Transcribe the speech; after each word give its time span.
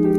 Assalamualaikum 0.00 0.16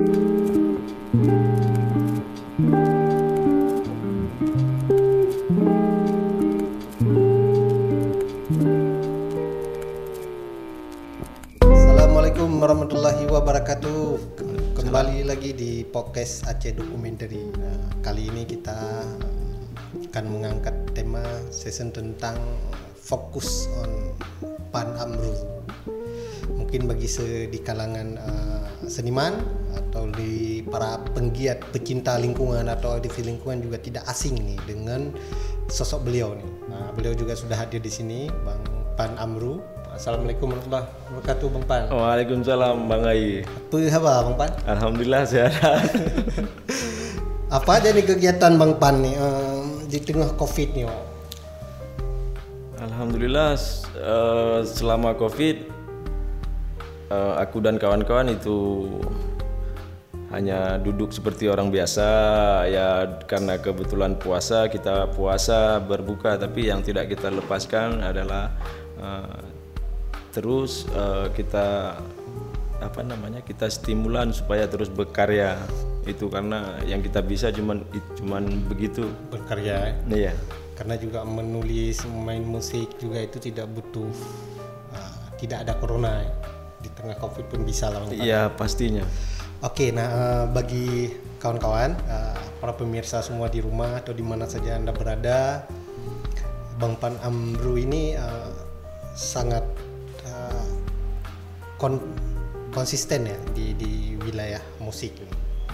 warahmatullahi 12.62 13.26
wabarakatuh. 13.26 14.22
Kembali 14.78 15.26
lagi 15.26 15.58
di 15.58 15.82
podcast 15.82 16.46
Aceh 16.46 16.78
Documentary. 16.78 17.50
Nah, 17.58 18.06
kali 18.06 18.30
ini 18.30 18.46
kita 18.46 18.78
akan 20.14 20.26
mengangkat 20.30 20.78
tema 20.94 21.26
season 21.50 21.90
tentang 21.90 22.38
fokus 23.02 23.66
on 23.82 24.14
Pan 24.70 24.94
Amru. 25.02 25.34
Mungkin 26.54 26.86
bagi 26.86 27.10
se 27.10 27.50
di 27.50 27.58
kalangan 27.66 28.22
uh, 28.22 28.70
seniman 28.86 29.61
atau 29.74 30.08
di 30.12 30.64
para 30.68 31.00
penggiat 31.16 31.64
pecinta 31.72 32.20
lingkungan 32.20 32.68
atau 32.68 33.00
di 33.00 33.08
lingkungan 33.24 33.64
juga 33.64 33.78
tidak 33.80 34.04
asing 34.08 34.36
nih 34.40 34.60
dengan 34.68 35.12
sosok 35.72 36.08
beliau 36.08 36.36
nih. 36.36 36.50
Nah, 36.68 36.92
beliau 36.92 37.16
juga 37.16 37.36
sudah 37.36 37.56
hadir 37.56 37.80
di 37.80 37.92
sini, 37.92 38.28
Bang 38.44 38.64
Pan 39.00 39.16
Amru. 39.16 39.64
Assalamualaikum 39.92 40.52
warahmatullahi 40.52 40.88
wabarakatuh, 40.88 41.48
Bang 41.52 41.66
Pan. 41.68 41.84
Waalaikumsalam 41.92 42.76
Bang 42.88 43.04
Ai. 43.04 43.44
Apa 43.44 43.76
khabar 43.92 44.20
Bang 44.28 44.38
Pan? 44.40 44.52
Alhamdulillah 44.68 45.24
sehat. 45.28 45.52
Apa 47.52 47.84
aja 47.84 47.92
nih 47.92 48.08
kegiatan 48.08 48.56
Bang 48.56 48.80
Pan 48.80 49.04
nih 49.04 49.12
eh, 49.20 49.60
di 49.92 50.00
tengah 50.00 50.32
Covid 50.40 50.72
nih? 50.72 50.88
Wak? 50.88 51.02
Alhamdulillah 52.80 53.60
eh, 54.00 54.60
selama 54.64 55.12
Covid 55.20 55.68
eh, 57.12 57.34
aku 57.36 57.60
dan 57.60 57.76
kawan-kawan 57.76 58.32
itu 58.32 58.88
hanya 60.32 60.80
duduk 60.80 61.12
seperti 61.12 61.52
orang 61.52 61.70
biasa 61.70 62.08
ya 62.72 63.20
karena 63.28 63.60
kebetulan 63.60 64.16
puasa 64.16 64.72
kita 64.72 65.12
puasa 65.12 65.84
berbuka 65.84 66.40
tapi 66.40 66.72
yang 66.72 66.80
tidak 66.80 67.12
kita 67.12 67.28
lepaskan 67.28 68.00
adalah 68.00 68.56
eh, 68.96 69.44
terus 70.32 70.88
eh, 70.96 71.28
kita 71.36 72.00
apa 72.82 73.06
namanya 73.06 73.46
kita 73.46 73.70
stimulan 73.70 74.34
supaya 74.34 74.66
terus 74.66 74.90
berkarya. 74.90 75.56
Itu 76.02 76.34
karena 76.34 76.82
yang 76.90 77.06
kita 77.06 77.22
bisa 77.22 77.54
cuman 77.54 77.86
cuman 78.18 78.66
begitu. 78.66 79.06
Berkarya 79.30 80.02
ya. 80.10 80.10
iya. 80.10 80.34
Karena 80.74 80.98
juga 80.98 81.22
menulis, 81.22 82.02
main 82.10 82.42
musik 82.42 82.98
juga 82.98 83.22
itu 83.22 83.38
tidak 83.38 83.70
butuh 83.70 84.10
uh, 84.98 85.16
tidak 85.38 85.70
ada 85.70 85.78
corona. 85.78 86.26
Di 86.82 86.90
tengah 86.98 87.14
Covid 87.22 87.46
pun 87.54 87.62
bisa 87.62 87.94
lah 87.94 88.10
iya 88.10 88.50
pastinya 88.50 89.06
Oke, 89.62 89.94
nah 89.94 90.10
eh, 90.10 90.46
bagi 90.50 91.14
kawan-kawan, 91.38 91.94
eh, 91.94 92.38
para 92.58 92.74
pemirsa 92.74 93.22
semua 93.22 93.46
di 93.46 93.62
rumah 93.62 94.02
atau 94.02 94.10
di 94.10 94.26
mana 94.26 94.50
saja 94.50 94.74
anda 94.74 94.90
berada, 94.90 95.70
Bang 96.82 96.98
Pan 96.98 97.14
Amru 97.22 97.78
ini 97.78 98.18
eh, 98.18 98.52
sangat 99.14 99.62
eh, 100.26 100.66
kon- 101.78 102.10
konsisten 102.74 103.30
ya 103.30 103.38
di, 103.54 103.78
di 103.78 104.18
wilayah 104.18 104.66
musik. 104.82 105.14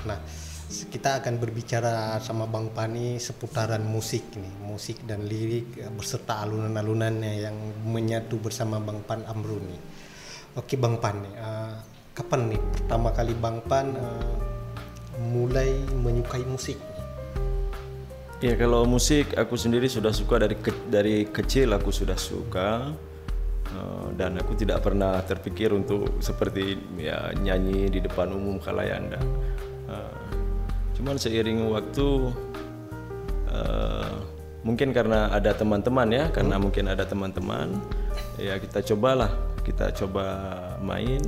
Nah, 0.04 0.20
kita 0.68 1.24
akan 1.24 1.40
berbicara 1.40 2.20
sama 2.20 2.44
Bang 2.44 2.76
Pani 2.76 3.24
seputaran 3.24 3.88
musik 3.88 4.36
nih, 4.36 4.68
musik 4.68 5.08
dan 5.08 5.24
lirik 5.24 5.80
beserta 5.96 6.44
alunan-alunannya 6.44 7.34
yang 7.40 7.56
menyatu 7.88 8.36
bersama 8.36 8.84
Bang 8.84 9.00
Pan 9.08 9.24
Amru 9.32 9.64
nih. 9.64 9.80
Oke 10.60 10.76
Bang 10.76 11.00
Pan 11.00 11.24
eh, 11.24 11.96
kapan 12.18 12.58
nih 12.58 12.62
pertama 12.74 13.14
kali 13.14 13.38
Bang 13.38 13.62
Pan 13.70 13.94
eh, 13.94 14.36
mulai 15.22 15.70
menyukai 16.02 16.42
musik? 16.50 16.82
Ya 18.42 18.58
kalau 18.58 18.90
musik 18.90 19.38
aku 19.38 19.54
sendiri 19.54 19.86
sudah 19.86 20.10
suka. 20.10 20.42
Dari 20.42 20.58
ke- 20.58 20.90
dari 20.90 21.30
kecil 21.30 21.78
aku 21.78 21.94
sudah 21.94 22.18
suka. 22.18 22.90
Eh, 23.70 24.08
dan 24.18 24.34
aku 24.42 24.58
tidak 24.58 24.82
pernah 24.82 25.22
terpikir 25.22 25.70
untuk 25.78 26.18
seperti 26.18 26.74
ya 26.98 27.30
nyanyi 27.38 27.86
di 27.86 28.00
depan 28.02 28.34
umum 28.34 28.58
khalayak 28.58 28.98
anda. 28.98 29.22
Eh, 29.86 30.18
cuman 30.98 31.22
seiring 31.22 31.70
waktu 31.70 32.34
eh, 33.54 34.16
mungkin 34.66 34.90
karena 34.90 35.30
ada 35.30 35.54
teman-teman 35.54 36.10
ya 36.10 36.26
karena 36.34 36.58
mungkin 36.58 36.90
ada 36.90 37.06
teman-teman 37.06 37.78
ya 38.42 38.58
kita 38.58 38.82
cobalah. 38.82 39.30
Kita 39.62 39.92
coba 39.92 40.26
main 40.80 41.20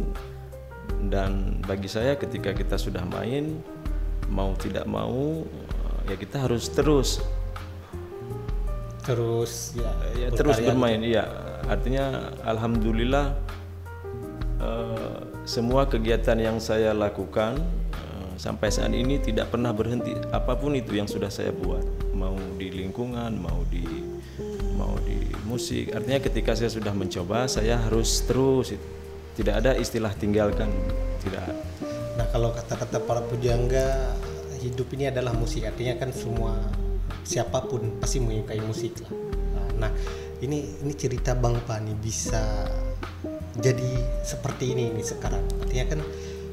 dan 1.10 1.62
bagi 1.66 1.90
saya 1.90 2.14
ketika 2.20 2.54
kita 2.54 2.78
sudah 2.78 3.02
main 3.08 3.60
mau 4.30 4.54
tidak 4.56 4.86
mau 4.86 5.44
ya 6.06 6.16
kita 6.16 6.46
harus 6.46 6.70
terus. 6.70 7.10
Terus 9.06 9.74
ya, 9.74 9.90
ya 10.14 10.28
terus 10.30 10.62
bermain 10.62 11.02
iya. 11.02 11.26
Artinya 11.66 12.34
alhamdulillah 12.46 13.34
eh, 14.62 15.18
semua 15.50 15.90
kegiatan 15.90 16.38
yang 16.38 16.58
saya 16.62 16.94
lakukan 16.94 17.58
eh, 17.94 18.32
sampai 18.38 18.70
saat 18.70 18.94
ini 18.94 19.18
tidak 19.18 19.50
pernah 19.50 19.74
berhenti. 19.74 20.14
Apa 20.30 20.54
pun 20.54 20.78
itu 20.78 20.94
yang 20.94 21.10
sudah 21.10 21.34
saya 21.34 21.50
buat 21.50 21.82
mau 22.14 22.38
di 22.60 22.70
lingkungan 22.70 23.34
mau 23.40 23.66
di 23.74 23.86
mau 24.78 24.94
di 25.02 25.26
musik. 25.50 25.90
Artinya 25.90 26.22
ketika 26.22 26.54
saya 26.54 26.70
sudah 26.70 26.94
mencoba 26.94 27.50
saya 27.50 27.82
harus 27.82 28.22
terus 28.30 28.78
itu 28.78 28.99
tidak 29.40 29.56
ada 29.64 29.72
istilah 29.80 30.12
tinggalkan 30.20 30.68
tidak. 31.24 31.48
Nah 32.20 32.28
kalau 32.36 32.52
kata-kata 32.52 33.00
para 33.00 33.24
pujangga 33.24 34.12
hidup 34.60 34.92
ini 35.00 35.08
adalah 35.08 35.32
musik 35.32 35.64
artinya 35.64 35.96
kan 35.96 36.12
semua 36.12 36.60
siapa 37.24 37.64
pun 37.64 38.04
pasti 38.04 38.20
menyukai 38.20 38.60
musik 38.60 39.00
lah. 39.08 39.16
Nah 39.80 39.92
ini 40.44 40.84
ini 40.84 40.92
cerita 40.92 41.40
Bang 41.40 41.56
Pani 41.64 41.96
bisa 41.96 42.68
jadi 43.56 44.04
seperti 44.28 44.76
ini 44.76 44.92
ini 44.92 45.00
sekarang. 45.08 45.48
Artinya 45.64 45.96
kan 45.96 46.00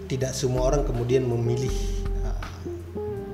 tidak 0.07 0.31
semua 0.39 0.71
orang 0.71 0.87
kemudian 0.87 1.27
memilih 1.27 1.75
uh, 2.23 2.39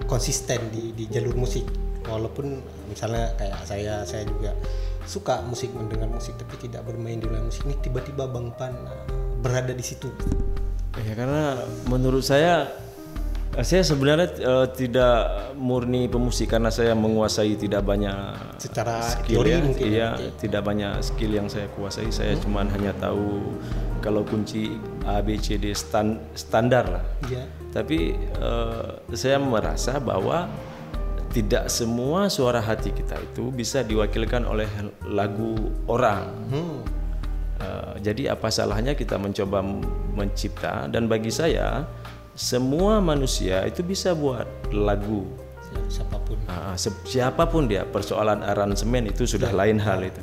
konsisten 0.08 0.72
di, 0.72 0.96
di 0.96 1.04
jalur 1.12 1.36
musik 1.36 1.68
walaupun 2.08 2.56
misalnya 2.88 3.36
kayak 3.36 3.60
saya 3.68 4.00
saya 4.08 4.24
juga 4.24 4.56
suka 5.04 5.42
musik 5.44 5.74
mendengar 5.74 6.06
musik 6.08 6.38
tapi 6.38 6.56
tidak 6.68 6.86
bermain 6.86 7.18
di 7.18 7.26
dalam 7.26 7.50
musik 7.50 7.66
ini 7.66 7.74
tiba-tiba 7.82 8.30
Bang 8.30 8.54
Pan 8.54 8.72
uh, 8.86 9.04
berada 9.42 9.74
di 9.74 9.82
situ. 9.82 10.08
Ya 11.02 11.16
karena 11.16 11.58
menurut 11.88 12.20
saya 12.22 12.68
eh, 13.56 13.64
saya 13.64 13.80
sebenarnya 13.82 14.28
eh, 14.38 14.66
tidak 14.76 15.50
murni 15.56 16.06
pemusik 16.06 16.52
karena 16.52 16.68
saya 16.68 16.92
menguasai 16.92 17.56
tidak 17.56 17.82
banyak 17.82 18.14
Secara 18.60 19.00
skill 19.02 19.42
teori 19.42 19.50
ya. 19.50 19.58
mungkin 19.64 19.86
ya, 19.88 20.08
Iya, 20.20 20.30
tidak 20.38 20.62
banyak 20.62 20.94
skill 21.02 21.32
yang 21.34 21.48
saya 21.50 21.66
kuasai. 21.74 22.12
Saya 22.14 22.36
cuman 22.38 22.70
hanya 22.70 22.92
tahu 23.00 23.56
kalau 24.04 24.22
kunci 24.22 24.78
A 25.02 25.18
B 25.24 25.34
C 25.40 25.58
D 25.58 25.74
stan- 25.74 26.22
standar 26.38 26.86
lah. 26.86 27.04
Iya. 27.26 27.44
Tapi 27.72 28.14
eh, 28.20 28.90
saya 29.16 29.40
merasa 29.42 29.96
bahwa 29.98 30.46
tidak 31.32 31.72
semua 31.72 32.28
suara 32.28 32.60
hati 32.60 32.92
kita 32.92 33.16
itu 33.16 33.48
bisa 33.48 33.80
diwakilkan 33.80 34.44
oleh 34.44 34.68
lagu 35.08 35.56
orang. 35.88 36.28
Hmm. 36.52 36.78
Uh, 37.62 37.94
jadi 38.04 38.36
apa 38.36 38.52
salahnya 38.52 38.92
kita 38.92 39.16
mencoba 39.16 39.64
mencipta? 40.12 40.86
Dan 40.92 41.08
bagi 41.08 41.32
saya 41.32 41.88
semua 42.36 43.00
manusia 43.00 43.64
itu 43.64 43.80
bisa 43.80 44.12
buat 44.12 44.44
lagu. 44.76 45.24
Si- 45.64 46.00
siapa 46.00 46.16
pun 46.20 46.36
se- 46.76 47.02
siapa 47.08 47.48
pun 47.48 47.64
dia 47.64 47.88
persoalan 47.88 48.44
aransemen 48.44 49.08
itu 49.08 49.24
sudah 49.24 49.48
lain 49.56 49.80
hal 49.80 50.04
itu. 50.04 50.20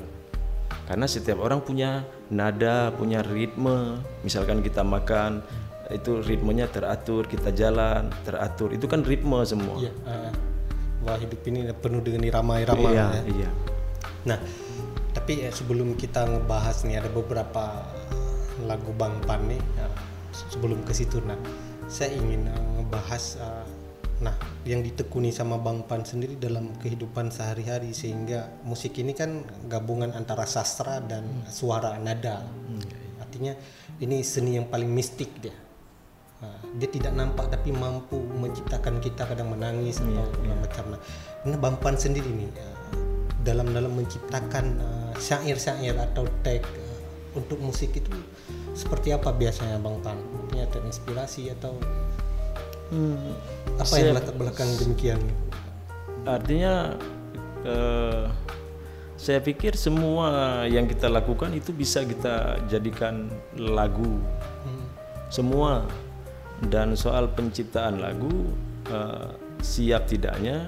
Karena 0.85 1.05
setiap 1.05 1.41
orang 1.41 1.61
punya 1.61 2.05
nada 2.29 2.93
punya 2.93 3.25
ritme. 3.25 3.97
Misalkan 4.21 4.61
kita 4.61 4.85
makan 4.85 5.41
itu 5.89 6.21
ritmenya 6.21 6.69
teratur 6.69 7.25
kita 7.25 7.49
jalan 7.49 8.13
teratur. 8.21 8.69
Itu 8.73 8.85
kan 8.85 9.01
ritme 9.01 9.41
semua. 9.41 9.77
Iya 9.77 9.93
eh, 10.05 10.48
wah 11.05 11.17
hidup 11.19 11.41
ini 11.47 11.69
penuh 11.75 12.01
dengan 12.03 12.23
irama-irama 12.27 12.89
iya, 12.91 13.07
ya. 13.13 13.21
iya. 13.27 13.49
nah 14.27 14.39
tapi 15.13 15.45
eh, 15.45 15.53
sebelum 15.53 15.97
kita 15.97 16.25
ngebahas 16.25 16.85
nih 16.85 17.01
ada 17.01 17.09
beberapa 17.09 17.85
lagu 18.65 18.91
Bang 18.97 19.15
Pan 19.23 19.45
nih 19.47 19.61
eh, 19.79 19.93
sebelum 20.33 20.83
ke 20.83 20.91
situ. 20.91 21.21
Nah 21.23 21.37
saya 21.87 22.13
ingin 22.13 22.49
eh, 22.49 22.65
ngebahas 22.79 23.23
eh, 23.39 23.65
nah 24.19 24.35
yang 24.67 24.83
ditekuni 24.83 25.31
sama 25.31 25.55
Bang 25.55 25.87
Pan 25.87 26.03
sendiri 26.03 26.35
dalam 26.35 26.75
kehidupan 26.83 27.31
sehari-hari 27.31 27.95
sehingga 27.95 28.51
musik 28.67 28.99
ini 28.99 29.15
kan 29.15 29.47
gabungan 29.71 30.11
antara 30.11 30.43
sastra 30.43 30.99
dan 30.99 31.23
suara 31.47 31.95
nada. 32.01 32.43
Artinya 33.21 33.53
ini 34.03 34.25
seni 34.25 34.57
yang 34.57 34.67
paling 34.67 34.89
mistik 34.89 35.29
dia 35.39 35.68
Nah, 36.39 36.55
dia 36.79 36.87
tidak 36.87 37.11
nampak 37.19 37.51
tapi 37.51 37.75
mampu 37.75 38.15
menciptakan 38.15 39.03
kita 39.03 39.27
kadang 39.27 39.51
menangis 39.51 39.99
atau 39.99 40.23
segala 40.31 40.55
macam. 40.63 40.83
Nah, 40.95 40.99
nah 41.43 41.57
Bang 41.59 41.75
Pan 41.83 41.99
sendiri 41.99 42.31
nih 42.31 42.47
dalam 43.43 43.71
dalam 43.75 43.91
menciptakan 43.95 44.79
syair-syair 45.19 45.99
atau 45.99 46.23
tag 46.43 46.63
untuk 47.35 47.59
musik 47.59 47.91
itu 47.91 48.07
seperti 48.71 49.11
apa 49.11 49.35
biasanya 49.35 49.83
Bang 49.83 49.99
Pan? 49.99 50.15
Artinya 50.15 50.65
terinspirasi 50.71 51.51
atau 51.55 51.75
Hmm, 52.89 53.37
Apa 53.77 54.01
yang 54.01 54.17
latar 54.17 54.33
belakang 54.33 54.65
demikian? 54.81 55.21
artinya 56.25 56.97
eh, 57.61 58.25
saya 59.13 59.37
pikir 59.45 59.77
semua 59.77 60.65
yang 60.65 60.89
kita 60.89 61.05
lakukan 61.05 61.53
itu 61.53 61.69
bisa 61.69 62.01
kita 62.01 62.57
jadikan 62.65 63.29
lagu 63.53 64.17
semua 65.29 65.85
dan 66.67 66.99
soal 66.99 67.31
penciptaan 67.31 68.03
lagu 68.03 68.51
eh, 68.91 69.29
siap 69.63 70.11
tidaknya 70.11 70.67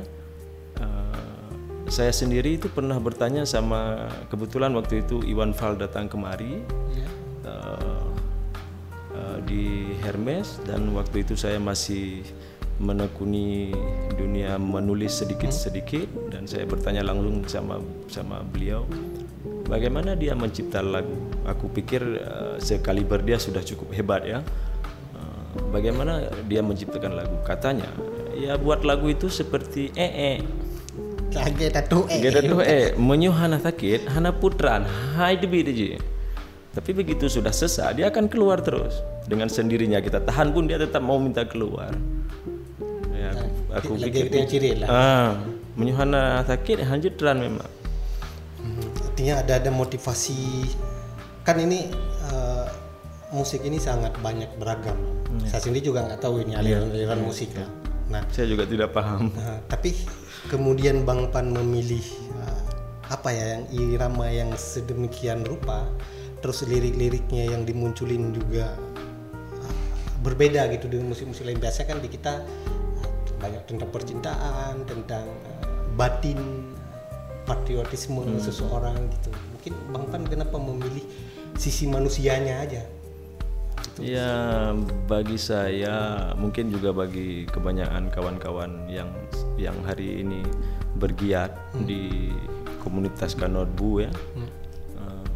eh, 0.80 1.50
saya 1.92 2.16
sendiri 2.16 2.56
itu 2.56 2.72
pernah 2.72 2.96
bertanya 3.04 3.44
sama 3.44 4.08
kebetulan 4.32 4.72
waktu 4.72 5.04
itu 5.04 5.20
Iwan 5.28 5.52
Fal 5.52 5.76
datang 5.76 6.08
kemari 6.08 6.64
Ya. 6.96 7.08
eh, 7.52 8.04
eh, 9.16 9.38
di 9.44 9.64
Hermes 10.00 10.64
dan 10.64 10.88
waktu 10.96 11.28
itu 11.28 11.36
saya 11.36 11.60
masih 11.60 12.24
menekuni 12.82 13.70
dunia 14.18 14.58
menulis 14.58 15.22
sedikit-sedikit 15.22 16.34
dan 16.34 16.50
saya 16.50 16.66
bertanya 16.66 17.06
langsung 17.06 17.46
sama 17.46 17.78
sama 18.10 18.42
beliau 18.42 18.90
bagaimana 19.70 20.18
dia 20.18 20.34
mencipta 20.34 20.82
lagu 20.82 21.14
aku 21.46 21.70
pikir 21.70 22.02
eh, 22.02 22.56
sekaliber 22.58 23.22
dia 23.22 23.38
sudah 23.38 23.62
cukup 23.62 23.94
hebat 23.94 24.26
ya 24.26 24.40
bagaimana 25.70 26.28
dia 26.48 26.64
menciptakan 26.64 27.18
lagu 27.18 27.36
katanya 27.44 27.88
ya 28.36 28.56
buat 28.58 28.82
lagu 28.88 29.12
itu 29.12 29.28
seperti 29.28 29.92
ee 29.96 30.42
Kaget 31.32 31.74
atau 31.88 32.04
eh. 32.12 32.20
Tuh 32.44 32.60
eh 32.60 32.92
menyu 33.00 33.32
hana 33.32 33.56
sakit, 33.56 34.12
hana 34.12 34.36
putran, 34.36 34.84
hai 35.16 35.40
debi 35.40 35.64
deji. 35.64 35.96
Tapi 36.76 36.92
begitu 36.92 37.32
sudah 37.32 37.56
sesak, 37.56 37.96
dia 37.96 38.12
akan 38.12 38.28
keluar 38.28 38.60
terus 38.60 39.00
dengan 39.32 39.48
sendirinya 39.48 40.04
kita 40.04 40.20
tahan 40.28 40.52
pun 40.52 40.68
dia 40.68 40.76
tetap 40.76 41.00
mau 41.00 41.16
minta 41.24 41.48
keluar. 41.48 41.96
Ya, 43.16 43.32
aku, 43.72 43.96
aku 43.96 44.04
Lagi 44.04 44.28
pikir 44.28 44.36
yang 44.44 44.48
ciri 44.52 44.72
lah. 44.84 44.88
ah 44.92 45.30
menyu 45.80 45.96
hana 45.96 46.44
sakit 46.44 46.84
hanjutran 46.84 47.40
memang. 47.40 47.72
Hmm, 48.60 48.92
Artinya 49.08 49.34
ada 49.40 49.54
ada 49.56 49.72
motivasi. 49.72 50.68
Kan 51.48 51.64
ini 51.64 51.96
eh, 52.28 52.66
musik 53.32 53.64
ini 53.64 53.80
sangat 53.80 54.12
banyak 54.20 54.52
beragam. 54.60 54.96
Saya 55.48 55.64
sendiri 55.64 55.92
juga 55.92 56.04
nggak 56.04 56.20
tahu 56.20 56.44
ini 56.44 56.54
aliran-aliran 56.60 57.20
musik 57.24 57.56
lah. 57.56 57.68
Nah, 58.12 58.22
Saya 58.28 58.52
juga 58.52 58.68
tidak 58.68 58.92
paham. 58.92 59.32
Nah, 59.32 59.64
tapi 59.72 59.96
kemudian 60.52 61.08
Bang 61.08 61.32
Pan 61.32 61.48
memilih 61.48 62.04
uh, 62.36 62.60
apa 63.08 63.32
ya 63.32 63.56
yang 63.56 63.66
irama 63.72 64.28
yang 64.28 64.52
sedemikian 64.60 65.48
rupa, 65.48 65.88
terus 66.44 66.68
lirik-liriknya 66.68 67.56
yang 67.56 67.64
dimunculin 67.64 68.36
juga 68.36 68.76
uh, 69.64 69.76
berbeda 70.28 70.68
gitu 70.76 70.92
dengan 70.92 71.16
musik-musik 71.16 71.48
lain. 71.48 71.64
Biasa 71.64 71.88
kan 71.88 72.04
di 72.04 72.12
kita 72.12 72.44
uh, 72.44 73.12
banyak 73.40 73.64
tentang 73.64 73.90
percintaan, 73.96 74.84
tentang 74.84 75.32
uh, 75.64 75.88
batin, 75.96 76.68
patriotisme 77.48 78.28
seseorang 78.44 79.08
gitu. 79.08 79.32
Mungkin 79.56 79.74
Bang 79.96 80.06
Pan 80.12 80.28
kenapa 80.28 80.60
memilih 80.60 81.08
sisi 81.56 81.88
manusianya 81.88 82.60
aja? 82.60 82.84
Ya 84.00 84.72
bagi 85.12 85.36
saya 85.36 86.32
mungkin 86.40 86.72
juga 86.72 86.96
bagi 86.96 87.44
kebanyakan 87.52 88.08
kawan-kawan 88.08 88.88
yang 88.88 89.12
yang 89.60 89.76
hari 89.84 90.24
ini 90.24 90.48
bergiat 90.96 91.52
di 91.84 92.32
komunitas 92.80 93.36
Kanotbu 93.36 94.08
ya. 94.08 94.12
Eh, 94.96 95.28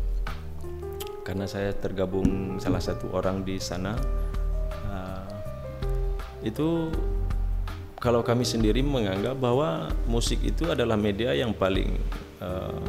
karena 1.28 1.44
saya 1.44 1.76
tergabung 1.76 2.56
salah 2.62 2.80
satu 2.80 3.12
orang 3.12 3.44
di 3.44 3.60
sana. 3.60 3.92
eh, 4.88 5.28
itu 6.48 6.88
kalau 8.00 8.24
kami 8.24 8.48
sendiri 8.48 8.80
menganggap 8.86 9.36
bahwa 9.36 9.92
musik 10.08 10.40
itu 10.48 10.72
adalah 10.72 10.96
media 10.96 11.36
yang 11.36 11.52
paling 11.52 11.92
eh, 12.40 12.80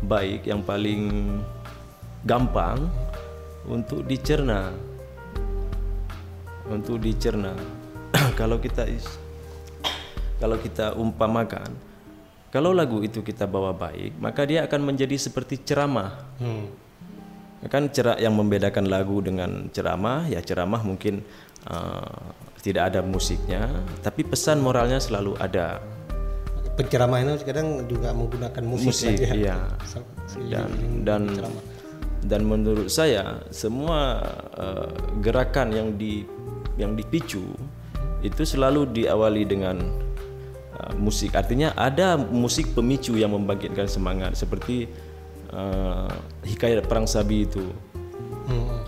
baik, 0.00 0.48
yang 0.48 0.64
paling 0.64 1.36
gampang 2.24 2.88
untuk 3.68 4.02
dicerna 4.06 4.91
untuk 6.72 6.96
dicerna. 6.98 7.52
kalau 8.40 8.56
kita 8.56 8.88
is- 8.88 9.20
kalau 10.42 10.58
kita 10.58 10.98
umpamakan, 10.98 11.70
kalau 12.50 12.74
lagu 12.74 12.98
itu 13.00 13.22
kita 13.22 13.46
bawa 13.46 13.72
baik, 13.72 14.18
maka 14.18 14.42
dia 14.44 14.66
akan 14.66 14.92
menjadi 14.92 15.16
seperti 15.16 15.62
ceramah. 15.62 16.18
Hmm. 16.42 16.66
Kan 17.70 17.94
cerak 17.94 18.18
yang 18.18 18.34
membedakan 18.34 18.90
lagu 18.90 19.22
dengan 19.22 19.70
ceramah, 19.70 20.26
ya 20.26 20.42
ceramah 20.42 20.82
mungkin 20.82 21.22
uh, 21.70 22.34
tidak 22.58 22.90
ada 22.90 23.00
musiknya, 23.06 23.70
tapi 24.02 24.26
pesan 24.26 24.58
moralnya 24.58 24.98
selalu 24.98 25.38
ada. 25.38 25.78
Penceramah 26.74 27.22
itu 27.22 27.46
kadang 27.46 27.86
juga 27.86 28.10
menggunakan 28.10 28.62
musik, 28.66 28.90
Musik, 28.90 29.14
dia. 29.14 29.30
iya. 29.30 29.58
Dan 30.50 31.06
dan 31.06 31.22
dan 32.22 32.42
menurut 32.42 32.90
saya 32.90 33.46
semua 33.54 34.26
uh, 34.58 34.90
gerakan 35.22 35.70
yang 35.70 35.88
di 35.94 36.26
yang 36.80 36.96
dipicu 36.96 37.44
itu 38.22 38.42
selalu 38.46 38.86
diawali 38.90 39.42
dengan 39.44 39.76
uh, 40.78 40.94
musik. 40.96 41.34
Artinya 41.34 41.74
ada 41.74 42.14
musik 42.16 42.70
pemicu 42.72 43.18
yang 43.18 43.34
membangkitkan 43.34 43.90
semangat 43.90 44.38
seperti 44.38 44.86
uh, 45.50 46.08
hikayat 46.46 46.86
perang 46.86 47.04
sabi 47.04 47.44
itu. 47.44 47.66
Hmm. 48.46 48.78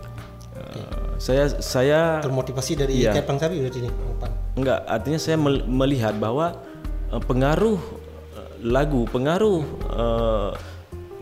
Uh, 0.54 1.18
saya 1.18 1.50
saya 1.58 2.22
termotivasi 2.22 2.72
dari 2.78 2.92
Iya. 3.02 3.10
Hikayat 3.14 3.26
Perang 3.26 3.40
Sabi 3.42 3.56
berarti 3.62 3.78
Pan. 4.18 4.30
enggak 4.54 4.80
artinya 4.86 5.18
saya 5.18 5.36
mel- 5.38 5.66
melihat 5.66 6.14
bahwa 6.18 6.58
uh, 7.10 7.22
pengaruh 7.22 7.78
uh, 8.34 8.50
lagu, 8.62 9.06
pengaruh 9.10 9.62
uh, 9.94 10.50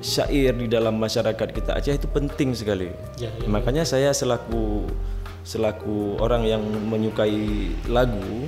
syair 0.03 0.53
di 0.59 0.67
dalam 0.67 0.99
masyarakat 0.99 1.49
kita 1.55 1.79
Aceh 1.79 1.95
itu 1.95 2.09
penting 2.11 2.53
sekali. 2.53 2.91
Ya, 3.17 3.31
Makanya 3.47 3.87
saya 3.87 4.11
selaku 4.11 4.85
selaku 5.43 6.19
orang 6.23 6.47
yang 6.47 6.63
menyukai 6.63 7.71
lagu, 7.91 8.47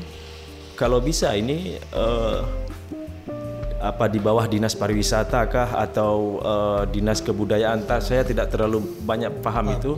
kalau 0.74 0.98
bisa 0.98 1.34
ini 1.34 1.78
eh, 1.78 2.40
apa 3.84 4.08
di 4.08 4.16
bawah 4.16 4.48
dinas 4.48 4.72
pariwisata 4.72 5.46
kah 5.50 5.70
atau 5.78 6.40
eh, 6.40 6.82
dinas 6.90 7.20
kebudayaan 7.20 7.86
tak 7.86 8.02
saya 8.02 8.22
tidak 8.26 8.50
terlalu 8.50 8.82
banyak 9.02 9.30
paham 9.42 9.74
itu. 9.74 9.92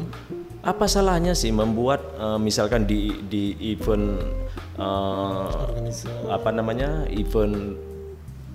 Apa 0.67 0.91
salahnya 0.91 1.33
sih 1.37 1.55
membuat 1.55 2.03
eh, 2.19 2.39
misalkan 2.41 2.85
di 2.89 3.23
di 3.29 3.57
event 3.73 4.19
Organisasi 4.77 6.29
apa 6.29 6.53
namanya 6.53 7.09
event 7.09 7.81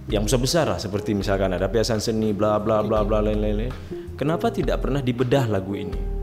yang 0.10 0.26
besar 0.26 0.40
besar 0.42 0.66
lah 0.70 0.78
seperti 0.78 1.18
misalkan 1.18 1.58
ada 1.58 1.66
piasan 1.66 1.98
seni 1.98 2.30
bla 2.30 2.62
bla 2.62 2.86
bla 2.86 3.02
bla 3.02 3.26
lain-lain 3.26 3.74
kenapa 4.18 4.54
tidak 4.54 4.86
pernah 4.86 5.02
dibedah 5.02 5.50
lagu 5.50 5.74
ini 5.74 6.21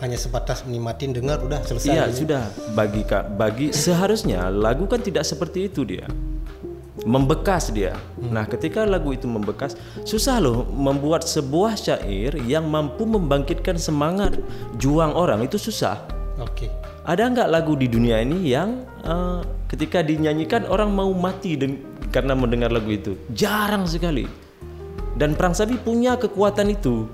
hanya 0.00 0.16
sebatas 0.16 0.64
menikmatin 0.64 1.12
dengar 1.12 1.40
udah 1.44 1.60
selesai. 1.64 1.92
iya 1.92 2.04
sudah 2.08 2.42
bagi 2.72 3.04
kak 3.04 3.36
bagi 3.36 3.72
seharusnya 3.72 4.48
lagu 4.48 4.88
kan 4.88 5.00
tidak 5.00 5.24
seperti 5.28 5.68
itu 5.68 5.84
dia 5.84 6.08
membekas 7.04 7.72
dia 7.72 7.96
nah 8.20 8.44
ketika 8.44 8.84
lagu 8.84 9.12
itu 9.12 9.24
membekas 9.24 9.76
susah 10.04 10.40
loh 10.40 10.68
membuat 10.68 11.24
sebuah 11.24 11.76
syair 11.76 12.36
yang 12.44 12.68
mampu 12.68 13.08
membangkitkan 13.08 13.80
semangat 13.80 14.36
juang 14.76 15.12
orang 15.16 15.44
itu 15.44 15.56
susah 15.56 16.00
Oke. 16.40 16.72
Ada 17.04 17.28
nggak 17.28 17.48
lagu 17.52 17.76
di 17.76 17.86
dunia 17.86 18.16
ini 18.24 18.48
yang 18.48 18.80
eh, 19.04 19.40
ketika 19.68 20.00
dinyanyikan 20.00 20.64
orang 20.64 20.88
mau 20.88 21.12
mati 21.12 21.56
karena 22.08 22.32
mendengar 22.32 22.72
lagu 22.72 22.88
itu? 22.88 23.12
Jarang 23.36 23.84
sekali. 23.84 24.24
Dan 25.20 25.36
Perang 25.36 25.52
Sabi 25.52 25.76
punya 25.76 26.16
kekuatan 26.16 26.72
itu. 26.72 27.04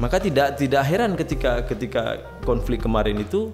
Maka 0.00 0.16
tidak 0.22 0.56
tidak 0.56 0.82
heran 0.88 1.16
ketika 1.16 1.64
ketika 1.68 2.20
konflik 2.46 2.80
kemarin 2.84 3.20
itu 3.20 3.52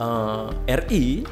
eh, 0.00 0.46
RI 0.80 1.24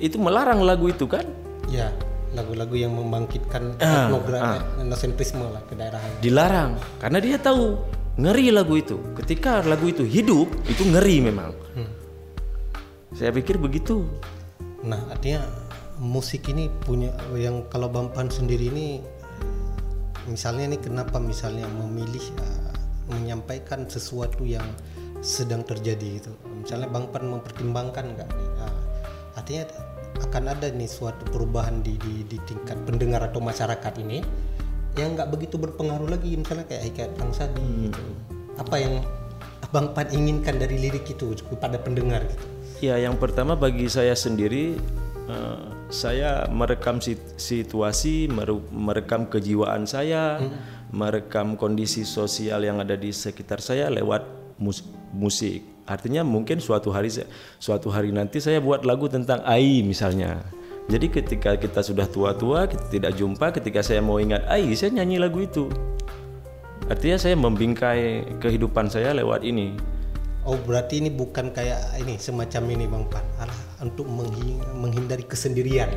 itu 0.00 0.16
melarang 0.16 0.64
lagu 0.64 0.88
itu 0.88 1.04
kan? 1.04 1.24
Ya, 1.70 1.92
lagu-lagu 2.34 2.74
yang 2.74 2.94
membangkitkan 2.96 3.78
Ah, 3.78 4.10
etnografi, 4.10 4.58
etnosentrisme 4.82 5.46
lah 5.46 5.62
ke 5.66 5.74
daerahan. 5.78 6.10
Dilarang 6.18 6.70
karena 6.98 7.18
dia 7.22 7.36
tahu 7.38 7.78
ngeri 8.18 8.50
lagu 8.50 8.74
itu. 8.74 8.96
Ketika 9.14 9.62
lagu 9.62 9.86
itu 9.86 10.02
hidup 10.02 10.50
itu 10.66 10.82
ngeri 10.88 11.22
memang. 11.22 11.52
Saya 13.10 13.34
pikir 13.34 13.58
begitu. 13.58 14.06
Nah, 14.86 15.02
artinya 15.10 15.42
musik 16.00 16.48
ini 16.48 16.70
punya 16.86 17.12
yang 17.36 17.68
kalau 17.68 17.92
Bampan 17.92 18.32
sendiri 18.32 18.72
ini 18.72 19.04
misalnya 20.30 20.72
nih 20.72 20.80
kenapa 20.80 21.20
misalnya 21.20 21.68
memilih 21.68 22.22
uh, 22.40 22.59
menyampaikan 23.10 23.84
sesuatu 23.90 24.46
yang 24.46 24.64
sedang 25.20 25.66
terjadi 25.66 26.22
itu. 26.22 26.32
Misalnya 26.62 26.88
Bampan 26.88 27.28
mempertimbangkan 27.38 28.04
nggak 28.16 28.28
nih? 28.30 28.48
uh, 28.62 28.80
artinya 29.36 29.64
akan 30.20 30.44
ada 30.52 30.68
nih 30.72 30.90
suatu 30.90 31.22
perubahan 31.30 31.84
di, 31.84 31.94
di, 32.00 32.26
di 32.26 32.38
tingkat 32.44 32.76
pendengar 32.88 33.24
atau 33.24 33.38
masyarakat 33.38 33.94
ini 34.02 34.20
yang 34.98 35.14
nggak 35.14 35.30
begitu 35.30 35.54
berpengaruh 35.54 36.10
lagi 36.10 36.34
misalnya 36.34 36.66
kayak 36.66 36.82
hikayat 36.90 37.12
Bang 37.14 37.30
Sadi 37.30 37.88
gitu. 37.88 38.02
Apa 38.58 38.76
yang 38.80 39.00
Bang 39.70 39.94
Pan 39.94 40.10
inginkan 40.10 40.58
dari 40.58 40.82
lirik 40.82 41.06
itu 41.06 41.30
kepada 41.46 41.78
pendengar 41.78 42.26
gitu. 42.26 42.46
Ya, 42.82 42.98
yang 42.98 43.14
pertama 43.20 43.54
bagi 43.54 43.86
saya 43.86 44.18
sendiri, 44.18 44.74
eh, 45.30 45.66
saya 45.94 46.50
merekam 46.50 46.98
sit- 46.98 47.38
situasi, 47.38 48.26
merekam 48.72 49.30
kejiwaan 49.30 49.86
saya, 49.86 50.42
merekam 50.90 51.54
kondisi 51.54 52.02
sosial 52.02 52.66
yang 52.66 52.82
ada 52.82 52.98
di 52.98 53.14
sekitar 53.14 53.62
saya 53.62 53.86
lewat 53.90 54.26
mus- 54.58 54.86
musik. 55.14 55.62
Artinya 55.86 56.22
mungkin 56.22 56.62
suatu 56.62 56.94
hari, 56.94 57.10
suatu 57.58 57.90
hari 57.90 58.14
nanti 58.14 58.38
saya 58.38 58.62
buat 58.62 58.86
lagu 58.86 59.10
tentang 59.10 59.42
AI 59.42 59.82
misalnya. 59.82 60.38
Jadi 60.90 61.06
ketika 61.10 61.54
kita 61.54 61.86
sudah 61.86 62.06
tua-tua, 62.06 62.66
kita 62.66 62.86
tidak 62.90 63.12
jumpa, 63.14 63.54
ketika 63.54 63.82
saya 63.82 64.02
mau 64.02 64.18
ingat 64.18 64.42
AI, 64.50 64.74
saya 64.74 64.90
nyanyi 64.90 65.22
lagu 65.22 65.38
itu. 65.42 65.70
Artinya 66.90 67.18
saya 67.18 67.38
membingkai 67.38 68.26
kehidupan 68.42 68.90
saya 68.90 69.14
lewat 69.14 69.46
ini. 69.46 69.78
Oh 70.42 70.58
berarti 70.58 70.98
ini 70.98 71.10
bukan 71.12 71.54
kayak 71.54 72.00
ini 72.02 72.18
semacam 72.18 72.62
ini 72.74 72.84
Bang 72.90 73.06
Pan. 73.06 73.22
Untuk 73.78 74.10
menghi- 74.10 74.58
menghindari 74.74 75.22
kesendirian. 75.22 75.94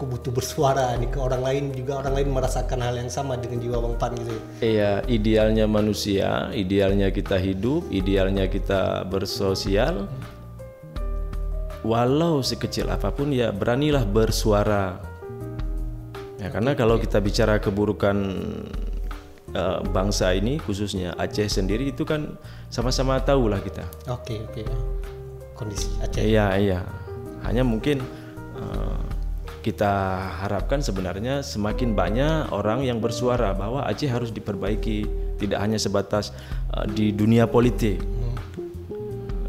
Aku 0.00 0.08
butuh 0.08 0.32
bersuara 0.32 0.96
nih 0.96 1.12
ke 1.12 1.20
orang 1.20 1.44
lain 1.44 1.64
juga 1.76 2.00
orang 2.00 2.16
lain 2.16 2.32
merasakan 2.32 2.80
hal 2.80 2.96
yang 2.96 3.12
sama 3.12 3.36
dengan 3.36 3.60
jiwa 3.60 3.84
Bang 3.84 4.00
Pan 4.00 4.16
gitu. 4.16 4.32
ya. 4.32 4.40
Iya, 4.64 4.92
idealnya 5.12 5.68
manusia, 5.68 6.48
idealnya 6.56 7.12
kita 7.12 7.36
hidup, 7.36 7.84
idealnya 7.92 8.48
kita 8.48 9.04
bersosial. 9.12 10.08
Walau 11.84 12.40
sekecil 12.40 12.88
apa 12.88 13.12
pun 13.12 13.28
ya 13.28 13.52
beranilah 13.52 14.08
bersuara. 14.08 15.04
Ya 16.40 16.48
karena 16.48 16.72
kalau 16.72 16.96
kita 16.96 17.20
bicara 17.20 17.60
keburukan 17.60 18.16
eh, 19.52 19.80
bangsa 19.84 20.32
ini 20.32 20.56
khususnya 20.64 21.12
Aceh 21.20 21.44
sendiri 21.60 21.92
itu 21.92 22.08
kan 22.08 22.40
sama-sama 22.72 23.20
tahu 23.20 23.52
lah 23.52 23.60
kita. 23.60 23.84
Oke 24.08 24.40
oke. 24.48 24.64
Kondisi 25.52 25.92
Aceh. 26.00 26.24
Iya 26.24 26.56
iya. 26.56 26.80
Hanya 27.44 27.68
mungkin 27.68 28.00
eh, 28.56 28.99
kita 29.60 29.92
harapkan 30.40 30.80
sebenarnya 30.80 31.44
semakin 31.44 31.92
banyak 31.92 32.48
orang 32.48 32.84
yang 32.84 32.98
bersuara 32.98 33.52
bahwa 33.52 33.84
Aceh 33.84 34.08
harus 34.08 34.32
diperbaiki, 34.32 35.04
tidak 35.36 35.60
hanya 35.60 35.76
sebatas 35.76 36.32
eh, 36.72 36.86
di 36.92 37.06
dunia 37.12 37.44
politik. 37.44 38.00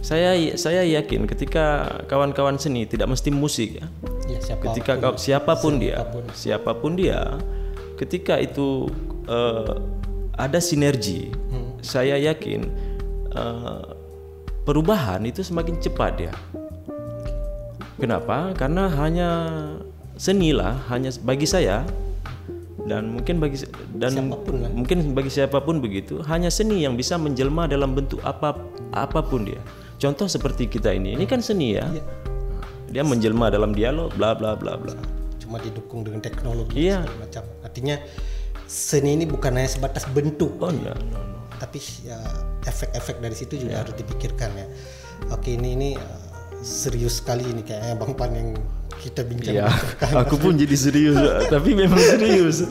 Saya 0.01 0.33
saya 0.57 0.81
yakin 0.81 1.29
ketika 1.29 1.85
kawan-kawan 2.09 2.57
seni 2.57 2.89
tidak 2.89 3.13
mesti 3.13 3.29
musik 3.29 3.79
ya. 3.79 3.85
Ya 4.27 4.39
siapa? 4.41 4.73
Ketika 4.73 4.97
kau 4.97 5.15
siapa 5.15 5.53
pun 5.61 5.77
dia, 5.77 6.01
siapa 6.33 6.73
pun 6.73 6.97
dia, 6.97 7.37
ketika 7.95 8.35
itu 8.41 8.89
eh, 9.29 9.73
ada 10.35 10.59
sinergi, 10.59 11.31
saya 11.85 12.17
yakin 12.17 12.65
eh, 13.31 13.83
perubahan 14.65 15.23
itu 15.23 15.45
semakin 15.45 15.77
cepat 15.79 16.13
ya. 16.29 16.33
Kenapa? 18.01 18.57
Karena 18.57 18.89
hanya 18.97 19.29
seni 20.21 20.53
lah, 20.53 20.77
hanya 20.93 21.09
bagi 21.25 21.49
saya 21.49 21.81
dan 22.85 23.09
mungkin 23.17 23.41
bagi 23.41 23.65
dan 23.97 24.13
Siapa 24.13 24.37
pun 24.41 24.55
lah. 24.61 24.69
mungkin 24.69 24.97
bagi 25.17 25.31
siapa 25.33 25.57
pun 25.65 25.81
begitu, 25.81 26.21
hanya 26.29 26.53
seni 26.53 26.85
yang 26.85 26.93
bisa 26.93 27.17
menjelma 27.17 27.65
dalam 27.65 27.97
bentuk 27.97 28.21
apa 28.21 28.53
apa 28.93 29.19
pun 29.25 29.49
dia. 29.49 29.57
Contoh 29.97 30.29
seperti 30.29 30.69
kita 30.69 30.93
ini, 30.93 31.17
ini 31.17 31.25
kan 31.25 31.41
seni 31.41 31.77
ya. 31.77 31.89
Dia 32.93 33.01
menjelma 33.01 33.49
dalam 33.49 33.73
dialog, 33.73 34.13
bla 34.13 34.37
bla 34.37 34.53
bla 34.53 34.77
bla. 34.77 34.93
Cuma 35.41 35.57
didukung 35.57 36.05
dengan 36.05 36.21
teknologi 36.21 36.89
Iya. 36.89 37.05
macam. 37.21 37.41
Artinya 37.65 37.97
seni 38.69 39.17
ini 39.17 39.25
bukan 39.25 39.57
hanya 39.57 39.69
sebatas 39.69 40.05
bentuk. 40.09 40.57
Oh 40.61 40.69
no, 40.69 40.93
no, 41.09 41.17
no. 41.17 41.37
tapi 41.61 41.77
ya 42.01 42.17
efek-efek 42.65 43.21
dari 43.21 43.35
situ 43.37 43.61
juga 43.61 43.85
harus 43.85 43.93
dipikirkan 43.93 44.49
ya. 44.57 44.65
Oke 45.29 45.53
ini 45.53 45.77
ini 45.77 45.89
uh, 45.93 46.21
serius 46.65 47.21
sekali 47.21 47.45
ini 47.45 47.61
kayaknya 47.61 47.93
Bang 47.93 48.17
Pan 48.17 48.33
yang 48.33 48.57
kita 49.01 49.25
bincang. 49.25 49.65
Ya, 49.65 49.67
aku 50.13 50.37
pun 50.37 50.53
jadi 50.53 50.77
serius, 50.77 51.17
tapi 51.53 51.73
memang 51.73 51.97
serius. 51.97 52.69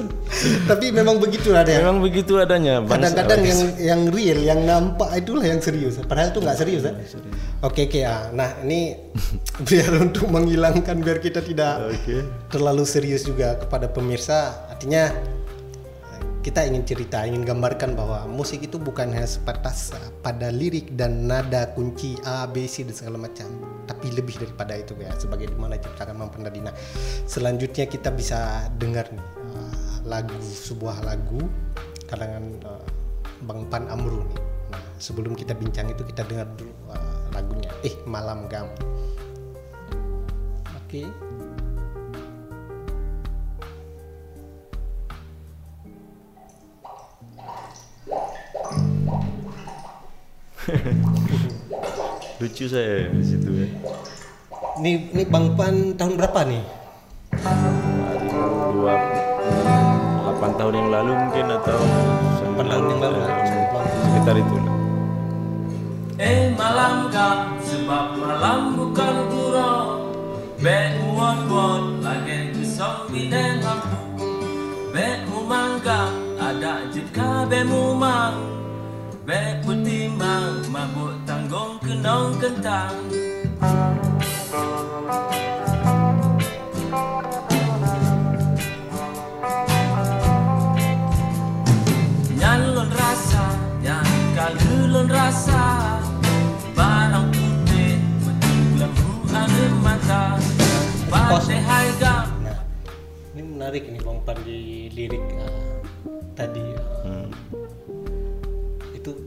tapi 0.70 0.94
memang 0.94 1.18
begitu 1.18 1.50
ada. 1.50 1.66
Memang 1.82 1.98
begitu 1.98 2.38
adanya. 2.38 2.78
Kadang-kadang 2.86 3.42
yang 3.42 3.60
yang 3.82 4.00
real, 4.14 4.38
yang 4.38 4.60
nampak 4.62 5.10
itulah 5.18 5.42
yang 5.42 5.58
serius. 5.58 5.98
Padahal 6.06 6.30
itu 6.30 6.38
nggak 6.38 6.58
serius 6.58 6.82
ya. 6.86 6.94
Oke 7.66 7.90
oke 7.90 7.98
ya. 7.98 8.30
Nah 8.30 8.62
ini 8.62 8.94
biar 9.66 9.90
untuk 9.98 10.30
menghilangkan 10.30 11.02
biar 11.02 11.18
kita 11.18 11.42
tidak 11.42 11.90
Oke. 11.90 12.22
terlalu 12.46 12.86
serius 12.86 13.26
juga 13.26 13.58
kepada 13.58 13.90
pemirsa. 13.90 14.70
Artinya 14.70 15.10
kita 16.40 16.64
ingin 16.64 16.88
cerita, 16.88 17.20
ingin 17.28 17.44
gambarkan 17.44 17.92
bahwa 17.92 18.24
musik 18.24 18.64
itu 18.64 18.80
bukan 18.80 19.12
hanya 19.12 19.28
sebatas 19.28 19.92
pada 20.24 20.48
lirik 20.48 20.96
dan 20.96 21.28
nada 21.28 21.68
kunci 21.76 22.16
A, 22.24 22.48
B, 22.48 22.64
C 22.64 22.80
dan 22.88 22.96
segala 22.96 23.20
macam, 23.20 23.44
tapi 23.84 24.08
lebih 24.08 24.40
daripada 24.40 24.72
itu 24.72 24.96
ya, 24.96 25.12
sebagai 25.20 25.52
di 25.52 25.56
mana 25.60 25.76
diciptakan 25.76 26.16
Mang 26.16 26.32
Pandadina. 26.32 26.72
Selanjutnya 27.28 27.84
kita 27.84 28.08
bisa 28.08 28.72
dengar 28.80 29.12
nih 29.12 29.28
uh, 29.52 30.00
lagu 30.08 30.36
sebuah 30.40 31.04
lagu 31.04 31.44
karangan 32.08 32.44
uh, 32.64 32.84
Bang 33.44 33.68
Pan 33.68 33.84
Amru 33.92 34.24
nih. 34.24 34.40
Nah, 34.72 34.84
sebelum 34.96 35.36
kita 35.36 35.52
bincang 35.52 35.92
itu 35.92 36.08
kita 36.08 36.24
dengar 36.24 36.48
dulu 36.56 36.72
uh, 36.88 37.28
lagunya. 37.36 37.68
Eh, 37.84 37.92
Malam 38.08 38.48
Gam. 38.48 38.68
Oke. 40.72 41.04
Lucu 52.40 52.64
saya 52.70 53.10
di 53.12 53.24
situ 53.24 53.50
ya. 53.52 53.68
Ini 54.80 55.12
ini 55.12 55.22
Bang 55.28 55.58
Pan 55.58 55.92
tahun 55.98 56.16
berapa 56.16 56.40
nih? 56.48 56.62
Dua, 58.70 58.94
delapan 60.24 60.50
tahun 60.56 60.74
yang 60.78 60.88
lalu 60.88 61.12
mungkin 61.20 61.46
atau 61.52 61.78
sembilan 62.40 62.68
tahun 62.70 62.84
yang 62.88 63.00
lalu, 63.04 63.18
ya, 63.20 63.34
sekitar 64.00 64.36
itu. 64.40 64.54
lah. 64.56 64.76
Eh 66.20 66.52
malam 66.52 67.08
gam 67.08 67.56
sebab 67.64 68.06
malam 68.20 68.76
bukan 68.76 69.16
kurang 69.32 69.88
Bet 70.60 71.00
muat 71.00 71.48
muat 71.48 72.04
lagi 72.04 72.52
kusong 72.52 73.08
bidang 73.08 73.64
lampu 73.64 73.96
Bet 74.92 75.24
mu 75.32 75.48
mangga 75.48 76.12
ada 76.36 76.84
jika 76.92 77.48
be 77.48 77.64
mu 77.64 77.96
Bet 79.30 79.62
putih 79.62 80.10
mang 80.18 80.58
mabuk 80.74 81.14
tanggung 81.22 81.78
kenong 81.78 82.34
kentang. 82.42 82.98
Nyalon 92.34 92.90
rasa, 92.90 93.54
nyan 93.78 94.10
kalulon 94.34 95.06
rasa. 95.06 95.62
Barang 96.74 97.30
putih, 97.30 98.02
betulang 98.26 98.98
ada 99.30 99.64
mata. 99.78 100.22
Pate 101.06 101.54
hai 101.54 101.86
gam 102.02 102.26
Nah, 102.42 102.58
ini 103.38 103.46
menarik 103.46 103.94
nih 103.94 104.02
Bang 104.02 104.18
Pan 104.26 104.42
di 104.42 104.90
lirik 104.90 105.22
uh, 105.38 105.78
tadi. 106.34 106.66
uh, 106.66 106.74
Itu 106.82 106.89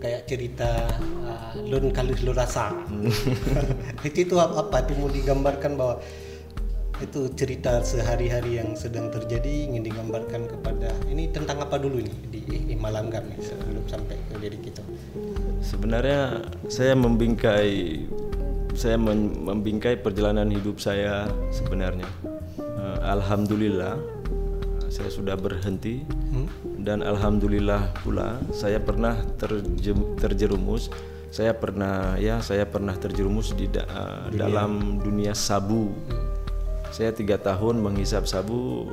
kayak 0.03 0.27
cerita 0.27 0.91
uh, 1.23 1.55
lun 1.63 1.95
kalus 1.95 2.19
lu 2.27 2.35
rasa. 2.35 2.75
itu 4.07 4.27
itu 4.27 4.35
apa, 4.35 4.67
apa? 4.67 4.83
Itu 4.83 4.99
mau 4.99 5.07
digambarkan 5.07 5.79
bahwa 5.79 6.03
itu 6.99 7.31
cerita 7.33 7.81
sehari-hari 7.81 8.59
yang 8.59 8.75
sedang 8.77 9.09
terjadi 9.09 9.71
ingin 9.71 9.81
digambarkan 9.81 10.45
kepada 10.45 10.93
ini 11.09 11.31
tentang 11.31 11.63
apa 11.63 11.81
dulu 11.81 11.99
nih 12.03 12.15
di 12.29 12.39
eh, 12.69 12.77
malam 12.77 13.09
gam 13.09 13.25
nih 13.27 13.39
sebelum 13.41 13.83
sampai 13.87 14.19
ke 14.29 14.35
lirik 14.43 14.63
itu. 14.67 14.83
Sebenarnya 15.63 16.51
saya 16.67 16.93
membingkai 16.93 18.03
saya 18.75 18.99
membingkai 18.99 20.03
perjalanan 20.03 20.51
hidup 20.51 20.83
saya 20.83 21.31
sebenarnya. 21.49 22.05
Eh, 22.59 22.99
Alhamdulillah 23.07 24.12
saya 24.93 25.09
sudah 25.09 25.33
berhenti 25.33 26.05
dan 26.77 27.01
alhamdulillah 27.01 27.89
pula 28.05 28.37
saya 28.53 28.77
pernah 28.77 29.17
terjem- 29.41 30.13
terjerumus 30.21 30.93
saya 31.33 31.49
pernah 31.49 32.13
ya 32.21 32.37
saya 32.45 32.61
pernah 32.61 32.93
terjerumus 32.93 33.57
di 33.57 33.65
da- 33.65 33.89
eh, 33.89 34.37
dalam 34.37 35.01
dunia 35.01 35.33
sabu. 35.33 35.89
Saya 36.93 37.09
tiga 37.09 37.41
tahun 37.41 37.81
menghisap 37.81 38.29
sabu. 38.29 38.85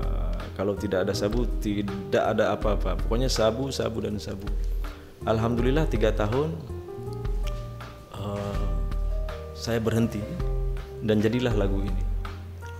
eh, 0.00 0.32
kalau 0.56 0.72
tidak 0.72 1.04
ada 1.04 1.12
sabu 1.12 1.44
tidak 1.60 2.24
ada 2.32 2.56
apa-apa. 2.56 2.96
Pokoknya 2.96 3.28
sabu, 3.28 3.68
sabu 3.68 4.00
dan 4.08 4.16
sabu. 4.16 4.48
Alhamdulillah 5.28 5.84
tiga 5.84 6.16
tahun 6.16 6.56
eh, 8.16 8.64
saya 9.52 9.76
berhenti 9.84 10.24
dan 11.04 11.20
jadilah 11.20 11.52
lagu 11.52 11.76
ini. 11.84 12.11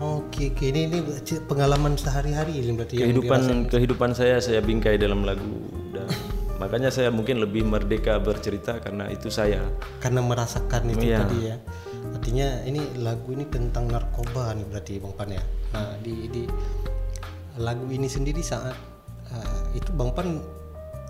Oke, 0.02 0.50
oke. 0.50 0.64
ini 0.66 0.90
ini 0.90 0.98
pengalaman 1.46 1.94
sehari-hari 1.94 2.58
ini 2.58 2.74
berarti 2.74 2.94
yang 2.98 3.14
Kehidupan 3.14 3.40
kehidupan 3.70 4.10
saya 4.12 4.42
saya 4.42 4.58
bingkai 4.58 4.98
dalam 4.98 5.22
lagu 5.22 5.46
dan 5.94 6.10
makanya 6.60 6.90
saya 6.90 7.10
mungkin 7.10 7.38
lebih 7.38 7.62
merdeka 7.62 8.18
bercerita 8.18 8.78
karena 8.78 9.06
itu 9.08 9.30
saya. 9.30 9.62
karena 9.98 10.18
merasakan 10.20 10.90
itu 10.90 11.06
Iya. 11.06 11.18
tadi 11.22 11.38
ya 11.44 11.56
artinya 12.12 12.48
ini 12.66 12.80
lagu 12.98 13.30
ini 13.30 13.46
tentang 13.46 13.86
narkoba 13.86 14.54
nih 14.54 14.66
berarti 14.66 14.92
bang 14.98 15.14
Pan 15.14 15.30
ya 15.30 15.42
nah 15.70 15.94
di 15.98 16.14
di 16.28 16.42
lagu 17.56 17.86
ini 17.86 18.06
sendiri 18.06 18.42
saat 18.42 18.74
uh, 19.28 19.60
itu 19.74 19.90
bang 19.94 20.10
Pan 20.10 20.28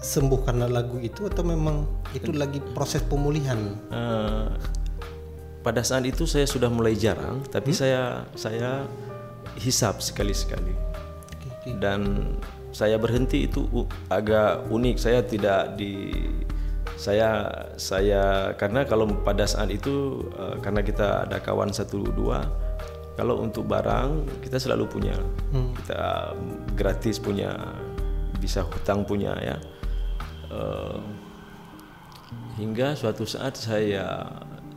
sembuh 0.03 0.41
karena 0.43 0.67
lagu 0.67 0.99
itu 0.99 1.25
atau 1.25 1.47
memang 1.47 1.87
itu 2.13 2.35
lagi 2.35 2.59
proses 2.75 3.01
pemulihan 3.03 3.57
Eh, 3.89 4.47
pada 5.63 5.87
saat 5.87 6.03
itu 6.03 6.27
saya 6.27 6.45
sudah 6.45 6.67
mulai 6.69 6.99
jarang, 6.99 7.41
tapi 7.49 7.71
saya 7.71 8.27
saya 8.35 8.83
hisap 9.59 10.03
sekali-sekali. 10.03 10.75
Dan 11.79 12.35
saya 12.75 12.99
berhenti 12.99 13.47
itu 13.47 13.87
agak 14.11 14.67
unik. 14.67 14.97
Saya 14.99 15.23
tidak 15.23 15.79
di 15.79 16.11
saya 16.99 17.47
saya 17.79 18.53
karena 18.59 18.83
kalau 18.87 19.07
pada 19.23 19.47
saat 19.47 19.71
itu 19.71 20.27
eh, 20.35 20.57
karena 20.61 20.83
kita 20.83 21.27
ada 21.27 21.39
kawan 21.39 21.71
satu 21.71 22.05
dua 22.11 22.47
kalau 23.15 23.45
untuk 23.45 23.69
barang 23.69 24.27
kita 24.43 24.59
selalu 24.59 24.91
punya. 24.91 25.17
Kita 25.53 26.35
gratis 26.75 27.23
punya 27.23 27.55
bisa 28.43 28.67
hutang 28.67 29.07
punya 29.07 29.37
ya. 29.39 29.57
Eh, 30.51 30.99
hingga 32.59 32.97
suatu 32.97 33.25
saat 33.25 33.57
saya 33.57 34.27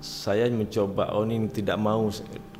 saya 0.05 0.45
mencoba 0.53 1.09
oh 1.17 1.25
ini 1.25 1.49
tidak 1.49 1.81
mau 1.81 2.05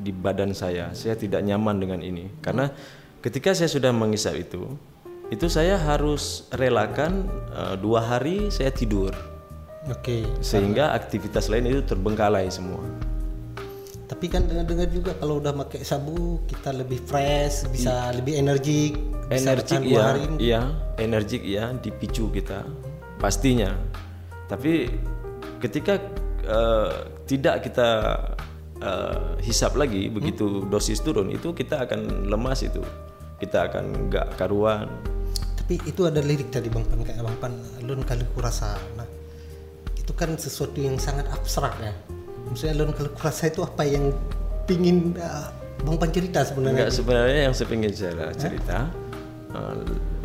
di 0.01 0.09
badan 0.09 0.57
saya. 0.57 0.89
Saya 0.97 1.13
tidak 1.13 1.45
nyaman 1.45 1.77
dengan 1.77 2.01
ini. 2.01 2.25
Karena 2.41 2.73
ketika 3.21 3.53
saya 3.53 3.69
sudah 3.69 3.93
mengisap 3.93 4.33
itu 4.33 4.65
itu 5.33 5.49
saya 5.49 5.77
harus 5.77 6.45
relakan 6.53 7.25
eh, 7.53 7.75
dua 7.77 8.01
hari 8.01 8.49
saya 8.49 8.69
tidur. 8.73 9.13
Oke, 9.85 10.25
sehingga 10.41 10.97
aktivitas 10.97 11.45
lain 11.45 11.69
itu 11.69 11.85
terbengkalai 11.85 12.49
semua. 12.49 12.81
Tapi 14.05 14.25
kan 14.29 14.45
dengar-dengar 14.45 14.89
juga 14.89 15.11
kalau 15.17 15.37
udah 15.41 15.53
pakai 15.65 15.81
sabu 15.85 16.41
kita 16.49 16.73
lebih 16.73 17.01
fresh, 17.05 17.69
bisa 17.69 18.09
lebih 18.13 18.37
energik, 18.37 18.97
energik 19.29 19.81
ya 19.85 20.01
hari. 20.01 20.25
iya. 20.41 20.61
Energik 20.97 21.41
ya 21.45 21.73
dipicu 21.77 22.29
kita 22.33 22.65
pastinya. 23.21 23.73
Tapi 24.45 24.89
ketika 25.61 26.01
eh, 26.45 27.14
tidak 27.25 27.65
kita 27.65 27.89
eh, 28.81 29.29
hisap 29.45 29.73
lagi 29.75 30.07
begitu 30.09 30.65
dosis 30.69 31.01
turun 31.01 31.33
itu 31.33 31.51
kita 31.51 31.85
akan 31.89 32.29
lemas 32.29 32.61
itu 32.65 32.81
kita 33.41 33.67
akan 33.69 34.09
nggak 34.09 34.39
karuan 34.39 34.87
Tapi 35.65 35.81
itu 35.89 36.05
ada 36.05 36.21
lirik 36.21 36.53
tadi 36.53 36.69
Bang 36.69 36.85
Pan 36.85 37.01
kayak 37.01 37.25
Bang 37.25 37.37
Pan 37.41 37.53
lun 37.81 38.05
kali 38.05 38.21
kurasa. 38.37 38.77
Nah, 39.01 39.09
itu 39.97 40.13
kan 40.13 40.37
sesuatu 40.37 40.77
yang 40.77 41.01
sangat 41.01 41.25
abstrak 41.33 41.73
ya. 41.81 41.89
Maksudnya 42.45 42.85
lun 42.85 42.93
kali 42.93 43.09
kurasa 43.17 43.49
itu 43.49 43.65
apa 43.65 43.81
yang 43.81 44.13
pingin 44.69 45.17
uh, 45.17 45.49
Bang 45.81 45.97
Pan 45.97 46.13
cerita 46.13 46.45
sebenarnya? 46.45 46.85
Enggak 46.85 46.93
sebenarnya 46.93 47.39
yang 47.49 47.53
saya 47.57 47.73
ingin 47.73 47.93
saya 47.97 48.29
cerita 48.37 48.77
eh, 49.57 49.57
eh, 49.57 49.81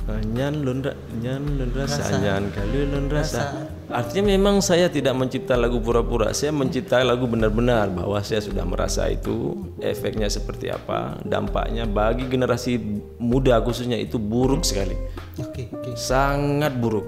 nyan 0.09 0.65
lun 0.67 0.83
ra- 0.83 0.99
nyan 1.23 1.43
lun 1.61 1.71
rasa 1.71 2.19
nyan 2.19 2.51
kali 2.51 2.89
lun 2.89 3.07
rasa. 3.07 3.69
Artinya 3.91 4.35
memang 4.35 4.63
saya 4.63 4.87
tidak 4.87 5.15
mencipta 5.19 5.59
lagu 5.59 5.83
pura-pura 5.83 6.31
saya 6.35 6.55
mencipta 6.55 7.03
lagu 7.03 7.27
benar-benar 7.27 7.91
bahwa 7.91 8.19
saya 8.23 8.43
sudah 8.43 8.63
merasa 8.67 9.07
itu 9.11 9.55
efeknya 9.83 10.27
seperti 10.31 10.71
apa 10.71 11.19
dampaknya 11.27 11.87
bagi 11.87 12.27
generasi 12.27 12.79
muda 13.19 13.59
khususnya 13.63 13.99
itu 13.99 14.19
buruk 14.19 14.67
sekali. 14.67 14.95
Oke, 15.39 15.71
oke. 15.71 15.95
sangat 15.95 16.75
buruk. 16.79 17.07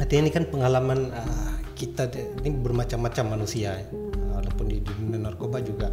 Artinya 0.00 0.28
ini 0.28 0.32
kan 0.32 0.44
pengalaman 0.48 1.12
uh, 1.12 1.52
kita 1.76 2.10
ini 2.42 2.50
bermacam-macam 2.60 3.38
manusia 3.38 3.78
ya. 4.70 4.78
Walaupun 4.78 4.94
di 4.94 5.06
dunia 5.10 5.18
narkoba 5.18 5.58
juga 5.64 5.88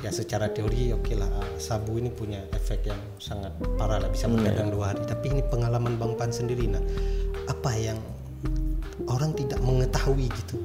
ya 0.00 0.10
secara 0.12 0.48
teori 0.48 0.92
oke 0.92 1.12
lah 1.16 1.28
uh, 1.28 1.56
sabu 1.60 2.00
ini 2.00 2.08
punya 2.12 2.44
efek 2.52 2.88
yang 2.88 3.00
sangat 3.20 3.52
parah 3.76 4.00
lah 4.00 4.10
bisa 4.12 4.28
begadang 4.28 4.68
dua 4.72 4.92
hari. 4.92 5.02
Tapi 5.08 5.26
ini 5.32 5.42
pengalaman 5.46 5.96
Bang 5.96 6.16
Pan 6.16 6.32
sendiri 6.32 6.68
nah 6.68 6.82
apa 7.48 7.72
yang 7.76 7.98
orang 9.08 9.32
tidak 9.34 9.58
mengetahui 9.64 10.28
gitu 10.28 10.60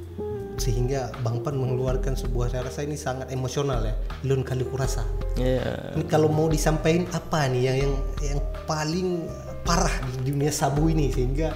sehingga 0.55 1.11
Bang 1.19 1.43
Pan 1.43 1.55
mengeluarkan 1.59 2.15
sebuah 2.15 2.51
saya 2.51 2.67
rasa 2.67 2.87
ini 2.87 2.95
sangat 2.95 3.27
emosional 3.31 3.83
ya 3.83 3.95
lun 4.23 4.39
kali 4.41 4.63
kurasa 4.63 5.03
ya 5.35 5.59
ini 5.95 6.07
kalau 6.07 6.31
mau 6.31 6.47
disampaikan 6.47 7.03
apa 7.11 7.51
nih 7.51 7.61
yang 7.67 7.77
yang 7.83 7.93
yang 8.23 8.39
paling 8.63 9.27
parah 9.67 9.91
di 10.23 10.31
dunia 10.31 10.51
sabu 10.53 10.87
ini 10.87 11.11
sehingga 11.11 11.51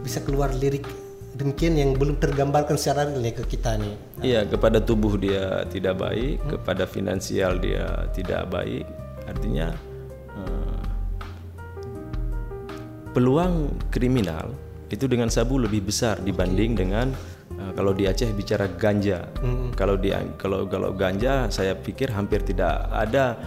bisa 0.00 0.24
keluar 0.24 0.48
lirik 0.56 0.88
demikian 1.34 1.78
yang 1.78 1.90
belum 1.94 2.18
tergambarkan 2.18 2.74
secara 2.74 3.06
real 3.06 3.22
ya 3.22 3.32
ke 3.34 3.44
kita 3.46 3.78
nih. 3.78 3.94
Iya, 4.20 4.40
kepada 4.50 4.82
tubuh 4.82 5.14
dia 5.14 5.62
tidak 5.70 6.02
baik, 6.02 6.42
kepada 6.46 6.84
finansial 6.90 7.62
dia 7.62 8.10
tidak 8.10 8.50
baik. 8.50 8.86
Artinya 9.30 9.70
eh, 10.34 10.82
peluang 13.14 13.70
kriminal 13.94 14.50
itu 14.90 15.06
dengan 15.06 15.30
sabu 15.30 15.62
lebih 15.62 15.86
besar 15.86 16.18
dibanding 16.18 16.74
dengan 16.74 17.14
eh, 17.54 17.70
kalau 17.78 17.94
di 17.94 18.10
Aceh 18.10 18.30
bicara 18.34 18.66
ganja. 18.74 19.30
Kalau 19.78 19.94
di 19.94 20.10
kalau 20.34 20.66
kalau 20.66 20.90
ganja 20.92 21.46
saya 21.46 21.78
pikir 21.78 22.10
hampir 22.10 22.42
tidak 22.42 22.90
ada 22.90 23.38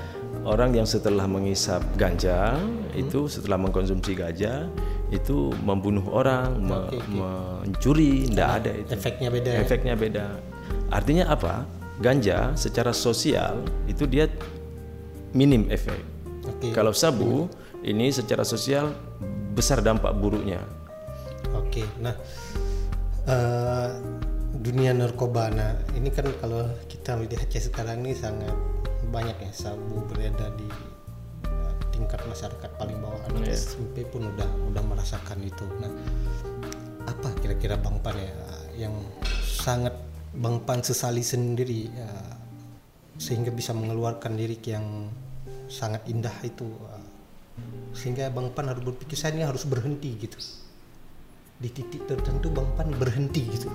orang 0.44 0.76
yang 0.76 0.88
setelah 0.88 1.26
mengisap 1.28 1.82
ganja 1.96 2.60
itu 2.94 3.26
setelah 3.32 3.58
mengkonsumsi 3.60 4.14
ganja 4.14 4.68
itu 5.14 5.54
membunuh 5.62 6.04
orang, 6.10 6.58
me- 6.58 6.90
mencuri, 7.14 8.26
tidak 8.28 8.50
ada 8.62 8.72
itu 8.74 8.90
Efeknya 8.98 9.30
beda. 9.30 9.50
ya. 9.54 9.60
efeknya 9.62 9.94
beda. 9.94 10.26
Artinya 10.90 11.26
apa? 11.30 11.70
Ganja 12.02 12.58
secara 12.58 12.90
sosial 12.92 13.62
itu 13.86 14.10
dia 14.10 14.26
minim 15.38 15.70
efek. 15.70 16.02
Oke. 16.50 16.74
Kalau 16.74 16.92
sabu 16.92 17.46
ini 17.86 18.10
secara 18.10 18.42
sosial 18.42 18.90
besar 19.54 19.86
dampak 19.86 20.18
buruknya. 20.18 20.60
Oke. 21.54 21.86
Nah 22.02 22.18
eh, 23.30 23.90
dunia 24.58 24.98
narkoba. 24.98 25.54
Nah 25.54 25.78
ini 25.94 26.10
kan 26.10 26.26
kalau 26.42 26.66
kita 26.90 27.14
Aceh 27.22 27.70
sekarang 27.70 28.02
ini 28.02 28.18
sangat 28.18 28.54
banyak 29.14 29.38
ya 29.38 29.52
sabu 29.54 30.02
beredar 30.10 30.50
di 30.58 30.66
eh, 31.46 31.74
tingkat 31.94 32.26
masyarakat 32.26 32.72
paling 32.82 32.98
bawah. 32.98 33.22
Anak 33.30 33.54
SMP 33.54 34.10
pun 34.10 34.34
udah 34.34 34.50
udah 34.74 34.82
merasakan 34.82 35.46
itu. 35.46 35.62
Nah 35.78 35.94
apa 37.06 37.30
kira-kira 37.38 37.78
Bang 37.78 38.02
Pan 38.02 38.18
ya 38.18 38.34
yang 38.90 38.96
sangat 39.46 39.94
Bang 40.34 40.66
Pan 40.66 40.82
sesali 40.82 41.22
sendiri 41.22 41.94
ya, 41.94 42.10
sehingga 43.22 43.54
bisa 43.54 43.78
mengeluarkan 43.78 44.34
lirik 44.34 44.66
yang 44.66 45.14
sangat 45.70 46.10
indah 46.10 46.34
itu 46.42 46.66
eh, 46.66 47.08
sehingga 47.94 48.34
Bang 48.34 48.50
Pan 48.58 48.74
harus 48.74 48.82
berpikir 48.82 49.14
saya 49.14 49.38
ini 49.38 49.46
harus 49.46 49.70
berhenti 49.70 50.10
gitu. 50.18 50.42
Di 51.62 51.70
titik 51.70 52.10
tertentu 52.10 52.50
Bang 52.50 52.74
Pan 52.74 52.90
berhenti 52.98 53.46
gitu 53.46 53.70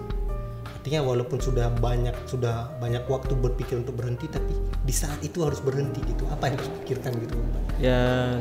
artinya 0.89 1.05
walaupun 1.05 1.37
sudah 1.37 1.69
banyak 1.85 2.17
sudah 2.25 2.73
banyak 2.81 3.05
waktu 3.13 3.37
berpikir 3.37 3.77
untuk 3.77 4.01
berhenti 4.01 4.25
tapi 4.25 4.57
di 4.57 4.95
saat 4.97 5.21
itu 5.21 5.45
harus 5.45 5.61
berhenti 5.61 6.01
gitu 6.09 6.25
apa 6.33 6.49
yang 6.49 6.57
harus 6.57 6.73
pikirkan 6.81 7.13
gitu 7.21 7.37
Ya 7.77 8.41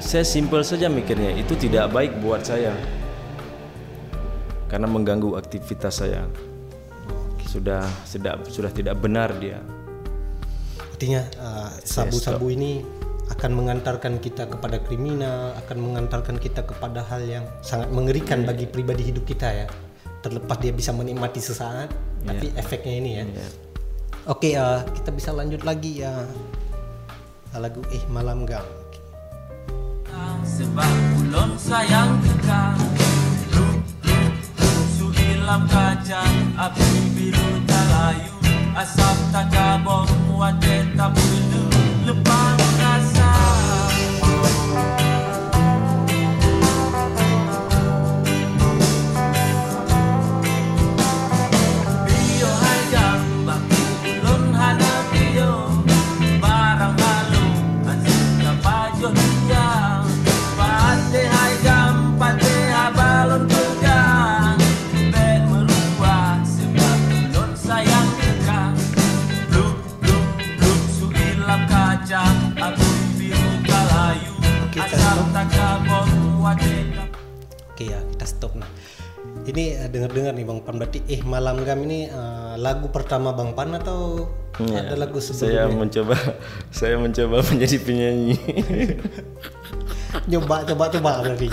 saya 0.00 0.24
simpel 0.24 0.64
saja 0.64 0.88
mikirnya 0.88 1.36
itu 1.36 1.52
tidak 1.52 1.92
baik 1.92 2.16
buat 2.24 2.48
saya. 2.48 2.72
Karena 4.72 4.88
mengganggu 4.88 5.36
aktivitas 5.36 6.00
saya. 6.00 6.24
Sudah 7.44 7.84
sudah 8.08 8.40
sudah 8.48 8.72
tidak 8.72 8.96
benar 8.96 9.36
dia. 9.36 9.60
artinya 10.96 11.28
uh, 11.36 11.68
sabu-sabu 11.84 12.48
ini 12.56 12.80
akan 13.28 13.52
mengantarkan 13.52 14.16
kita 14.16 14.48
kepada 14.48 14.80
kriminal 14.80 15.52
akan 15.60 15.76
mengantarkan 15.76 16.40
kita 16.40 16.64
kepada 16.64 17.04
hal 17.04 17.20
yang 17.20 17.44
sangat 17.60 17.92
mengerikan 17.92 18.48
bagi 18.48 18.64
pribadi 18.64 19.12
hidup 19.12 19.28
kita 19.28 19.44
ya 19.52 19.68
terlepas 20.26 20.58
dia 20.58 20.74
bisa 20.74 20.90
menikmati 20.90 21.38
sesaat 21.38 21.94
tapi 22.26 22.50
efeknya 22.58 22.94
ini 22.98 23.10
ya. 23.22 23.24
Ya. 23.30 23.48
oke 24.26 24.50
uh, 24.58 24.82
kita 24.98 25.10
bisa 25.14 25.30
lanjut 25.30 25.62
lagi 25.62 26.02
ya. 26.02 26.26
Lagu 27.56 27.80
eh 27.88 28.04
malam 28.12 28.44
gang. 28.44 28.68
Sebab 30.46 30.94
ulun 31.20 31.58
sayang 31.58 32.16
kekal 32.22 32.78
Lu, 33.52 33.66
lu, 34.08 34.20
Su 34.96 35.10
ilam 35.10 35.68
kaca 35.68 36.22
Api 36.56 36.88
biru 37.12 37.48
talayu 37.68 38.32
Asap 38.72 39.18
tak 39.34 39.52
kabong 39.52 40.38
Wate 40.38 40.86
tak 40.96 41.12
bulu 41.12 41.66
Lepang 42.08 42.65
ini 79.56 79.72
eh, 79.72 79.88
dengar-dengar 79.88 80.36
nih 80.36 80.44
bang 80.44 80.60
Pan. 80.60 80.74
Berarti 80.76 81.00
eh 81.08 81.20
malam 81.24 81.64
gam 81.64 81.80
ini 81.88 82.12
eh, 82.12 82.54
lagu 82.60 82.92
pertama 82.92 83.32
bang 83.32 83.56
Pan 83.56 83.72
atau 83.72 84.28
Ya, 84.56 84.88
ada 84.88 84.96
lagu 84.96 85.20
sebelum 85.20 85.52
saya 85.52 85.62
mencoba 85.68 86.16
saya 86.80 86.96
mencoba 86.96 87.44
menjadi 87.44 87.76
penyanyi. 87.76 88.40
Nyoba 90.32 90.64
coba 90.64 90.88
coba 90.88 91.10
berarti. 91.20 91.52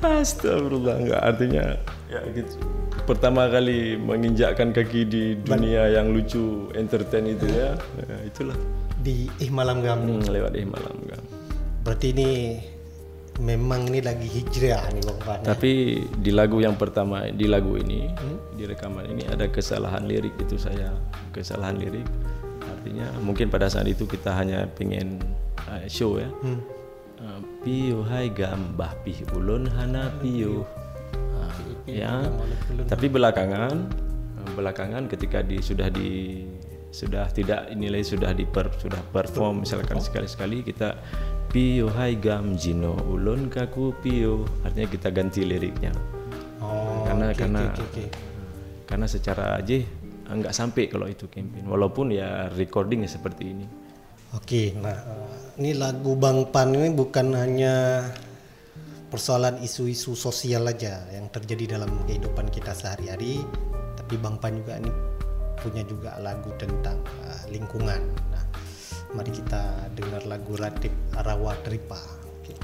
Astagfirullah 0.00 0.96
enggak 0.96 1.20
artinya 1.20 1.76
ya 2.08 2.24
gitu. 2.32 2.56
Pertama 3.04 3.52
kali 3.52 4.00
menginjakkan 4.00 4.72
kaki 4.72 5.04
di 5.04 5.36
dunia 5.44 5.92
yang 5.92 6.16
lucu 6.16 6.72
entertain 6.72 7.28
itu 7.28 7.44
ya, 7.52 7.76
ya 8.00 8.16
itulah. 8.24 8.56
Di 9.04 9.28
eh 9.36 9.52
malam 9.52 9.84
gam. 9.84 10.00
Hmm, 10.08 10.24
lewat 10.24 10.56
eh 10.56 10.64
malam 10.64 10.96
kan 11.04 11.20
berarti 11.82 12.14
ini 12.14 12.30
memang 13.40 13.88
ini 13.88 14.04
lagi 14.04 14.28
hijrah 14.28 14.92
nih 14.92 15.02
bang 15.08 15.20
Pan 15.24 15.40
tapi 15.40 16.04
di 16.20 16.30
lagu 16.34 16.60
yang 16.60 16.76
pertama 16.76 17.32
di 17.32 17.48
lagu 17.48 17.80
ini 17.80 18.10
di 18.62 18.70
rekaman 18.70 19.10
ini 19.10 19.26
ada 19.26 19.50
kesalahan 19.50 20.06
lirik 20.06 20.38
itu 20.38 20.54
saya. 20.54 20.94
Kesalahan 21.34 21.82
lirik. 21.82 22.06
Artinya 22.62 23.10
mungkin 23.18 23.50
pada 23.50 23.66
saat 23.66 23.90
itu 23.90 24.06
kita 24.06 24.30
hanya 24.30 24.70
pengen 24.78 25.18
uh, 25.66 25.82
show 25.90 26.22
ya. 26.22 26.30
Uh, 27.18 27.42
pio 27.66 28.06
hai 28.06 28.30
gambah 28.30 28.90
pi 29.02 29.18
ulun 29.34 29.66
hana 29.66 30.14
Ah, 31.42 31.50
ya. 31.90 32.22
tapi 32.86 33.10
belakangan 33.10 33.74
uh, 34.38 34.50
belakangan 34.54 35.10
ketika 35.10 35.42
di 35.42 35.58
sudah 35.58 35.90
di 35.90 36.46
sudah 36.94 37.26
tidak 37.34 37.72
nilai 37.74 38.06
sudah 38.06 38.30
di 38.30 38.46
per, 38.46 38.70
sudah 38.78 39.00
perform 39.10 39.66
misalkan 39.66 39.98
sekali-sekali 39.98 40.62
kita 40.62 40.94
pio 41.52 41.92
hai 41.92 42.16
gam 42.16 42.56
jino. 42.56 42.96
Ulun 43.12 43.52
kaku 43.52 43.92
pio 44.00 44.48
artinya 44.64 44.88
kita 44.88 45.08
ganti 45.12 45.44
liriknya. 45.44 45.92
Oh 46.64 47.04
karena 47.04 47.28
oke, 47.28 47.36
karena 47.36 47.60
oke, 47.68 47.82
oke. 47.84 48.04
karena 48.88 49.06
secara 49.06 49.60
aja 49.60 49.76
nggak 50.32 50.54
sampai 50.56 50.88
kalau 50.88 51.04
itu 51.04 51.28
campaign. 51.28 51.68
Walaupun 51.68 52.16
ya 52.16 52.48
recordingnya 52.56 53.12
seperti 53.12 53.52
ini. 53.52 53.66
Oke, 54.32 54.72
nah 54.80 54.96
eh, 54.96 55.60
ini 55.60 55.76
lagu 55.76 56.16
Bang 56.16 56.48
Pan 56.48 56.72
ini 56.72 56.88
bukan 56.88 57.36
hanya 57.36 58.08
persoalan 59.12 59.60
isu-isu 59.60 60.16
sosial 60.16 60.64
aja 60.64 61.04
yang 61.12 61.28
terjadi 61.28 61.76
dalam 61.76 61.92
kehidupan 62.08 62.48
kita 62.48 62.72
sehari-hari, 62.72 63.44
tapi 63.92 64.16
Bang 64.16 64.40
Pan 64.40 64.56
juga 64.56 64.80
ini 64.80 64.88
punya 65.60 65.84
juga 65.84 66.16
lagu 66.16 66.48
tentang 66.56 66.96
eh, 67.28 67.44
lingkungan. 67.52 68.31
Mari 69.12 69.28
kita 69.28 69.92
dengar 69.92 70.24
lagu 70.24 70.56
Ratip 70.56 70.92
Rawa 71.12 71.52
Tripa. 71.60 72.00
Oke. 72.32 72.56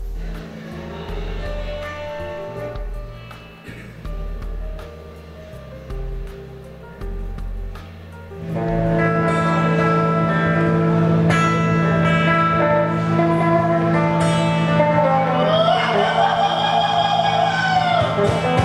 Oke 18.18 18.54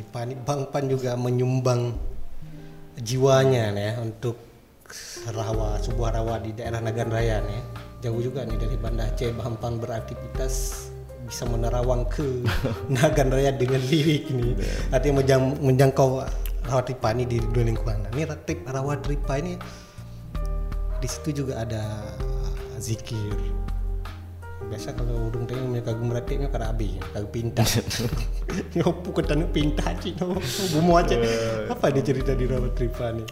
Tripa 0.00 0.24
ini 0.24 0.32
Bang 0.32 0.64
Pan 0.72 0.88
juga 0.88 1.12
menyumbang 1.12 1.92
jiwanya 2.96 3.68
nih 3.68 3.84
ya 3.84 3.92
untuk 4.00 4.32
rawa 5.28 5.76
sebuah 5.76 6.16
rawa 6.16 6.40
di 6.40 6.56
daerah 6.56 6.80
Nagan 6.80 7.12
Raya 7.12 7.44
nih 7.44 7.52
ya. 7.52 7.62
jauh 8.08 8.24
juga 8.24 8.48
nih 8.48 8.56
dari 8.56 8.80
Banda 8.80 9.12
Aceh 9.12 9.28
Bang 9.36 9.60
Pan 9.60 9.76
beraktivitas 9.76 10.88
bisa 11.28 11.44
menerawang 11.44 12.08
ke 12.08 12.24
Nagan 12.96 13.28
Raya 13.28 13.52
dengan 13.52 13.84
lirik 13.92 14.32
nih. 14.32 14.56
Artinya 14.88 15.20
menjang- 15.20 15.60
menjangkau 15.60 16.24
rawat 16.64 16.84
Tripa 16.88 17.12
ini 17.12 17.28
di 17.28 17.36
dunia 17.36 17.76
lingkungan. 17.76 18.00
Nah, 18.00 18.10
ini 18.16 18.24
rawat 18.72 19.04
Tripa 19.04 19.36
ini 19.36 19.60
di 20.96 21.08
situ 21.12 21.44
juga 21.44 21.60
ada 21.60 21.84
zikir 22.80 23.36
biasa 24.70 24.94
kalau 24.94 25.26
urung 25.26 25.50
tengok 25.50 25.66
punya 25.66 25.82
kagum 25.82 26.06
meratiknya 26.14 26.46
kada 26.46 26.70
abi 26.70 26.94
kagum 27.10 27.30
pinta 27.34 27.66
ngopu 28.78 29.10
ke 29.18 29.22
tanah 29.26 29.50
pinta 29.50 29.90
cik. 29.98 30.22
No 30.22 30.38
bumu 30.70 30.94
aja 30.94 31.18
apa 31.66 31.90
dia 31.90 32.02
cerita 32.06 32.38
di 32.38 32.46
rawat 32.46 32.78
tripa 32.78 33.10
nih? 33.10 33.26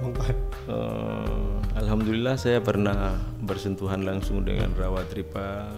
Eh, 0.00 1.52
Alhamdulillah 1.76 2.40
saya 2.40 2.64
pernah 2.64 3.12
bersentuhan 3.44 4.00
langsung 4.08 4.40
dengan 4.40 4.72
rawat 4.72 5.12
tripa 5.12 5.68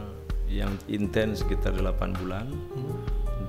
yang 0.47 0.71
intens 0.87 1.43
sekitar 1.43 1.75
8 1.75 2.23
bulan. 2.23 2.47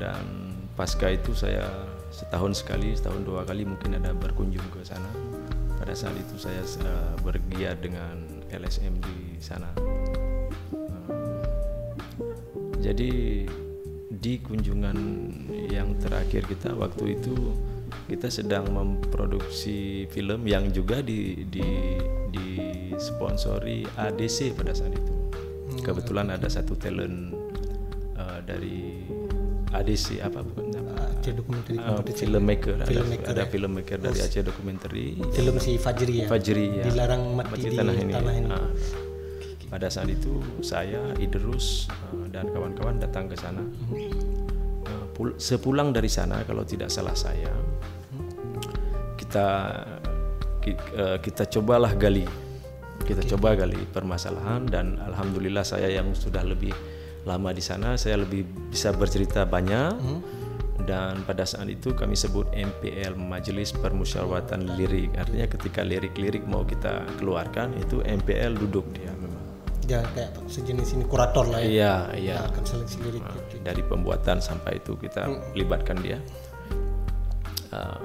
Dan 0.02 0.26
pasca 0.74 1.14
itu 1.14 1.38
saya 1.38 1.70
setahun 2.10 2.66
sekali 2.66 2.98
setahun 2.98 3.22
dua 3.22 3.46
kali 3.46 3.70
mungkin 3.70 4.02
ada 4.02 4.18
berkunjung 4.18 4.66
ke 4.74 4.82
sana. 4.82 5.14
Pada 5.78 5.94
saat 5.94 6.18
itu 6.18 6.42
saya 6.42 6.66
eh, 6.66 7.14
bergiat 7.22 7.78
dengan 7.86 8.18
LSM 8.50 8.98
di 8.98 9.38
sana 9.38 9.70
jadi 12.84 13.12
di 14.14 14.34
kunjungan 14.44 14.98
yang 15.72 15.96
terakhir 15.98 16.44
kita 16.46 16.76
waktu 16.76 17.16
itu 17.16 17.56
kita 18.12 18.28
sedang 18.28 18.68
memproduksi 18.76 20.06
film 20.12 20.44
yang 20.44 20.68
juga 20.76 21.00
di 21.00 21.48
di 21.48 21.96
di 22.30 22.48
sponsori 23.00 23.88
ADC 23.96 24.60
pada 24.60 24.76
saat 24.76 24.92
itu. 24.92 25.14
Kebetulan 25.80 26.36
ada 26.36 26.52
satu 26.52 26.76
talent 26.76 27.32
uh, 28.20 28.40
dari 28.44 29.08
ADC 29.74 30.22
apa 30.22 30.46
bukan 30.46 30.70
Aceh 31.24 31.34
dokumenter 31.34 31.74
uh, 31.80 32.04
filmmaker, 32.06 32.76
ada, 32.84 32.94
ada 33.32 33.44
filmmaker 33.50 33.98
dari 33.98 34.20
Aceh 34.22 34.44
dokumenter 34.46 34.92
film 35.34 35.56
si 35.58 35.80
Fajri 35.82 36.24
ya 36.24 36.28
Fajri 36.30 36.66
ya 36.78 36.84
dilarang 36.92 37.34
mati 37.34 37.72
di 37.72 37.80
tanah 37.80 37.96
ini. 37.96 38.12
tanah 38.14 38.34
ini. 38.38 38.50
Ah. 38.52 38.70
Pada 39.74 39.90
saat 39.90 40.06
itu 40.06 40.38
saya 40.62 41.02
Idrus 41.18 41.90
uh, 42.14 42.30
dan 42.30 42.46
kawan-kawan 42.54 43.02
datang 43.02 43.26
ke 43.26 43.34
sana. 43.34 43.66
Uh, 43.90 45.06
pul- 45.18 45.34
sepulang 45.42 45.90
dari 45.90 46.06
sana 46.06 46.46
kalau 46.46 46.62
tidak 46.62 46.94
salah 46.94 47.18
saya 47.18 47.50
kita 49.18 49.48
ki- 50.62 50.78
uh, 50.94 51.18
kita 51.18 51.50
cobalah 51.50 51.90
gali. 51.98 52.30
Kita 53.02 53.26
coba 53.34 53.58
gali 53.58 53.82
permasalahan 53.90 54.70
dan 54.70 55.02
alhamdulillah 55.02 55.66
saya 55.66 55.90
yang 55.90 56.14
sudah 56.14 56.46
lebih 56.46 56.72
lama 57.26 57.50
di 57.50 57.60
sana 57.60 57.98
saya 57.98 58.22
lebih 58.22 58.46
bisa 58.70 58.94
bercerita 58.94 59.42
banyak. 59.42 59.98
Dan 60.84 61.24
pada 61.24 61.48
saat 61.48 61.72
itu 61.72 61.96
kami 61.96 62.12
sebut 62.12 62.44
MPL 62.52 63.16
Majelis 63.16 63.72
Permusyawaratan 63.72 64.76
Lirik. 64.76 65.16
Artinya 65.16 65.48
ketika 65.48 65.80
lirik-lirik 65.80 66.44
mau 66.44 66.68
kita 66.68 67.08
keluarkan 67.24 67.72
itu 67.80 68.04
MPL 68.04 68.60
duduk 68.60 68.84
dia 68.92 69.13
ya 69.88 70.02
kayak 70.16 70.32
sejenis 70.48 70.96
ini 70.96 71.06
kurator 71.08 71.46
lah 71.48 71.60
ya. 71.62 71.70
Iya 71.70 71.96
iya. 72.18 72.38
Akan 72.48 72.64
seleksi 72.64 72.98
lirik 73.04 73.24
dari 73.64 73.82
pembuatan 73.84 74.40
sampai 74.40 74.80
itu 74.80 74.96
kita 74.98 75.28
libatkan 75.54 75.98
dia. 76.00 76.20
Uh, 77.74 77.98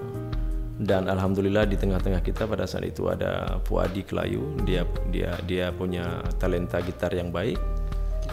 dan 0.78 1.10
alhamdulillah 1.10 1.66
di 1.66 1.74
tengah-tengah 1.74 2.22
kita 2.22 2.46
pada 2.46 2.64
saat 2.64 2.86
itu 2.86 3.10
ada 3.10 3.58
Puadi 3.66 4.06
Kelayu. 4.06 4.58
Dia 4.62 4.86
dia 5.10 5.34
dia 5.46 5.70
punya 5.74 6.22
talenta 6.38 6.78
gitar 6.82 7.10
yang 7.14 7.34
baik. 7.34 7.58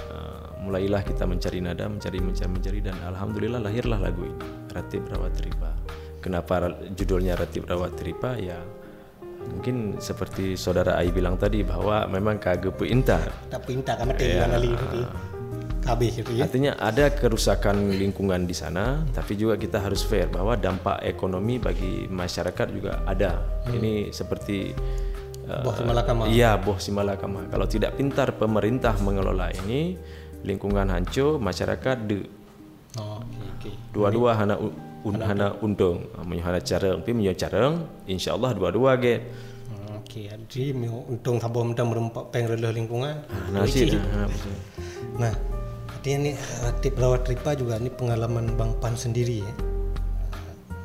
Uh, 0.09 0.65
mulailah 0.65 1.05
kita 1.05 1.29
mencari 1.29 1.61
nada 1.61 1.85
mencari 1.85 2.17
mencari 2.17 2.49
mencari 2.49 2.79
dan 2.81 2.97
alhamdulillah 3.05 3.61
lahirlah 3.61 4.01
lagu 4.01 4.25
ini 4.25 4.65
Ratib 4.73 5.07
Rawat 5.07 5.39
Ripa 5.45 5.71
kenapa 6.25 6.73
judulnya 6.97 7.37
Ratib 7.37 7.69
Rawat 7.69 7.95
Ripa 8.01 8.33
ya 8.35 8.59
mungkin 9.51 9.97
seperti 10.01 10.57
saudara 10.57 10.97
Ai 10.97 11.09
bilang 11.13 11.37
tadi 11.37 11.61
bahwa 11.61 12.05
memang 12.09 12.41
kagak 12.41 12.77
intar 12.85 13.29
tak 13.49 13.61
pinta 13.65 13.93
kan 13.97 14.09
mati 14.09 14.25
kan 14.35 14.51
ali 14.53 14.73
itu 14.73 14.85
kabeh 15.85 16.09
itu 16.09 16.31
ya 16.33 16.49
Artinya 16.49 16.71
ada 16.81 17.13
kerusakan 17.13 17.93
lingkungan 17.93 18.49
di 18.49 18.57
sana, 18.57 19.05
tapi 19.13 19.37
juga 19.37 19.53
kita 19.53 19.77
harus 19.77 20.01
fair 20.01 20.25
bahwa 20.25 20.57
dampak 20.57 20.97
ekonomi 21.05 21.61
bagi 21.61 22.09
masyarakat 22.09 22.67
juga 22.73 23.05
ada. 23.05 23.37
Ini 23.69 24.09
seperti 24.09 24.73
uh, 25.45 25.61
Boh 25.61 25.77
Simalakama. 25.77 26.25
Iya, 26.25 26.57
boh 26.57 26.81
Simalakama. 26.81 27.45
Kalau 27.53 27.69
tidak 27.69 28.01
pintar 28.01 28.33
pemerintah 28.33 28.97
mengelola 28.97 29.53
ini, 29.61 29.93
lingkungan 30.41 30.89
hancur, 30.89 31.37
masyarakat 31.37 31.97
de 32.09 32.25
oh 32.97 33.21
oke 33.21 33.43
oke 33.59 33.71
dua-dua 33.93 34.31
hana 34.41 34.55
u- 34.57 34.73
un, 35.05 35.21
hana 35.21 35.53
untung, 35.61 36.09
menyo 36.25 36.41
hana 36.41 36.59
careng, 36.59 36.99
tapi 37.05 37.13
menyo 37.13 37.33
careng, 37.37 37.85
insyaallah 38.09 38.57
dua-dua 38.57 38.97
ge. 38.97 39.21
Hmm, 39.69 40.01
Oke, 40.01 40.25
jadi 40.49 40.73
untung 40.89 41.37
sabah 41.37 41.61
mendam 41.61 41.93
merempak 41.93 42.33
pengreleh 42.33 42.73
lingkungan. 42.73 43.21
Nah, 43.53 43.69
sih, 43.69 43.93
nah, 43.93 44.25
betul. 44.25 44.55
Nah, 45.21 45.33
artinya 45.93 46.17
nih 46.29 46.35
Ratib 46.65 46.95
Rawat 46.97 47.23
Ripa 47.29 47.53
juga 47.53 47.77
ini 47.77 47.93
pengalaman 47.93 48.57
Bang 48.57 48.73
Pan 48.81 48.97
sendiri 48.97 49.45
ya. 49.45 49.53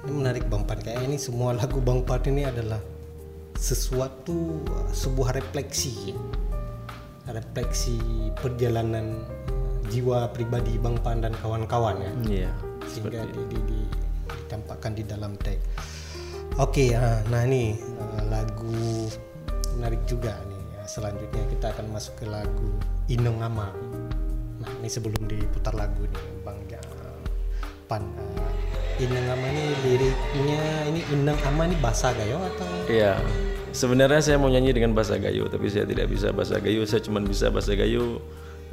Ini 0.04 0.12
menarik 0.12 0.44
Bang 0.48 0.64
Pan. 0.68 0.80
Kayaknya 0.80 1.16
ini 1.16 1.18
semua 1.20 1.56
lagu 1.56 1.80
Bang 1.80 2.04
Pan 2.04 2.20
ini 2.28 2.44
adalah 2.44 2.80
sesuatu 3.56 4.64
sebuah 4.96 5.36
refleksi, 5.36 6.12
ya. 6.12 6.16
refleksi 7.36 8.00
perjalanan 8.40 9.20
jiwa 9.92 10.28
pribadi 10.32 10.80
Bang 10.80 10.96
Pan 11.00 11.20
dan 11.20 11.32
kawan-kawan 11.40 12.00
ya. 12.00 12.12
Iya. 12.24 12.52
sehingga 12.90 13.22
di, 13.28 13.40
di, 13.52 13.58
di- 13.68 13.79
ditampakkan 14.50 14.98
di 14.98 15.06
dalam 15.06 15.38
tag. 15.38 15.62
Oke, 16.58 16.90
ah, 16.98 17.22
nah 17.30 17.46
ini 17.46 17.78
ah, 18.02 18.26
lagu 18.26 19.06
menarik 19.78 20.02
juga 20.10 20.34
nih. 20.50 20.62
Ya, 20.74 20.82
selanjutnya 20.90 21.46
kita 21.54 21.70
akan 21.70 21.94
masuk 21.94 22.18
ke 22.18 22.26
lagu 22.26 22.74
Inong 23.06 23.38
Ama. 23.38 23.70
Nah 24.58 24.72
ini 24.82 24.90
sebelum 24.90 25.30
diputar 25.30 25.70
lagu 25.78 26.02
nih, 26.02 26.24
Bang 26.42 26.58
ah, 26.74 27.22
Pan. 27.86 28.02
ah, 28.02 28.52
Inong 28.98 29.26
Ama 29.30 29.46
ini 29.54 29.64
liriknya 29.86 30.62
ini 30.90 31.00
Inong 31.14 31.38
Ama 31.46 31.70
ini 31.70 31.78
bahasa 31.78 32.10
Gayo 32.10 32.42
atau? 32.42 32.66
Iya. 32.90 33.22
Sebenarnya 33.70 34.18
saya 34.18 34.34
mau 34.34 34.50
nyanyi 34.50 34.74
dengan 34.74 34.98
bahasa 34.98 35.14
Gayo, 35.14 35.46
tapi 35.46 35.70
saya 35.70 35.86
tidak 35.86 36.10
bisa 36.10 36.34
bahasa 36.34 36.58
Gayo. 36.58 36.82
Saya 36.90 37.06
cuma 37.06 37.22
bisa 37.22 37.54
bahasa 37.54 37.78
Gayo 37.78 38.18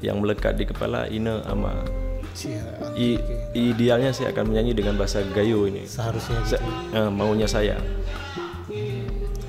yang 0.01 0.25
melekat 0.25 0.57
di 0.57 0.65
kepala 0.65 1.05
Ina 1.05 1.45
ama. 1.45 2.06
Cia, 2.37 2.61
I, 2.93 3.17
idealnya 3.57 4.13
saya 4.13 4.29
akan 4.29 4.53
menyanyi 4.53 4.77
dengan 4.77 4.93
bahasa 4.93 5.25
Gayo 5.25 5.65
ini. 5.65 5.89
seharusnya 5.89 6.37
Sa- 6.45 6.61
gitu. 6.61 6.69
eh, 6.93 7.09
maunya 7.09 7.49
saya. 7.49 7.81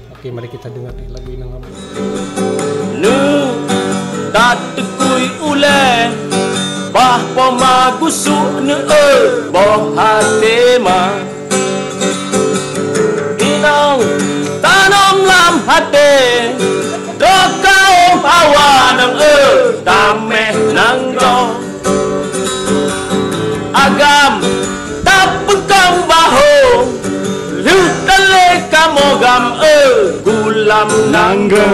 Oke, 0.08 0.32
mari 0.32 0.48
kita 0.48 0.72
dengar 0.72 0.96
nih 0.96 1.12
lagu 1.12 1.28
Inong 1.28 1.52
Ama. 1.52 1.68
Nu 2.96 3.20
tak 4.32 4.56
tekui 4.72 5.28
ule 5.44 6.08
Bah 6.88 7.20
pemagusu 7.36 8.64
ne 8.64 8.74
e 8.82 9.06
Boh 9.52 9.92
hati 9.92 10.80
ma 10.80 11.12
Inang 13.38 14.00
tanam 14.64 15.16
lam 15.22 15.54
hati 15.68 16.56
Dokau 17.20 17.94
hawa 18.24 18.70
nang 18.96 19.14
e 19.20 19.36
Tameh 19.86 20.56
nang 20.72 21.14
do 21.14 21.67
kamogam 28.78 29.44
e 29.74 29.76
Gulam 30.24 30.90
nangga. 31.14 31.66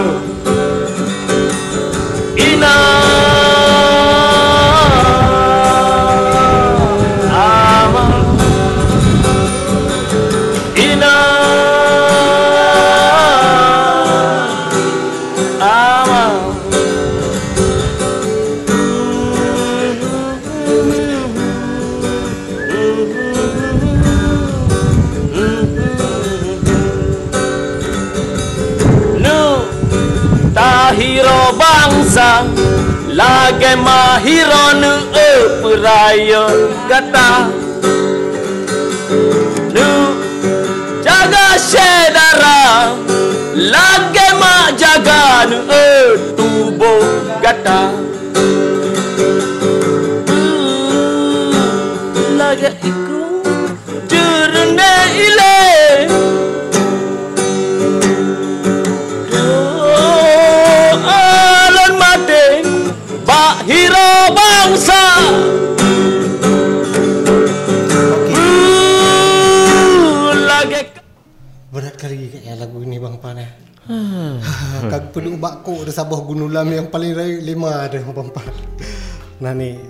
Ina 2.49 2.73
lagi 33.65 33.75
mahiro 33.85 34.65
nu 34.81 34.93
e 35.27 35.31
kata 36.89 37.29
nu 39.75 39.89
jaga 41.05 41.45
sedara 41.69 42.61
lagi 43.73 44.27
mak 44.41 44.77
jaga 44.81 45.21
nu 45.49 45.59
tubuh 46.37 47.05
kata 47.41 48.04
bakko 75.65 75.81
ada 75.81 75.97
sabah 75.97 76.21
gunulam 76.21 76.69
yang 76.69 76.93
paling 76.93 77.17
raya 77.17 77.41
lima 77.41 77.89
ada 77.89 77.97
Pan. 78.05 78.53
Nah 79.41 79.49
nih 79.57 79.81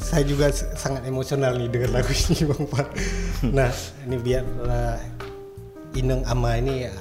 saya 0.00 0.24
juga 0.24 0.48
sangat 0.48 1.04
emosional 1.04 1.60
nih 1.60 1.68
dengan 1.68 2.00
lagu 2.00 2.08
ini 2.32 2.48
Bang 2.48 2.64
Pan. 2.72 2.88
Nah 3.52 3.68
ini 4.08 4.16
biarlah 4.16 4.96
Ineng 5.92 6.24
Ama 6.24 6.56
ini 6.56 6.88
ya 6.88 6.94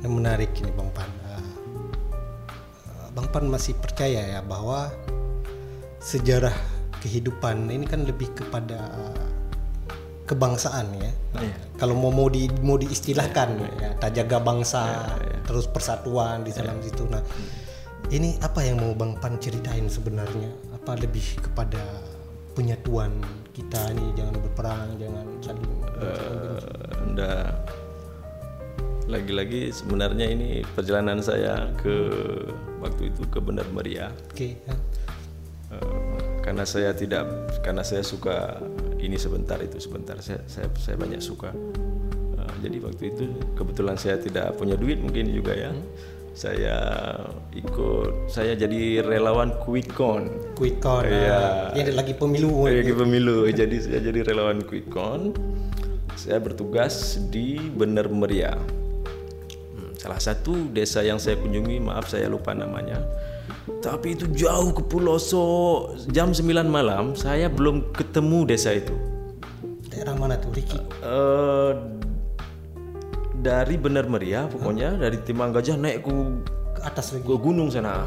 ini 0.00 0.08
menarik 0.08 0.48
ini 0.64 0.72
Bang 0.72 0.88
Pan. 0.96 1.12
Ah, 1.28 1.44
Bang 3.12 3.28
Pan 3.28 3.44
masih 3.44 3.76
percaya 3.76 4.32
ya 4.32 4.40
bahwa 4.40 4.88
sejarah 6.00 6.56
kehidupan 7.04 7.68
ini 7.68 7.84
kan 7.84 8.08
lebih 8.08 8.32
kepada 8.32 8.80
kebangsaan 10.30 10.86
ya. 10.94 11.10
Iya. 11.42 11.54
Kalau 11.74 11.98
mau 11.98 12.14
mau 12.14 12.30
di 12.30 12.46
mau 12.62 12.78
diistilahkan 12.78 13.48
ya, 13.82 13.90
tak 13.98 14.14
jaga 14.14 14.38
bangsa, 14.38 15.10
terus 15.42 15.66
persatuan 15.66 16.46
di 16.46 16.54
dalam 16.54 16.78
situ. 16.78 17.02
Nah, 17.10 17.18
ini 18.14 18.38
apa 18.38 18.62
yang 18.62 18.78
mau 18.78 18.94
Bang 18.94 19.18
Pan 19.18 19.34
ceritain 19.42 19.90
sebenarnya? 19.90 20.54
Apa 20.78 20.94
lebih 20.94 21.42
kepada 21.42 21.82
penyatuan 22.54 23.10
kita 23.50 23.90
nih 23.90 24.08
jangan 24.14 24.34
berperang, 24.38 24.88
jangan 25.02 25.26
saling 25.42 25.66
Eh, 26.00 26.60
ndak. 27.12 27.52
Lagi-lagi 29.10 29.74
sebenarnya 29.74 30.26
ini 30.32 30.62
perjalanan 30.72 31.18
saya 31.20 31.68
ke 31.82 32.08
waktu 32.78 33.10
itu 33.10 33.26
ke 33.28 33.42
Benar 33.42 33.66
Meriah. 33.74 34.14
Oke, 34.30 34.56
ya. 34.64 34.74
Eh, 35.76 36.40
karena 36.40 36.64
saya 36.64 36.94
tidak 36.96 37.28
karena 37.60 37.84
saya 37.84 38.00
suka 38.00 38.56
ini 39.00 39.16
sebentar 39.16 39.56
itu 39.60 39.80
sebentar. 39.80 40.16
Saya 40.20 40.44
saya, 40.46 40.68
saya 40.76 40.96
banyak 41.00 41.20
suka. 41.20 41.50
Eh, 42.36 42.54
jadi 42.64 42.76
waktu 42.84 43.02
itu 43.12 43.24
kebetulan 43.56 43.96
saya 43.96 44.20
tidak 44.20 44.56
punya 44.60 44.76
duit 44.76 45.00
mungkin 45.00 45.32
juga 45.32 45.56
ya. 45.56 45.72
Saya 46.30 46.78
ikut 47.52 48.30
saya 48.30 48.54
jadi 48.54 49.02
relawan 49.02 49.50
quickcon 49.66 50.54
Quick 50.54 50.78
count. 50.78 51.10
Iya. 51.10 51.74
Nah, 51.74 51.74
ini 51.74 51.90
lagi 51.90 52.14
pemilu. 52.14 52.70
lagi 52.70 52.94
pemilu. 52.94 53.50
Jadi 53.50 53.76
saya 53.82 53.98
jadi 53.98 54.22
relawan 54.22 54.62
quickcon 54.62 55.34
saya 56.20 56.36
bertugas 56.36 57.16
di 57.32 57.56
Bener 57.56 58.12
Meriah 58.12 58.60
Hmm, 59.70 59.96
salah 59.96 60.20
satu 60.20 60.68
desa 60.68 61.00
yang 61.00 61.16
saya 61.16 61.40
kunjungi 61.40 61.80
maaf 61.80 62.12
saya 62.12 62.28
lupa 62.28 62.52
namanya 62.52 63.00
tapi 63.80 64.12
itu 64.12 64.24
jauh 64.30 64.72
ke 64.72 64.82
pelosok 64.82 65.94
jam 66.08 66.32
9 66.32 66.44
malam 66.64 67.12
saya 67.12 67.46
belum 67.46 67.92
ketemu 67.92 68.44
desa 68.46 68.72
itu. 68.72 68.92
Daerah 69.86 70.14
mana 70.14 70.36
tuh, 70.36 70.50
Riki? 70.50 70.78
Eh, 71.00 71.72
dari 73.36 73.76
Bener 73.76 74.04
Meriah 74.04 74.44
pokoknya 74.46 74.96
dari 74.96 75.16
Timang 75.20 75.50
Gajah 75.50 75.74
naik 75.74 76.04
ke, 76.04 76.12
Ke 76.76 76.80
atas 76.84 77.12
lagi. 77.12 77.24
ke 77.24 77.34
gunung 77.36 77.68
sana. 77.68 78.04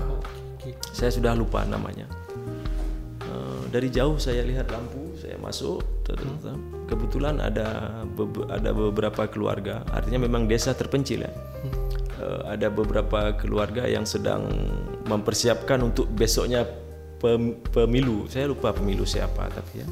Oke. 0.58 0.72
saya 0.96 1.12
sudah 1.12 1.36
lupa 1.36 1.66
namanya. 1.66 2.08
Eh, 3.22 3.64
dari 3.68 3.90
jauh 3.90 4.16
saya 4.16 4.42
lihat 4.42 4.70
lampu 4.70 5.12
saya 5.18 5.36
masuk 5.38 5.84
ternyata 6.04 6.56
kebetulan 6.86 7.40
ada 7.40 7.68
bebe- 8.08 8.48
ada 8.48 8.72
beberapa 8.72 9.28
keluarga. 9.28 9.84
Artinya 9.90 10.24
memang 10.24 10.48
desa 10.48 10.72
terpencil 10.72 11.26
ya. 11.26 11.32
Eh, 11.64 11.74
ada 12.46 12.68
beberapa 12.68 13.20
keluarga 13.34 13.86
yang 13.86 14.04
sedang 14.04 14.48
mempersiapkan 15.04 15.80
untuk 15.80 16.08
besoknya 16.10 16.64
pem- 17.18 17.60
pemilu 17.66 18.26
saya 18.26 18.46
lupa 18.46 18.72
pemilu 18.72 19.04
siapa 19.04 19.48
tapi 19.48 19.82
ya 19.82 19.88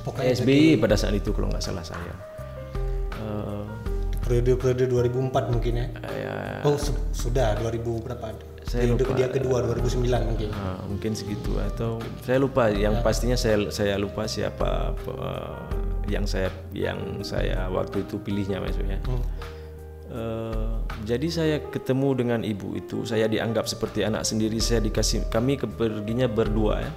Pokoknya 0.00 0.32
SBY 0.34 0.80
pada 0.80 0.96
saat 0.96 1.12
itu 1.12 1.28
kalau 1.30 1.48
nggak 1.48 1.60
salah 1.62 1.84
saya 1.84 2.14
Eh, 3.12 3.64
periode-periode 4.22 4.88
2004 4.88 5.52
mungkin 5.52 5.72
ya. 5.76 5.86
ya 6.08 6.34
Oh, 6.62 6.76
su- 6.76 6.96
sudah 7.12 7.52
2000 7.54 8.00
berapa? 8.00 8.32
Saya 8.62 8.86
Periode 8.86 9.02
lupa. 9.02 9.14
dia 9.14 9.28
kedua 9.28 9.58
2009 9.62 10.24
mungkin. 10.24 10.48
Ah, 10.52 10.80
mungkin 10.82 11.12
segitu 11.12 11.52
atau 11.58 11.98
saya 12.22 12.38
lupa 12.38 12.70
yang 12.70 13.00
pastinya 13.00 13.34
saya 13.34 13.68
saya 13.68 13.98
lupa 13.98 14.24
siapa 14.24 14.94
eh, 14.96 15.58
yang 16.08 16.24
saya 16.24 16.48
yang 16.72 16.96
saya 17.20 17.68
waktu 17.68 18.00
itu 18.02 18.16
pilihnya 18.16 18.56
maksudnya. 18.58 18.98
Eh, 20.10 20.74
jadi 21.06 21.28
saya 21.30 21.56
ketemu 21.70 22.08
dengan 22.18 22.40
ibu 22.42 22.74
itu 22.74 23.06
saya 23.06 23.30
dianggap 23.30 23.70
seperti 23.70 24.02
anak 24.02 24.26
sendiri 24.26 24.58
saya 24.58 24.82
dikasih 24.82 25.30
kami 25.30 25.54
ke- 25.54 25.70
perginya 25.70 26.26
berdua 26.26 26.82
ya. 26.82 26.92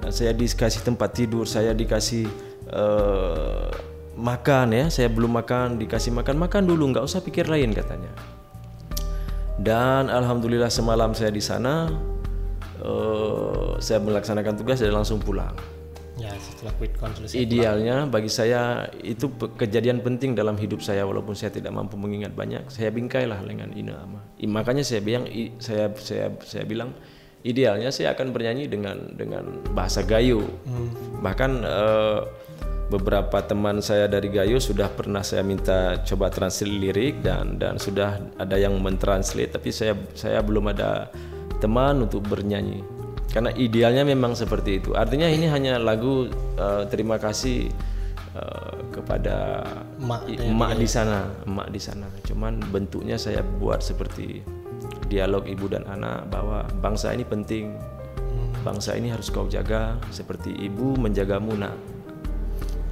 Eh, 0.00 0.12
saya 0.12 0.32
dikasih 0.32 0.80
tempat 0.80 1.12
tidur 1.12 1.44
saya 1.44 1.76
dikasih 1.76 2.24
eh, 2.72 3.68
makan 4.16 4.72
ya. 4.72 4.84
Saya 4.88 5.12
belum 5.12 5.36
makan 5.36 5.76
dikasih 5.76 6.16
makan 6.16 6.40
makan 6.40 6.64
dulu 6.64 6.96
nggak 6.96 7.04
usah 7.04 7.20
pikir 7.20 7.44
lain 7.44 7.76
katanya. 7.76 8.08
Dan 9.60 10.08
alhamdulillah 10.08 10.72
semalam 10.72 11.12
saya 11.12 11.28
di 11.28 11.44
sana 11.44 11.92
eh, 12.80 13.70
saya 13.84 14.00
melaksanakan 14.00 14.56
tugas 14.56 14.80
dan 14.80 14.96
langsung 14.96 15.20
pulang 15.20 15.75
setelah 16.56 17.12
selesai. 17.12 17.36
Idealnya 17.36 18.08
bagi 18.08 18.32
saya 18.32 18.88
itu 19.04 19.28
kejadian 19.36 20.00
penting 20.00 20.32
dalam 20.32 20.56
hidup 20.56 20.80
saya 20.80 21.04
walaupun 21.04 21.36
saya 21.36 21.52
tidak 21.52 21.76
mampu 21.76 22.00
mengingat 22.00 22.32
banyak. 22.32 22.66
Saya 22.72 22.88
bingkailah 22.88 23.44
dengan 23.44 23.70
inama. 23.76 24.24
Makanya 24.40 24.82
saya 24.82 25.04
bilang 25.04 25.28
saya 25.60 25.92
saya 26.00 26.32
saya 26.40 26.64
bilang 26.64 26.96
idealnya 27.44 27.92
saya 27.92 28.16
akan 28.16 28.32
bernyanyi 28.32 28.66
dengan 28.72 29.12
dengan 29.12 29.60
bahasa 29.76 30.00
Gayo. 30.02 30.42
Bahkan 31.20 31.50
eh, 31.60 32.20
beberapa 32.88 33.42
teman 33.42 33.82
saya 33.82 34.06
dari 34.06 34.30
Gayo 34.30 34.62
sudah 34.62 34.88
pernah 34.88 35.20
saya 35.20 35.42
minta 35.42 36.00
coba 36.06 36.30
translate 36.30 36.70
lirik 36.70 37.14
dan 37.20 37.58
dan 37.58 37.82
sudah 37.82 38.22
ada 38.38 38.56
yang 38.56 38.78
mentranslate 38.78 39.50
tapi 39.50 39.74
saya 39.74 39.98
saya 40.14 40.38
belum 40.38 40.70
ada 40.70 41.10
teman 41.58 42.06
untuk 42.06 42.22
bernyanyi 42.30 42.95
karena 43.36 43.52
idealnya 43.52 44.00
memang 44.00 44.32
seperti 44.32 44.80
itu. 44.80 44.96
Artinya 44.96 45.28
ini 45.28 45.44
hanya 45.44 45.76
lagu 45.76 46.24
eh, 46.56 46.88
terima 46.88 47.20
kasih 47.20 47.68
eh, 48.32 48.72
kepada 48.88 49.60
Emak 50.00 50.24
emak 50.40 50.72
di 50.80 50.88
sana 50.88 51.28
emak 51.44 51.68
di 51.68 51.76
sana. 51.76 52.08
Cuman 52.24 52.64
bentuknya 52.72 53.20
saya 53.20 53.44
buat 53.44 53.84
seperti 53.84 54.40
dialog 55.12 55.44
ibu 55.44 55.68
dan 55.68 55.84
anak 55.84 56.32
bahwa 56.32 56.64
bangsa 56.80 57.12
ini 57.12 57.28
penting. 57.28 57.76
Bangsa 58.64 58.96
ini 58.96 59.12
harus 59.12 59.28
kau 59.28 59.44
jaga 59.52 60.00
seperti 60.08 60.56
ibu 60.56 60.96
menjagamu 60.96 61.60
nak. 61.60 61.76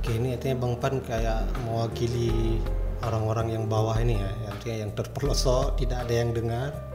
Oke, 0.04 0.12
ini 0.20 0.36
artinya 0.36 0.60
Bang 0.60 0.76
Pan 0.76 1.00
kayak 1.00 1.48
mewakili 1.64 2.60
orang-orang 3.00 3.56
yang 3.56 3.64
bawah 3.64 3.96
ini 3.96 4.20
ya, 4.20 4.30
artinya 4.52 4.76
yang 4.84 4.92
terpelosok, 4.92 5.80
tidak 5.80 6.04
ada 6.04 6.14
yang 6.14 6.30
dengar. 6.36 6.93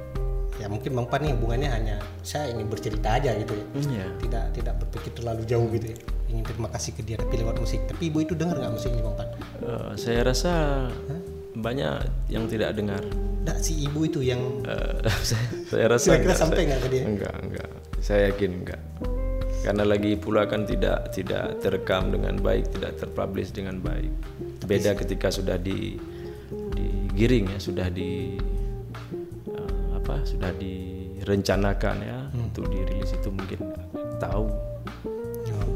Ya 0.59 0.67
mungkin 0.67 0.91
Bang 0.91 1.07
Pan 1.07 1.23
nih 1.23 1.31
hubungannya 1.33 1.71
hanya 1.71 1.95
saya 2.19 2.51
ini 2.51 2.67
bercerita 2.67 3.15
aja 3.15 3.31
gitu 3.33 3.55
ya. 3.55 3.65
Iya. 3.79 4.05
Tidak 4.19 4.45
tidak 4.53 4.73
berpikir 4.83 5.11
terlalu 5.15 5.47
jauh 5.47 5.71
gitu 5.71 5.95
ya. 5.95 5.97
Ingin 6.29 6.43
terima 6.45 6.67
kasih 6.69 6.91
ke 6.93 7.01
dia 7.01 7.15
tapi 7.15 7.39
lewat 7.39 7.57
musik. 7.57 7.79
Tapi 7.87 8.11
ibu 8.11 8.19
itu 8.19 8.35
dengar 8.35 8.59
nggak 8.59 8.73
musik 8.75 8.91
ini 8.91 9.01
Bang 9.01 9.15
Pan? 9.15 9.27
Eh, 9.63 9.91
saya 9.95 10.21
rasa 10.21 10.51
banyak 11.55 11.95
yang 12.31 12.47
tidak 12.47 12.71
dengar 12.71 13.03
Nggak 13.43 13.59
si 13.59 13.83
ibu 13.83 14.03
itu 14.03 14.19
yang 14.19 14.39
Eh, 14.67 14.99
saya, 15.31 15.47
saya 15.65 15.85
rasa 15.89 16.07
Kira-kira 16.11 16.23
enggak, 16.27 16.37
sampai 16.37 16.55
saya- 16.55 16.67
nggak 16.67 16.79
ke 16.79 16.89
dia? 16.91 17.03
Enggak, 17.07 17.35
enggak. 17.39 17.69
Saya 17.99 18.21
yakin 18.31 18.51
enggak. 18.63 18.81
Karena 19.59 19.83
lagi 19.83 20.11
pula 20.15 20.47
kan 20.47 20.63
tidak 20.63 21.11
tidak 21.11 21.59
terekam 21.59 22.11
dengan 22.11 22.35
baik, 22.39 22.71
tidak 22.75 22.95
terpublish 22.95 23.51
dengan 23.51 23.79
baik. 23.79 24.11
Beda 24.63 24.95
ketika 24.95 25.27
sudah 25.27 25.55
di 25.55 25.99
digiring 26.75 27.51
ya, 27.51 27.59
sudah 27.59 27.87
di 27.91 28.39
apa? 30.09 30.25
Sudah 30.25 30.51
direncanakan 30.57 31.95
ya 32.01 32.17
untuk 32.33 32.65
dirilis 32.73 33.13
itu 33.13 33.29
mungkin 33.29 33.61
tahu. 34.17 34.49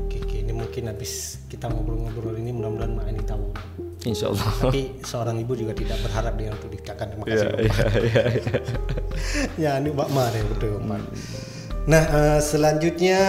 Oke, 0.09 0.17
oke. 0.25 0.37
Ini 0.41 0.49
mungkin 0.49 0.89
habis 0.89 1.45
kita 1.45 1.69
ngobrol-ngobrol 1.69 2.33
ini 2.41 2.49
mudah-mudahan 2.49 2.97
Mak 2.97 3.05
ini 3.13 3.21
tahu. 3.21 3.45
Insya 4.09 4.33
Allah. 4.33 4.49
Tapi 4.57 5.05
seorang 5.05 5.37
ibu 5.37 5.53
juga 5.53 5.77
tidak 5.77 6.01
berharap 6.01 6.33
dia 6.35 6.49
untuk 6.49 6.73
dikatakan 6.73 7.05
terima 7.13 7.23
kasih. 7.29 7.45
ya, 7.45 7.61
ya, 7.61 7.85
ya, 8.01 8.23
ya. 8.25 8.59
ya 9.69 9.71
ini 9.77 9.89
Mbak 9.93 10.09
Mar 10.09 10.33
ya 10.33 10.43
betul 10.49 10.73
Mbak. 10.81 11.01
Nah 11.83 12.03
eh, 12.09 12.39
selanjutnya 12.41 13.19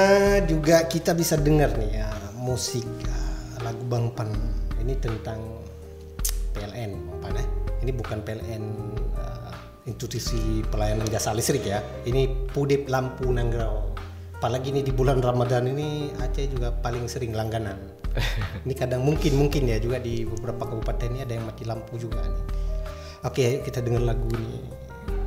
juga 0.48 0.88
kita 0.88 1.12
bisa 1.12 1.36
dengar 1.36 1.76
nih 1.76 2.00
ya 2.00 2.08
musik 2.40 2.88
eh, 3.04 3.60
lagu 3.60 3.84
Bang 3.86 4.08
Pan 4.16 4.32
ini 4.80 4.96
tentang 4.98 5.38
PLN 6.56 6.90
Bang 6.96 7.18
Pan 7.20 7.32
ya. 7.36 7.46
Ini 7.84 7.92
bukan 7.92 8.18
PLN 8.24 8.64
institusi 9.84 10.64
pelayanan 10.68 11.04
jasa 11.08 11.36
listrik 11.36 11.68
ya. 11.68 11.80
Ini 12.08 12.48
Pudip 12.52 12.88
Lampu 12.88 13.28
Nanggau. 13.28 13.92
Apalagi 14.40 14.76
ini 14.76 14.84
di 14.84 14.92
bulan 14.92 15.24
Ramadan 15.24 15.72
ini 15.72 16.12
Aceh 16.20 16.52
juga 16.52 16.72
paling 16.72 17.08
sering 17.08 17.32
langganan. 17.32 17.76
ini 18.64 18.74
kadang 18.76 19.04
mungkin 19.04 19.36
mungkin 19.40 19.68
ya 19.68 19.80
juga 19.80 20.00
di 20.00 20.24
beberapa 20.28 20.68
kabupaten 20.68 21.08
ini 21.16 21.20
ada 21.24 21.32
yang 21.36 21.44
mati 21.48 21.64
lampu 21.64 21.96
juga 21.96 22.20
nih. 22.24 22.44
Oke, 23.24 23.40
ayo 23.40 23.58
kita 23.64 23.80
dengar 23.80 24.04
lagu 24.04 24.28
ini. 24.36 24.60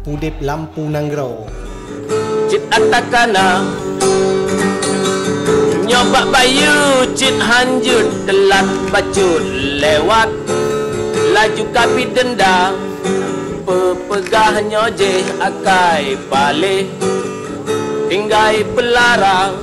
Pudip 0.06 0.38
Lampu 0.46 0.86
Nanggau. 0.86 1.50
Cit 2.48 2.64
atakana 2.72 3.60
Nyoba 5.84 6.32
bayu 6.32 7.04
cit 7.12 7.36
hanjut 7.44 8.08
Telat 8.24 8.64
bacut 8.88 9.44
lewat 9.84 10.32
Laju 11.36 11.64
kapi 11.76 12.08
denda 12.16 12.72
Pepegah 13.68 14.64
nyojeh 14.64 15.28
akai 15.44 16.16
balik 16.32 16.88
Tinggai 18.08 18.64
pelarang. 18.72 19.60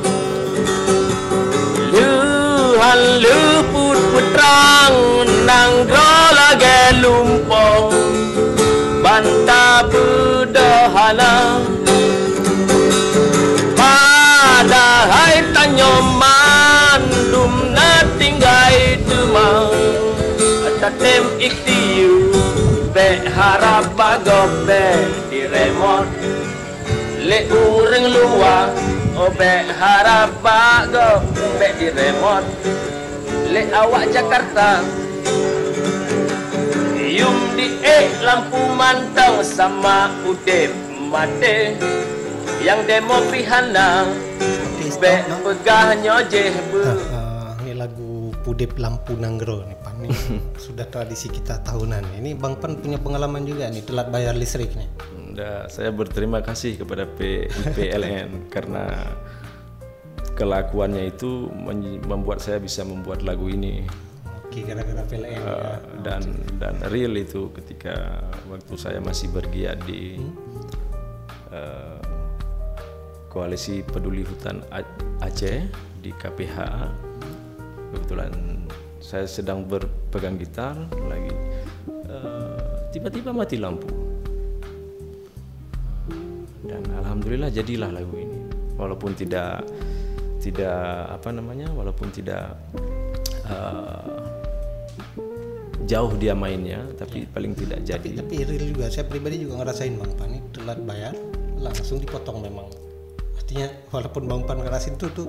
Luhan 1.88 3.00
luput 3.24 3.96
putrang 4.12 5.24
Nanggro 5.48 6.12
lagi 6.36 7.00
lumpong 7.00 7.96
Banta 9.00 9.88
bedahana 9.88 11.64
harap 23.34 23.90
bagobe 23.98 24.94
di 25.26 25.42
remote 25.50 26.10
Le 27.18 27.50
uring 27.50 28.06
luar 28.14 28.70
Obe 29.18 29.52
harap 29.74 30.30
bagobe 30.38 31.68
di 31.78 31.88
remote 31.90 32.48
Le 33.50 33.62
awak 33.74 34.14
Jakarta 34.14 34.78
Yum 36.94 37.58
di 37.58 37.74
eh 37.82 38.06
lampu 38.22 38.58
mantau 38.78 39.42
sama 39.42 40.14
udep 40.22 40.70
mate 41.10 41.74
Yang 42.62 42.80
demo 42.86 43.18
pihana 43.34 44.06
Be 44.94 45.20
pegah 45.42 45.98
nyojeh 46.00 46.54
be 46.70 46.84
ini 46.86 47.13
Pudip 48.44 48.76
Lampu 48.76 49.16
Nanggro 49.16 49.64
nih 49.64 49.78
Pan. 49.80 49.96
Ini 50.04 50.12
sudah 50.68 50.84
tradisi 50.92 51.32
kita 51.32 51.64
tahunan. 51.64 52.20
Ini 52.20 52.36
Bang 52.36 52.60
Pan 52.60 52.76
punya 52.76 53.00
pengalaman 53.00 53.48
juga 53.48 53.72
nih 53.72 53.82
telat 53.88 54.12
bayar 54.12 54.36
listrik 54.36 54.76
nih. 54.76 54.88
Nah, 55.34 55.66
saya 55.66 55.90
berterima 55.90 56.44
kasih 56.44 56.78
kepada 56.78 57.08
P- 57.08 57.50
PLN 57.74 58.44
karena 58.54 59.10
kelakuannya 60.36 61.10
itu 61.10 61.48
membuat 62.04 62.42
saya 62.44 62.58
bisa 62.58 62.82
membuat 62.82 63.22
lagu 63.22 63.46
ini 63.46 63.86
Oke, 64.54 64.62
gara-gara 64.62 65.02
PLN 65.10 65.34
ya. 65.34 65.40
Uh, 65.42 65.76
dan 66.06 66.22
dan 66.62 66.78
real 66.94 67.18
itu 67.18 67.50
ketika 67.58 68.22
waktu 68.46 68.74
saya 68.78 69.02
masih 69.02 69.34
bergiat 69.34 69.82
di 69.82 70.22
uh, 71.50 71.98
koalisi 73.26 73.82
peduli 73.82 74.22
hutan 74.22 74.62
Aceh 75.18 75.66
di 75.98 76.14
KPH 76.14 76.58
kebetulan 77.94 78.34
saya 78.98 79.30
sedang 79.30 79.62
berpegang 79.62 80.34
gitar 80.34 80.74
lagi. 81.06 81.30
Uh, 82.10 82.58
tiba-tiba 82.90 83.30
mati 83.30 83.56
lampu. 83.60 83.86
Dan 86.66 86.82
alhamdulillah 87.04 87.54
jadilah 87.54 87.94
lagu 87.94 88.18
ini. 88.18 88.40
Walaupun 88.74 89.14
tidak 89.14 89.62
tidak 90.42 91.08
apa 91.08 91.30
namanya 91.32 91.70
walaupun 91.72 92.12
tidak 92.12 92.58
uh, 93.46 94.28
jauh 95.88 96.12
dia 96.16 96.34
mainnya 96.34 96.82
tapi 96.98 97.28
paling 97.28 97.54
tidak 97.54 97.84
jadi. 97.86 98.24
Tapi 98.24 98.34
real 98.42 98.66
juga, 98.72 98.90
saya 98.90 99.06
pribadi 99.06 99.44
juga 99.44 99.62
ngerasain 99.62 99.94
Bang. 99.94 100.12
Pan 100.16 100.28
ini 100.32 100.40
telat 100.50 100.80
bayar 100.82 101.14
langsung 101.60 102.00
dipotong 102.00 102.42
memang. 102.42 102.66
Artinya 103.36 103.68
walaupun 103.92 104.22
Bang 104.26 104.42
Pan 104.48 104.58
ngerasain 104.64 104.96
itu 104.96 105.06
tuh 105.12 105.28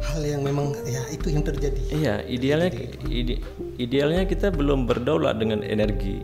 hal 0.00 0.22
yang 0.22 0.40
memang 0.40 0.72
ya 0.84 1.02
itu 1.08 1.28
yang 1.28 1.42
terjadi. 1.42 1.80
iya 1.90 2.14
idealnya 2.24 2.70
ide- 3.04 3.42
idealnya 3.76 4.24
kita 4.24 4.48
belum 4.48 4.84
berdaulat 4.84 5.36
dengan 5.36 5.60
energi 5.60 6.22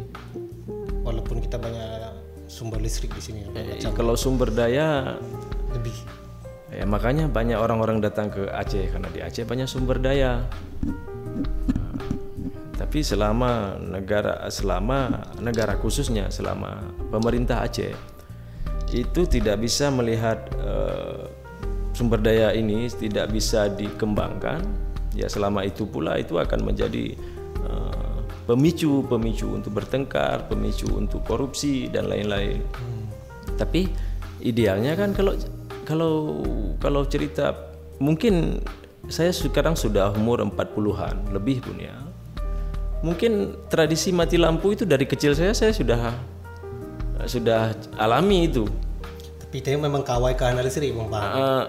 Walaupun 1.00 1.36
kita 1.38 1.56
banyak 1.56 2.16
sumber 2.46 2.78
listrik 2.78 3.10
di 3.10 3.20
sini 3.20 3.40
Eh, 3.52 3.82
kalau 3.92 4.14
sumber 4.14 4.48
daya 4.48 5.18
lebih. 5.70 5.92
ya 6.70 6.84
makanya 6.84 7.26
banyak 7.26 7.54
orang-orang 7.54 7.98
datang 7.98 8.28
ke 8.28 8.46
Aceh 8.46 8.88
karena 8.88 9.08
di 9.08 9.20
Aceh 9.20 9.42
banyak 9.42 9.66
sumber 9.66 9.98
daya 9.98 10.42
Nah, 11.66 11.92
tapi 12.76 13.00
selama 13.00 13.74
negara 13.78 14.46
selama 14.48 15.10
negara 15.38 15.74
khususnya 15.74 16.30
selama 16.30 16.78
pemerintah 17.08 17.60
Aceh 17.60 17.90
itu 18.90 19.20
tidak 19.26 19.58
bisa 19.58 19.90
melihat 19.90 20.46
eh, 20.54 21.26
sumber 21.94 22.18
daya 22.18 22.50
ini 22.50 22.90
tidak 22.90 23.30
bisa 23.30 23.70
dikembangkan 23.70 24.66
ya 25.14 25.30
selama 25.30 25.62
itu 25.62 25.86
pula 25.86 26.18
itu 26.18 26.36
akan 26.36 26.66
menjadi 26.66 27.14
eh, 27.64 28.18
pemicu 28.44 29.06
pemicu 29.06 29.54
untuk 29.54 29.78
bertengkar 29.78 30.50
pemicu 30.50 30.90
untuk 30.92 31.24
korupsi 31.24 31.88
dan 31.88 32.10
lain-lain. 32.10 32.60
Tapi 33.54 33.88
idealnya 34.42 34.98
kan 34.98 35.14
kalau 35.14 35.38
kalau 35.86 36.14
kalau 36.82 37.02
cerita 37.06 37.54
mungkin 38.02 38.60
saya 39.08 39.30
sekarang 39.30 39.78
sudah 39.78 40.12
umur 40.16 40.42
40-an 40.44 41.32
lebih 41.32 41.62
pun 41.62 41.78
ya. 41.78 41.94
Mungkin 43.04 43.54
tradisi 43.68 44.10
mati 44.16 44.40
lampu 44.40 44.72
itu 44.72 44.88
dari 44.88 45.04
kecil 45.04 45.36
saya 45.36 45.52
saya 45.52 45.76
sudah 45.76 46.16
sudah 47.28 47.72
alami 48.00 48.48
itu 48.48 48.64
Itu 49.54 49.70
memang 49.78 50.02
kawai 50.02 50.34
ke 50.34 50.50
listrik 50.66 50.90
Bang 50.98 51.14
Pan. 51.14 51.22
Eh, 51.22 51.64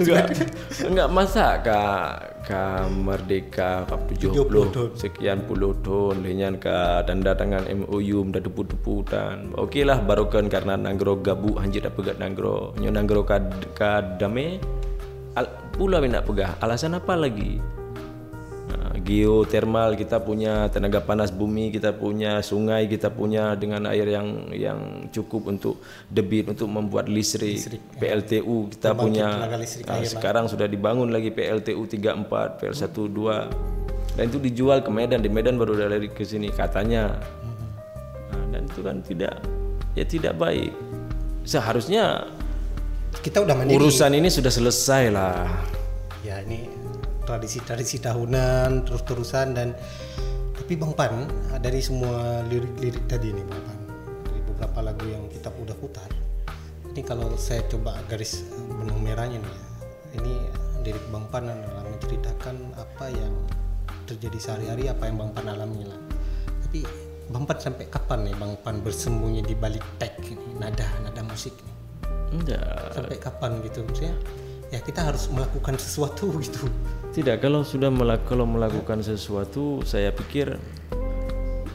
enggak 0.00 0.24
enggak 0.80 1.08
masa 1.12 1.60
ka 1.60 1.82
ka 2.40 2.88
merdeka 2.88 3.84
ka 3.84 3.96
70 4.08 4.96
sekian 4.96 5.44
puluh 5.44 5.76
tahun 5.84 6.24
dengan 6.24 6.56
ka 6.56 7.04
tanda 7.04 7.36
tangan 7.36 7.68
MOU 7.68 8.24
mda 8.24 8.40
depu-deputan 8.40 9.52
oke 9.56 9.80
lah 9.80 10.00
barukan 10.00 10.48
karena 10.48 10.76
nanggro 10.76 11.20
gabu 11.20 11.60
hanjir 11.60 11.84
dah 11.84 11.92
pegat 11.92 12.16
nanggro. 12.16 12.72
Nyo 12.80 12.88
nanggro 12.88 13.20
ka 13.28 13.44
ka 13.76 14.16
dame 14.16 14.56
al, 15.36 15.44
pula 15.76 16.00
nak 16.00 16.24
pegah. 16.24 16.56
Alasan 16.64 16.96
apa 16.96 17.20
lagi 17.20 17.60
geotermal 19.02 19.98
kita 19.98 20.22
punya 20.22 20.70
tenaga 20.70 21.02
panas 21.02 21.34
bumi 21.34 21.74
kita 21.74 21.90
punya 21.96 22.38
sungai 22.44 22.86
kita 22.86 23.10
punya 23.10 23.58
dengan 23.58 23.90
air 23.90 24.06
yang 24.06 24.54
yang 24.54 24.78
cukup 25.10 25.50
untuk 25.50 25.82
debit 26.06 26.54
untuk 26.54 26.70
membuat 26.70 27.10
listrik, 27.10 27.58
PLTU 27.98 28.70
kita 28.70 28.94
punya 28.94 29.50
listrik 29.58 29.88
nah, 29.90 29.98
sekarang 30.04 30.46
sudah 30.46 30.70
dibangun 30.70 31.10
lagi 31.10 31.34
PLTU 31.34 31.82
34 31.90 32.62
PL 32.62 32.74
12 32.74 33.84
dan 34.14 34.30
itu 34.30 34.38
dijual 34.38 34.78
ke 34.78 34.90
Medan 34.94 35.20
di 35.26 35.30
Medan 35.30 35.58
baru 35.58 35.74
dari 35.74 36.06
ke 36.06 36.22
sini 36.22 36.46
katanya. 36.54 37.18
Nah, 38.30 38.44
dan 38.54 38.62
itu 38.70 38.80
kan 38.80 39.02
tidak 39.02 39.42
ya 39.98 40.06
tidak 40.06 40.38
baik. 40.38 40.70
Seharusnya 41.42 42.30
Kita 43.18 43.42
udah 43.42 43.54
mandiri. 43.58 43.78
urusan 43.78 44.14
ini 44.14 44.30
sudah 44.30 44.50
selesai 44.54 45.10
lah. 45.10 45.50
Ya 46.22 46.40
ini 46.46 46.73
tradisi-tradisi 47.24 48.00
tahunan 48.00 48.88
terus-terusan 48.88 49.56
dan 49.56 49.72
tapi 50.54 50.80
Bang 50.80 50.96
Pan 50.96 51.28
dari 51.60 51.80
semua 51.84 52.40
lirik-lirik 52.48 53.04
tadi 53.04 53.32
nih 53.34 53.44
Bang 53.44 53.62
Pan 53.64 53.78
dari 54.28 54.40
beberapa 54.44 54.78
lagu 54.80 55.04
yang 55.08 55.28
kita 55.28 55.52
udah 55.52 55.76
putar 55.76 56.08
ini 56.94 57.02
kalau 57.02 57.34
saya 57.34 57.66
coba 57.66 57.98
garis 58.06 58.46
benang 58.70 59.00
merahnya 59.02 59.42
nih 59.42 59.52
ya 59.52 59.64
ini 60.22 60.34
lirik 60.84 61.04
Bang 61.08 61.26
Pan 61.32 61.48
adalah 61.48 61.82
menceritakan 61.88 62.76
apa 62.76 63.08
yang 63.08 63.32
terjadi 64.04 64.38
sehari-hari 64.38 64.92
apa 64.92 65.08
yang 65.08 65.16
Bang 65.16 65.32
Pan 65.32 65.48
alami 65.48 65.88
lah. 65.88 66.00
Tapi 66.68 66.84
Bang 67.32 67.48
Pan 67.48 67.56
sampai 67.56 67.88
kapan 67.88 68.28
nih 68.28 68.36
Bang 68.36 68.54
Pan 68.60 68.84
bersembunyi 68.84 69.40
di 69.40 69.56
balik 69.56 69.82
tag 69.96 70.12
ini 70.20 70.60
nada 70.60 70.84
nada 71.00 71.24
musik 71.24 71.56
nih 71.56 71.76
enggak. 72.36 72.92
Sampai 72.92 73.16
kapan 73.16 73.64
gitu 73.64 73.80
maksudnya 73.82 74.14
ya 74.74 74.82
kita 74.82 75.06
harus 75.06 75.30
melakukan 75.30 75.78
sesuatu 75.78 76.34
gitu 76.44 76.66
Tidak, 77.14 77.38
kalau 77.38 77.62
sudah 77.62 77.94
melak 77.94 78.26
kalau 78.26 78.42
melakukan 78.42 78.98
sesuatu, 78.98 79.86
saya 79.86 80.10
pikir 80.10 80.58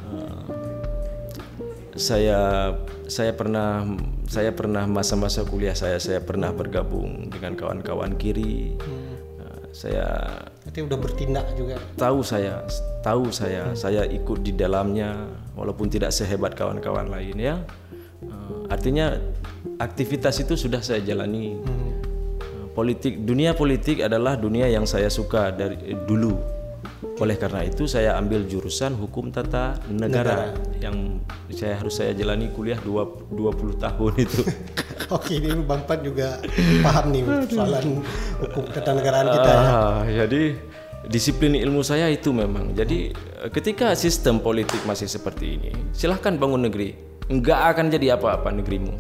uh, 0.04 0.44
saya 1.96 2.76
saya 3.08 3.32
pernah 3.32 3.88
saya 4.28 4.52
pernah 4.52 4.84
masa-masa 4.84 5.48
kuliah 5.48 5.72
saya 5.72 5.96
saya 5.96 6.20
pernah 6.20 6.52
bergabung 6.52 7.32
dengan 7.32 7.56
kawan-kawan 7.56 8.20
kiri. 8.20 8.76
Uh, 8.84 9.64
saya 9.72 10.28
Berarti 10.68 10.80
udah 10.84 10.98
bertindak 11.00 11.48
juga. 11.56 11.80
tahu 11.96 12.20
saya 12.20 12.68
tahu 13.00 13.32
saya 13.32 13.72
saya 13.80 14.04
ikut 14.12 14.44
di 14.44 14.52
dalamnya 14.52 15.24
walaupun 15.56 15.88
tidak 15.88 16.12
sehebat 16.12 16.52
kawan-kawan 16.52 17.08
lain 17.08 17.40
ya. 17.40 17.64
Uh, 18.28 18.68
artinya 18.68 19.16
aktivitas 19.80 20.44
itu 20.44 20.60
sudah 20.60 20.84
saya 20.84 21.00
jalani. 21.00 21.56
Uh, 21.64 21.79
politik 22.74 23.24
dunia 23.26 23.52
politik 23.58 24.04
adalah 24.06 24.38
dunia 24.40 24.70
yang 24.70 24.86
saya 24.86 25.12
suka 25.12 25.52
dari 25.54 25.94
eh, 25.94 26.00
dulu. 26.08 26.60
Oleh 27.20 27.36
karena 27.36 27.68
itu 27.68 27.84
saya 27.84 28.16
ambil 28.16 28.48
jurusan 28.48 28.96
hukum 28.96 29.28
tata 29.28 29.76
negara, 29.92 30.56
yang 30.80 31.20
saya 31.52 31.76
harus 31.76 32.00
saya 32.00 32.16
jalani 32.16 32.48
kuliah 32.56 32.80
dua, 32.80 33.04
20 33.28 33.76
tahun 33.76 34.14
itu. 34.24 34.42
Oke, 35.16 35.44
ini 35.44 35.52
Bang 35.68 35.84
Pan 35.84 36.00
juga 36.00 36.40
paham 36.80 37.12
nih 37.12 37.24
soalan 37.52 38.00
hukum 38.40 38.64
ketatanegaraan 38.72 39.28
kita 39.36 39.52
ya. 39.52 39.60
Ah, 39.60 40.00
jadi 40.08 40.56
disiplin 41.12 41.60
ilmu 41.60 41.84
saya 41.84 42.08
itu 42.08 42.32
memang. 42.32 42.72
Jadi 42.72 43.12
eh, 43.12 43.50
ketika 43.52 43.92
sistem 44.00 44.40
politik 44.40 44.80
masih 44.88 45.12
seperti 45.12 45.60
ini, 45.60 45.72
silahkan 45.92 46.36
bangun 46.40 46.68
negeri. 46.72 46.96
Enggak 47.30 47.76
akan 47.76 47.94
jadi 47.94 48.18
apa-apa 48.18 48.50
negerimu. 48.50 48.96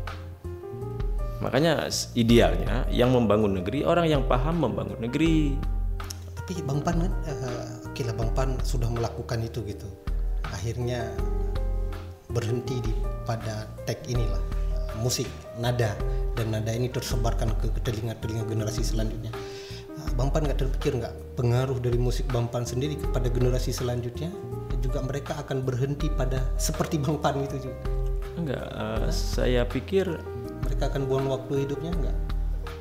Makanya 1.40 1.88
idealnya 2.16 2.84
yang 2.92 3.16
membangun 3.16 3.60
negeri 3.60 3.88
orang 3.88 4.12
yang 4.12 4.24
paham 4.28 4.60
membangun 4.60 5.00
negeri. 5.00 5.56
Tapi 6.36 6.66
Bang 6.66 6.84
Pan 6.84 7.08
kan, 7.08 7.14
eh, 7.28 7.88
oke 7.88 8.02
lah 8.04 8.16
Bang 8.16 8.32
Pan 8.36 8.50
sudah 8.64 8.92
melakukan 8.92 9.40
itu 9.44 9.64
gitu. 9.64 9.88
Akhirnya 10.52 11.08
berhenti 12.30 12.78
di 12.84 12.94
pada 13.24 13.66
tag 13.88 14.04
inilah 14.10 14.42
eh, 14.76 14.92
musik 15.00 15.30
nada 15.58 15.96
dan 16.36 16.52
nada 16.52 16.72
ini 16.76 16.92
tersebarkan 16.92 17.56
ke 17.60 17.80
telinga-telinga 17.86 18.44
generasi 18.50 18.84
selanjutnya. 18.84 19.32
Eh, 19.88 20.10
Bang 20.20 20.36
Pan 20.36 20.44
nggak 20.44 20.60
terpikir 20.60 21.00
nggak 21.00 21.40
pengaruh 21.40 21.80
dari 21.80 21.96
musik 21.96 22.28
Bang 22.34 22.52
Pan 22.52 22.68
sendiri 22.68 23.00
kepada 23.00 23.32
generasi 23.32 23.72
selanjutnya? 23.72 24.28
juga 24.80 25.04
mereka 25.04 25.38
akan 25.44 25.62
berhenti 25.62 26.08
pada 26.10 26.42
seperti 26.56 26.98
Bang 26.98 27.20
Pan 27.20 27.38
itu 27.44 27.70
juga? 27.70 27.80
Enggak, 28.40 28.66
eh, 28.72 29.08
saya 29.12 29.62
pikir 29.68 30.08
Mereka 30.80 30.96
akan 30.96 31.04
buang 31.12 31.28
waktu 31.28 31.68
hidupnya 31.68 31.92
enggak? 31.92 32.18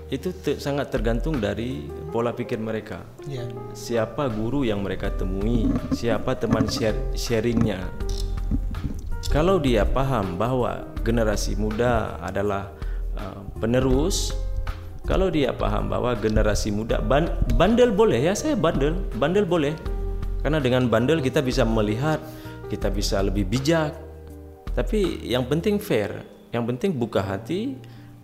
itu 0.09 0.33
te- 0.33 0.57
sangat 0.57 0.89
tergantung 0.89 1.37
dari 1.37 1.85
pola 2.15 2.33
pikir 2.33 2.57
mereka. 2.57 3.05
Ya. 3.29 3.45
Siapa 3.77 4.31
guru 4.33 4.65
yang 4.65 4.81
mereka 4.81 5.13
temui, 5.13 5.69
siapa 5.93 6.33
teman 6.33 6.65
share- 6.65 7.13
sharingnya. 7.13 7.91
Kalau 9.29 9.61
dia 9.61 9.85
paham 9.85 10.41
bahwa 10.41 10.89
generasi 11.05 11.61
muda 11.61 12.17
adalah 12.25 12.73
uh, 13.21 13.45
penerus, 13.61 14.33
kalau 15.05 15.29
dia 15.29 15.53
paham 15.53 15.93
bahwa 15.93 16.17
generasi 16.17 16.73
muda 16.73 17.05
ban- 17.05 17.37
bandel 17.61 17.93
boleh 17.93 18.17
ya 18.17 18.33
saya 18.33 18.57
bandel, 18.57 18.97
bandel 19.21 19.45
boleh. 19.45 19.77
Karena 20.41 20.57
dengan 20.63 20.89
bandel 20.89 21.21
kita 21.21 21.45
bisa 21.45 21.69
melihat, 21.69 22.23
kita 22.73 22.89
bisa 22.89 23.21
lebih 23.21 23.45
bijak. 23.45 23.93
Tapi 24.73 25.27
yang 25.27 25.45
penting 25.45 25.77
fair, 25.77 26.25
yang 26.55 26.65
penting 26.69 26.97
buka 26.97 27.21
hati. 27.25 27.77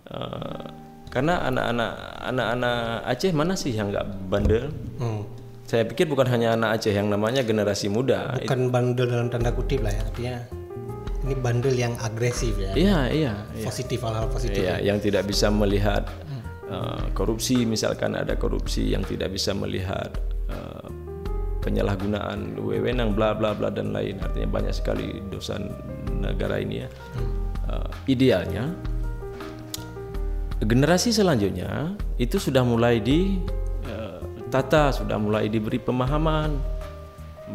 uh, 0.09 0.85
karena 1.15 1.47
anak-anak 1.47 1.91
anak-anak 2.27 2.77
Aceh 3.07 3.31
mana 3.31 3.55
sih 3.55 3.71
yang 3.71 3.87
nggak 3.87 4.27
bandel? 4.27 4.67
Hmm. 4.99 5.23
Saya 5.63 5.87
pikir 5.87 6.11
bukan 6.11 6.27
hanya 6.27 6.59
anak 6.59 6.75
Aceh 6.81 6.91
yang 6.91 7.07
namanya 7.07 7.39
generasi 7.39 7.87
muda. 7.87 8.35
Bukan 8.35 8.67
bandel 8.67 9.07
dalam 9.07 9.31
tanda 9.31 9.55
kutip 9.55 9.79
lah 9.79 9.95
ya, 9.95 10.03
artinya 10.03 10.35
ini 11.25 11.33
bandel 11.39 11.73
yang 11.73 11.97
agresif 11.97 12.53
ya, 12.59 12.75
Iya, 12.77 12.99
iya, 13.09 13.33
iya. 13.57 13.65
positif 13.65 14.05
hal-hal 14.05 14.29
positif. 14.29 14.61
Iya, 14.61 14.77
yang 14.77 15.01
tidak 15.01 15.25
bisa 15.25 15.49
melihat 15.49 16.05
uh, 16.69 17.01
korupsi, 17.17 17.65
misalkan 17.65 18.13
ada 18.13 18.37
korupsi 18.37 18.93
yang 18.93 19.01
tidak 19.01 19.33
bisa 19.33 19.55
melihat 19.57 20.13
uh, 20.53 20.85
penyalahgunaan 21.65 22.53
wewenang 22.61 23.17
bla 23.17 23.33
bla 23.33 23.57
bla 23.57 23.73
dan 23.73 23.89
lain. 23.89 24.21
Artinya 24.21 24.49
banyak 24.53 24.73
sekali 24.75 25.17
dosa 25.33 25.57
negara 26.13 26.61
ini 26.61 26.85
ya. 26.85 26.89
Uh, 27.75 27.91
idealnya 28.07 28.71
generasi 30.63 31.11
selanjutnya 31.11 31.91
itu 32.15 32.39
sudah 32.39 32.63
mulai 32.63 33.03
di 33.03 33.35
uh, 33.91 34.23
tata, 34.47 34.95
sudah 34.95 35.19
mulai 35.19 35.51
diberi 35.51 35.75
pemahaman 35.75 36.55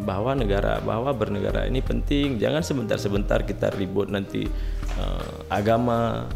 bahwa 0.05 0.37
negara 0.37 0.77
bahwa 0.85 1.09
bernegara 1.09 1.65
ini 1.65 1.81
penting. 1.81 2.37
Jangan 2.37 2.61
sebentar-sebentar 2.61 3.43
kita 3.43 3.75
ribut 3.75 4.07
nanti 4.07 4.47
eh, 4.95 5.33
agama. 5.51 6.31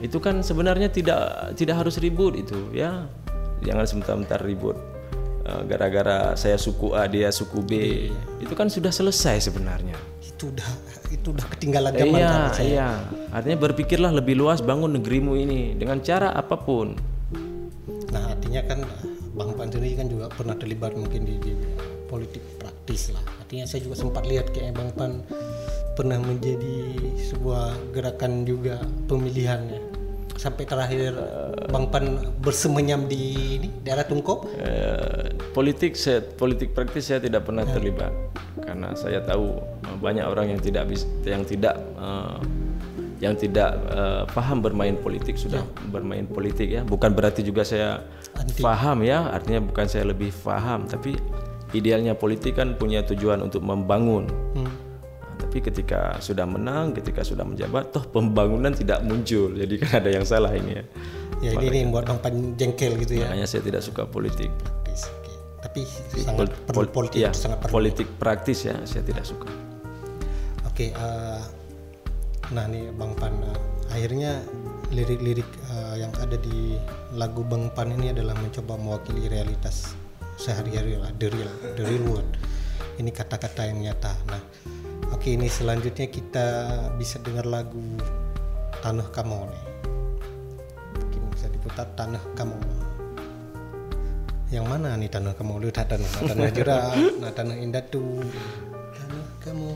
Itu 0.00 0.16
kan 0.16 0.40
sebenarnya 0.40 0.88
tidak 0.88 1.52
tidak 1.60 1.84
harus 1.84 2.00
ribut 2.00 2.40
itu 2.40 2.72
ya. 2.72 3.04
Jangan 3.60 3.84
sebentar-sebentar 3.84 4.40
ribut 4.40 4.80
gara-gara 5.68 6.32
saya 6.40 6.56
suku 6.56 6.96
A 6.96 7.04
dia 7.04 7.28
suku 7.28 7.60
B. 7.60 7.72
Itu 8.40 8.56
kan 8.56 8.72
sudah 8.72 8.88
selesai 8.88 9.52
sebenarnya. 9.52 9.98
Itu 10.24 10.48
udah 10.48 10.70
itu 11.20 11.36
udah 11.36 11.46
ketinggalan 11.52 11.92
zaman 11.92 12.16
iya 12.16 12.32
kan, 12.32 12.52
saya. 12.56 12.68
iya 12.68 12.88
artinya 13.28 13.58
berpikirlah 13.68 14.12
lebih 14.16 14.40
luas 14.40 14.64
bangun 14.64 14.96
negerimu 14.96 15.36
ini 15.36 15.76
dengan 15.76 16.00
cara 16.00 16.32
apa 16.32 16.56
pun 16.56 16.96
Nah 18.10 18.34
artinya 18.34 18.62
kan 18.66 18.78
Bang 19.34 19.54
Pan 19.54 19.70
sendiri 19.70 19.94
kan 19.94 20.10
juga 20.10 20.26
pernah 20.30 20.58
terlibat 20.58 20.98
mungkin 20.98 21.22
di, 21.22 21.38
di 21.38 21.52
politik 22.10 22.42
praktis 22.58 23.14
lah. 23.14 23.22
Artinya 23.38 23.64
saya 23.70 23.86
juga 23.86 23.96
sempat 23.98 24.26
lihat 24.26 24.50
kayak 24.50 24.74
Bang 24.74 24.90
Pan 24.98 25.22
pernah 25.94 26.18
menjadi 26.18 26.98
sebuah 27.30 27.94
gerakan 27.94 28.42
juga 28.42 28.82
pemilihannya. 29.06 29.89
Sampai 30.40 30.64
terakhir 30.64 31.12
Bang 31.68 31.92
Pan 31.92 32.16
bersemenyam 32.40 33.04
di 33.04 33.60
ini 33.60 33.68
daerah 33.84 34.08
Tungkop. 34.08 34.48
Eh, 34.56 35.36
politik 35.52 35.92
saya 36.00 36.24
politik 36.24 36.72
praktis 36.72 37.12
saya 37.12 37.20
tidak 37.20 37.44
pernah 37.44 37.68
terlibat. 37.68 38.08
Karena 38.64 38.96
saya 38.96 39.20
tahu 39.20 39.60
eh, 39.60 39.96
banyak 40.00 40.24
orang 40.24 40.56
yang 40.56 40.60
tidak 40.64 40.88
bis, 40.88 41.04
yang 41.28 41.44
tidak 41.44 41.76
eh, 42.00 42.40
yang 43.20 43.36
tidak 43.36 43.76
eh, 43.92 44.24
paham 44.32 44.64
bermain 44.64 44.96
politik 44.96 45.36
sudah 45.36 45.60
bermain 45.92 46.24
politik 46.24 46.72
ya. 46.72 46.88
Bukan 46.88 47.12
berarti 47.12 47.44
juga 47.44 47.60
saya 47.60 48.00
paham 48.64 49.04
ya 49.04 49.28
artinya 49.28 49.60
bukan 49.60 49.92
saya 49.92 50.08
lebih 50.08 50.32
paham. 50.40 50.88
Tapi 50.88 51.20
idealnya 51.76 52.16
politik 52.16 52.56
kan 52.56 52.80
punya 52.80 53.04
tujuan 53.04 53.44
untuk 53.44 53.60
membangun 53.60 54.24
Nah, 54.50 54.74
tapi 55.50 55.66
ketika 55.66 56.14
sudah 56.22 56.46
menang 56.46 56.94
ketika 56.94 57.26
sudah 57.26 57.42
menjabat 57.42 57.90
toh 57.90 58.06
pembangunan 58.06 58.70
tidak 58.70 59.02
muncul 59.02 59.50
jadi 59.50 59.74
kan 59.82 59.90
ada 59.98 60.10
yang 60.14 60.22
salah 60.22 60.54
ini 60.54 60.78
ya 60.78 60.84
Ya 61.40 61.50
ini 61.56 61.66
nih 61.66 61.78
yang 61.82 61.90
buat 61.90 62.06
Bang 62.06 62.20
Pan 62.20 62.54
jengkel 62.54 63.00
gitu 63.00 63.18
ya. 63.18 63.26
makanya 63.26 63.48
saya 63.48 63.64
tidak 63.64 63.82
suka 63.82 64.06
politik 64.06 64.46
Praktis. 64.54 65.02
Tapi 65.58 65.80
sangat 66.14 66.36
Pol- 66.38 66.54
perlu 66.62 66.76
pol- 66.76 66.92
politik 66.94 67.18
iya, 67.18 67.28
itu 67.28 67.40
sangat 67.40 67.58
perlu. 67.58 67.72
politik 67.74 68.06
praktis 68.14 68.58
ya 68.62 68.76
saya 68.84 69.02
tidak 69.02 69.24
suka 69.24 69.50
Oke, 70.62 70.92
eh, 70.92 71.42
nah 72.50 72.64
nih 72.64 72.94
Bang 72.94 73.18
Pan, 73.18 73.34
eh, 73.42 73.58
akhirnya 73.90 74.38
lirik-lirik 74.88 75.48
eh, 75.66 75.94
yang 75.98 76.12
ada 76.16 76.36
di 76.36 76.78
lagu 77.12 77.42
Bang 77.42 77.74
Pan 77.74 77.90
ini 77.90 78.14
adalah 78.14 78.38
mencoba 78.38 78.78
mewakili 78.78 79.26
realitas 79.26 79.98
sehari-hari 80.36 80.94
lah, 80.94 81.10
the 81.16 81.26
real, 81.26 81.50
the 81.74 81.84
real 81.84 82.04
world. 82.06 82.30
Ini 82.96 83.10
kata-kata 83.10 83.64
yang 83.64 83.80
nyata. 83.82 84.12
Nah, 84.28 84.40
oke 85.14 85.28
ini 85.28 85.46
selanjutnya 85.46 86.06
kita 86.08 86.46
bisa 86.98 87.20
dengar 87.22 87.46
lagu 87.46 87.82
Tanah 88.80 89.08
Kamu 89.12 89.38
nih. 89.44 89.64
Mungkin 90.96 91.22
bisa 91.36 91.46
diputar 91.52 91.86
Tanah 91.94 92.22
Kamu. 92.32 92.58
Yang 94.50 94.66
mana 94.66 94.98
nih 94.98 95.06
tanah 95.06 95.38
kamu? 95.38 95.62
Lu 95.62 95.70
tanah, 95.70 95.94
nah, 95.94 96.26
tanah 96.26 96.50
jerah, 96.50 96.90
nah 97.22 97.30
tanah 97.30 97.54
indah 97.54 97.86
tuh. 97.86 98.18
Tanah 98.98 99.26
kamu. 99.38 99.70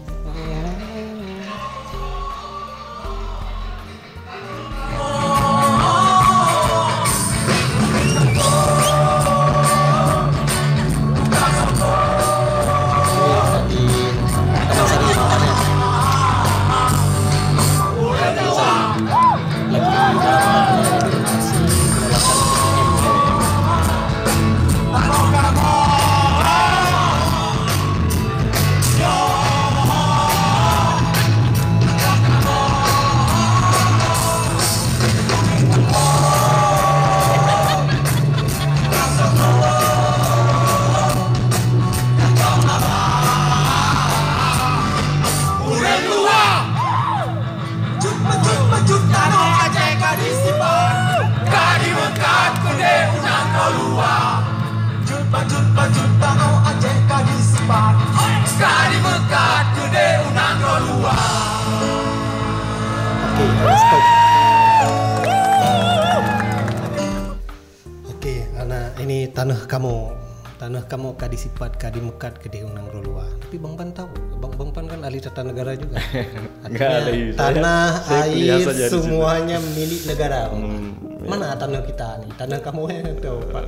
Kamu 71.35 71.43
kadi 71.43 71.51
sifat 71.51 71.73
kadi 71.83 71.99
mekat 71.99 72.35
kadi 72.39 72.59
unang 72.63 72.87
rolua. 72.95 73.27
Tapi 73.43 73.59
Bang 73.59 73.75
Pan 73.75 73.91
tahu, 73.91 74.07
Bang 74.39 74.55
Bang 74.55 74.71
Pan 74.71 74.85
kan 74.87 75.03
ahli 75.03 75.19
tata 75.19 75.43
negara 75.43 75.75
juga. 75.75 75.99
Artinya 76.65 76.89
ahli, 77.03 77.21
tanah, 77.35 77.87
saya 78.07 78.55
air, 78.55 78.89
semuanya 78.89 79.59
milik 79.75 80.03
negara. 80.07 80.47
Hmm, 80.55 80.95
Mana 81.27 81.59
tanah 81.59 81.83
kita 81.83 82.23
nih? 82.23 82.31
Tanah 82.39 82.59
kamu 82.63 82.83
yang 82.87 83.19
tahu, 83.19 83.39
Pak. 83.51 83.65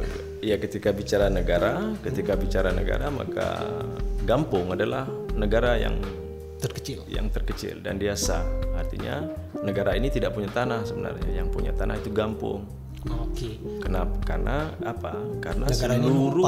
ya 0.46 0.54
ketika 0.62 0.94
bicara 0.94 1.26
negara 1.26 1.90
ketika 2.06 2.38
bicara 2.38 2.70
negara 2.70 3.10
maka 3.10 3.66
Gampung 4.22 4.70
adalah 4.70 5.08
negara 5.34 5.74
yang 5.74 5.98
Terkecil. 6.62 7.02
yang 7.10 7.26
terkecil 7.34 7.82
dan 7.82 7.98
dia 7.98 8.14
sah 8.14 8.46
artinya 8.78 9.26
negara 9.60 9.98
ini 9.98 10.06
tidak 10.06 10.38
punya 10.38 10.46
tanah 10.54 10.86
sebenarnya 10.86 11.42
yang 11.42 11.50
punya 11.50 11.74
tanah 11.74 11.98
itu 11.98 12.14
Gampung 12.14 12.62
Oke. 13.12 13.60
Kenapa? 13.82 14.16
Karena 14.26 14.70
apa? 14.82 15.12
Karena 15.38 15.64
Negara 15.70 15.94
seluruh 15.98 16.44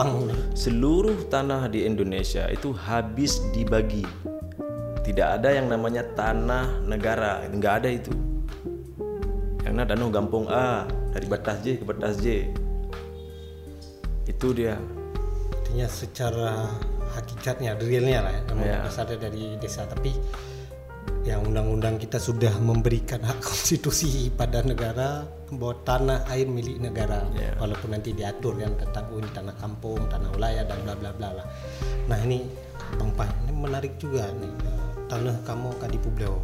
seluruh 0.57 1.19
tanah 1.31 1.71
di 1.71 1.85
Indonesia 1.87 2.49
itu 2.51 2.75
habis 2.75 3.39
dibagi. 3.55 4.03
Tidak 5.05 5.29
ada 5.41 5.49
yang 5.55 5.73
namanya 5.73 6.05
tanah 6.13 6.85
negara, 6.85 7.45
nggak 7.49 7.75
ada 7.85 7.89
itu. 7.89 8.13
Karena 9.65 9.85
danau 9.85 10.13
Gampung 10.13 10.49
A 10.49 10.85
dari 11.13 11.27
batas 11.29 11.65
J 11.65 11.81
ke 11.81 11.85
batas 11.85 12.21
J. 12.21 12.53
Itu 14.29 14.53
dia. 14.53 14.77
Artinya 15.53 15.89
secara 15.89 16.69
hakikatnya 17.17 17.77
realnya 17.81 18.21
lah 18.25 18.33
ya 18.33 18.43
memang 18.53 18.69
Ya. 18.69 19.17
dari 19.17 19.57
desa 19.57 19.89
tapi 19.89 20.13
yang 21.27 21.45
undang-undang 21.45 22.01
kita 22.01 22.17
sudah 22.17 22.57
memberikan 22.61 23.21
hak 23.21 23.41
konstitusi 23.45 24.33
pada 24.33 24.65
negara 24.65 25.29
bahwa 25.53 25.75
tanah 25.85 26.19
air 26.33 26.49
milik 26.49 26.81
negara. 26.81 27.25
Ya. 27.37 27.53
walaupun 27.61 27.93
nanti 27.93 28.17
diatur 28.17 28.57
kan 28.57 28.73
tentang 28.81 29.05
ini 29.13 29.29
tanah 29.33 29.55
kampung 29.61 30.01
tanah 30.09 30.29
wilayah 30.33 30.65
dan 30.65 30.79
bla 30.85 30.95
bla 30.97 31.11
bla 31.13 31.29
lah. 31.43 31.47
Nah 32.09 32.19
ini 32.25 32.45
bang 32.97 33.13
Pai 33.13 33.29
ini 33.45 33.53
menarik 33.53 33.95
juga 34.01 34.29
nih 34.33 34.49
eh, 34.49 34.89
tanah 35.13 35.37
kamu 35.45 35.69
kadi 35.77 35.99
Publeo 36.01 36.41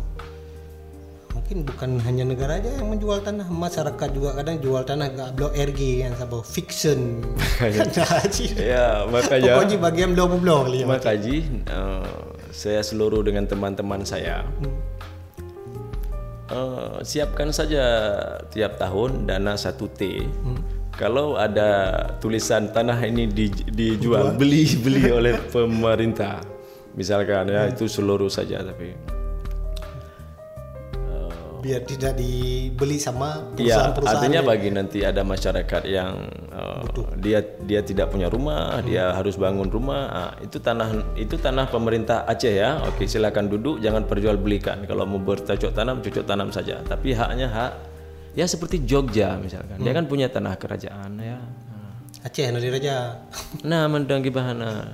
mungkin 1.34 1.66
bukan 1.66 1.98
hanya 2.06 2.22
negara 2.22 2.62
aja 2.62 2.70
yang 2.78 2.94
menjual 2.94 3.18
tanah 3.20 3.50
masyarakat 3.50 4.08
juga 4.14 4.38
kadang 4.38 4.62
jual 4.62 4.86
tanah 4.86 5.10
gak 5.12 5.30
blok 5.34 5.52
RG 5.52 6.06
yang 6.06 6.14
sabah 6.14 6.40
fiction. 6.46 7.20
Nah, 7.64 8.06
Haji. 8.06 8.46
ya 8.58 9.06
makanya 9.06 9.58
pokoknya 9.58 9.78
bagian 9.78 10.10
blok 10.14 10.38
blok 10.42 10.62
Makaji, 10.86 11.36
eh, 11.66 12.33
saya 12.54 12.86
seluruh 12.86 13.26
dengan 13.26 13.50
teman-teman 13.50 14.06
saya. 14.06 14.46
Eh, 16.54 16.96
siapkan 17.02 17.50
saja 17.50 17.82
tiap 18.54 18.78
tahun 18.78 19.26
dana 19.26 19.58
1 19.58 19.74
T. 19.90 20.22
Kalau 20.94 21.34
ada 21.34 21.90
tulisan 22.22 22.70
tanah 22.70 23.02
ini 23.02 23.26
di- 23.26 23.50
dijual. 23.66 24.38
beli 24.38 24.62
beli 24.78 25.10
oleh 25.18 25.34
pemerintah, 25.50 26.38
misalkan 26.94 27.50
ya 27.50 27.66
itu 27.66 27.90
seluruh 27.90 28.30
saja 28.30 28.62
tapi 28.62 28.94
biar 31.64 31.80
tidak 31.88 32.12
dibeli 32.20 33.00
sama 33.00 33.40
Iya, 33.56 33.80
perusahaan-perusahaan 33.80 34.20
artinya 34.20 34.40
bagi 34.44 34.68
nanti 34.68 35.00
ada 35.00 35.24
masyarakat 35.24 35.82
yang 35.88 36.12
uh, 36.52 36.84
dia 37.16 37.40
dia 37.64 37.80
tidak 37.80 38.12
punya 38.12 38.28
rumah, 38.28 38.84
dia 38.84 39.16
harus 39.16 39.40
bangun 39.40 39.72
rumah, 39.72 40.02
ah, 40.12 40.32
itu 40.44 40.60
tanah 40.60 41.16
itu 41.16 41.40
tanah 41.40 41.72
pemerintah 41.72 42.28
Aceh 42.28 42.52
ya. 42.52 42.84
Oke, 42.84 43.08
silakan 43.08 43.48
duduk, 43.48 43.80
jangan 43.80 44.04
perjualbelikan. 44.04 44.84
Kalau 44.84 45.08
mau 45.08 45.16
bercocok 45.16 45.72
tanam, 45.72 46.04
cocok 46.04 46.24
tanam 46.28 46.52
saja. 46.52 46.84
Tapi 46.84 47.16
haknya 47.16 47.48
hak 47.48 47.72
ya 48.36 48.44
seperti 48.44 48.84
Jogja 48.84 49.40
misalkan. 49.40 49.80
Dia 49.80 49.96
kan 49.96 50.04
punya 50.04 50.28
tanah 50.28 50.60
kerajaan 50.60 51.16
ya. 51.16 51.40
Aceh 52.24 52.44
nanti 52.52 52.68
raja 52.68 53.24
Nah, 53.64 53.88
mendang 53.88 54.20
bahana. 54.28 54.92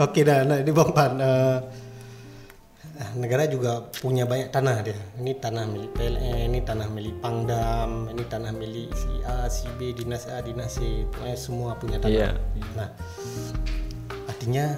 oke 0.00 0.20
dah 0.24 0.48
nah 0.48 0.56
ini 0.64 0.72
bang 0.72 0.90
Pan 0.96 1.12
eh, 1.20 1.56
negara 3.16 3.48
juga 3.48 3.88
punya 4.00 4.28
banyak 4.28 4.52
tanah 4.52 4.76
dia. 4.84 4.98
Ini 5.18 5.32
tanah 5.38 5.64
milik 5.68 5.90
PLN 5.96 6.52
ini 6.52 6.60
tanah 6.60 6.88
milik 6.90 7.16
Pangdam 7.24 8.10
ini 8.12 8.24
tanah 8.28 8.52
milik 8.52 8.90
si 8.92 9.12
A 9.24 9.48
si 9.48 9.66
B 9.80 9.96
dinas 9.96 10.28
A 10.28 10.44
dinas 10.44 10.76
C 10.76 11.06
semua 11.38 11.78
punya 11.78 11.96
tanah. 12.02 12.12
Iya. 12.12 12.30
nah 12.76 12.88
artinya 14.28 14.76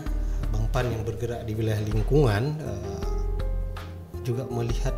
bang 0.51 0.67
Pan 0.71 0.87
yang 0.87 1.03
bergerak 1.03 1.43
di 1.49 1.53
wilayah 1.59 1.83
lingkungan 1.83 2.43
eh, 2.63 3.09
juga 4.25 4.49
melihat 4.49 4.95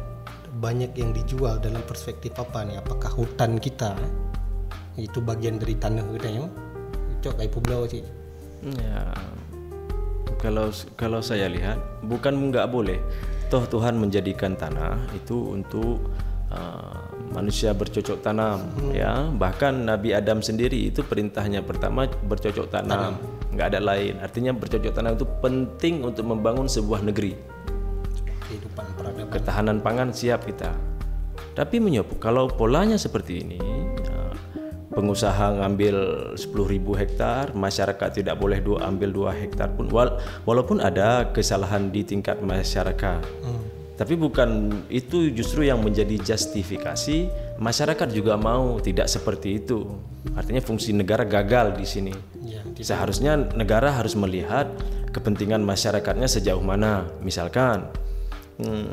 banyak 0.57 0.97
yang 0.97 1.13
dijual 1.13 1.61
dalam 1.61 1.85
perspektif 1.85 2.33
apa 2.37 2.65
nih? 2.65 2.81
Apakah 2.81 3.13
hutan 3.13 3.61
kita 3.61 3.97
eh, 4.97 5.05
itu 5.05 5.21
bagian 5.21 5.61
dari 5.61 5.77
tanah 5.77 6.05
kita 6.17 6.29
ya? 6.29 6.47
Cok 7.25 7.35
kayak 7.41 7.53
pulau 7.53 7.85
sih. 7.89 8.05
Ya, 8.65 9.13
kalau 10.41 10.69
kalau 10.95 11.21
saya 11.25 11.49
lihat 11.49 11.81
bukan 12.05 12.37
nggak 12.53 12.69
boleh. 12.69 13.01
Toh 13.47 13.63
Tuhan 13.63 13.95
menjadikan 13.95 14.59
tanah 14.59 14.99
itu 15.15 15.55
untuk 15.55 16.03
uh, 16.51 16.99
manusia 17.31 17.71
bercocok 17.71 18.19
tanam, 18.19 18.59
ya. 18.91 19.31
Bahkan 19.31 19.87
Nabi 19.87 20.11
Adam 20.19 20.43
sendiri 20.43 20.91
itu 20.91 21.07
perintahnya 21.07 21.63
pertama 21.63 22.11
bercocok 22.11 22.67
tanam, 22.67 23.15
nggak 23.55 23.67
ada 23.71 23.81
lain. 23.81 24.19
Artinya 24.19 24.51
bercocok 24.51 24.91
tanam 24.91 25.15
itu 25.15 25.27
penting 25.39 26.03
untuk 26.03 26.27
membangun 26.27 26.67
sebuah 26.67 27.07
negeri. 27.07 27.39
kehidupan 28.47 28.87
peradaban 28.95 29.31
Ketahanan 29.31 29.79
pangan 29.83 30.11
siap 30.15 30.47
kita. 30.47 30.71
Tapi 31.55 31.81
menyopo 31.81 32.19
kalau 32.19 32.51
polanya 32.51 32.99
seperti 33.01 33.47
ini, 33.47 33.59
pengusaha 34.97 35.61
ngambil 35.61 35.97
10.000 36.41 37.01
hektar, 37.05 37.53
masyarakat 37.53 38.25
tidak 38.25 38.41
boleh 38.41 38.65
dua 38.65 38.89
ambil 38.89 39.29
2 39.29 39.43
hektar 39.45 39.69
pun 39.77 39.93
wal- 39.93 40.17
walaupun 40.49 40.81
ada 40.81 41.29
kesalahan 41.37 41.93
di 41.93 42.01
tingkat 42.01 42.41
masyarakat. 42.41 43.21
Tapi 43.97 44.13
bukan 44.13 44.69
itu 44.93 45.33
justru 45.33 45.65
yang 45.65 45.81
menjadi 45.81 46.21
justifikasi 46.21 47.33
masyarakat 47.57 48.09
juga 48.13 48.37
mau 48.37 48.77
tidak 48.77 49.09
seperti 49.09 49.65
itu. 49.65 49.89
Artinya 50.37 50.61
fungsi 50.61 50.93
negara 50.93 51.25
gagal 51.25 51.81
di 51.81 51.87
sini. 51.89 52.13
ya 52.45 52.61
Seharusnya 52.77 53.41
negara 53.57 53.97
harus 53.97 54.13
melihat 54.13 54.69
kepentingan 55.17 55.65
masyarakatnya 55.65 56.29
sejauh 56.29 56.61
mana. 56.61 57.09
Misalkan 57.25 57.89
hmm, 58.61 58.89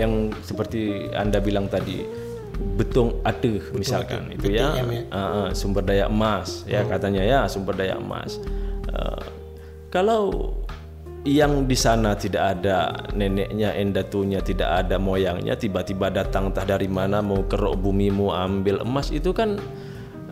yang 0.00 0.32
seperti 0.40 1.12
anda 1.12 1.44
bilang 1.44 1.68
tadi 1.68 2.27
betung 2.58 3.22
atuh 3.22 3.62
misalkan. 3.74 4.34
Itu 4.34 4.50
ya, 4.50 4.74
ah, 5.14 5.50
sumber 5.54 5.86
daya 5.86 6.10
emas 6.10 6.66
ya 6.66 6.82
katanya 6.86 7.22
ya 7.22 7.40
sumber 7.46 7.78
daya 7.78 7.94
emas. 7.98 8.42
Eh, 8.90 9.22
kalau 9.88 10.54
yang 11.26 11.66
di 11.66 11.76
sana 11.76 12.14
tidak 12.14 12.58
ada 12.58 13.04
neneknya, 13.12 13.74
endatunya, 13.74 14.38
tidak 14.40 14.86
ada 14.86 14.96
moyangnya, 14.96 15.58
tiba-tiba 15.58 16.08
datang 16.08 16.54
entah 16.54 16.64
dari 16.64 16.86
mana 16.86 17.20
mau 17.20 17.44
kerok 17.44 17.74
bumi 17.76 18.08
mau 18.08 18.32
ambil 18.32 18.80
emas 18.86 19.10
itu 19.10 19.34
kan 19.34 19.58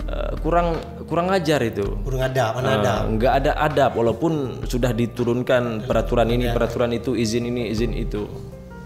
eh, 0.07 0.33
kurang 0.41 0.79
kurang 1.07 1.31
ajar 1.31 1.62
itu. 1.62 1.85
kurang 2.07 2.22
ada 2.27 2.55
mana 2.55 2.68
ada 2.81 2.93
Ah, 2.97 3.01
nggak 3.07 3.33
ada 3.45 3.53
adab 3.61 3.93
walaupun 3.99 4.64
sudah 4.66 4.95
diturunkan 4.95 5.85
peraturan 5.85 6.31
ini 6.31 6.51
peraturan 6.51 6.95
itu 6.95 7.14
izin 7.18 7.51
ini 7.51 7.70
izin 7.70 7.93
itu 7.95 8.27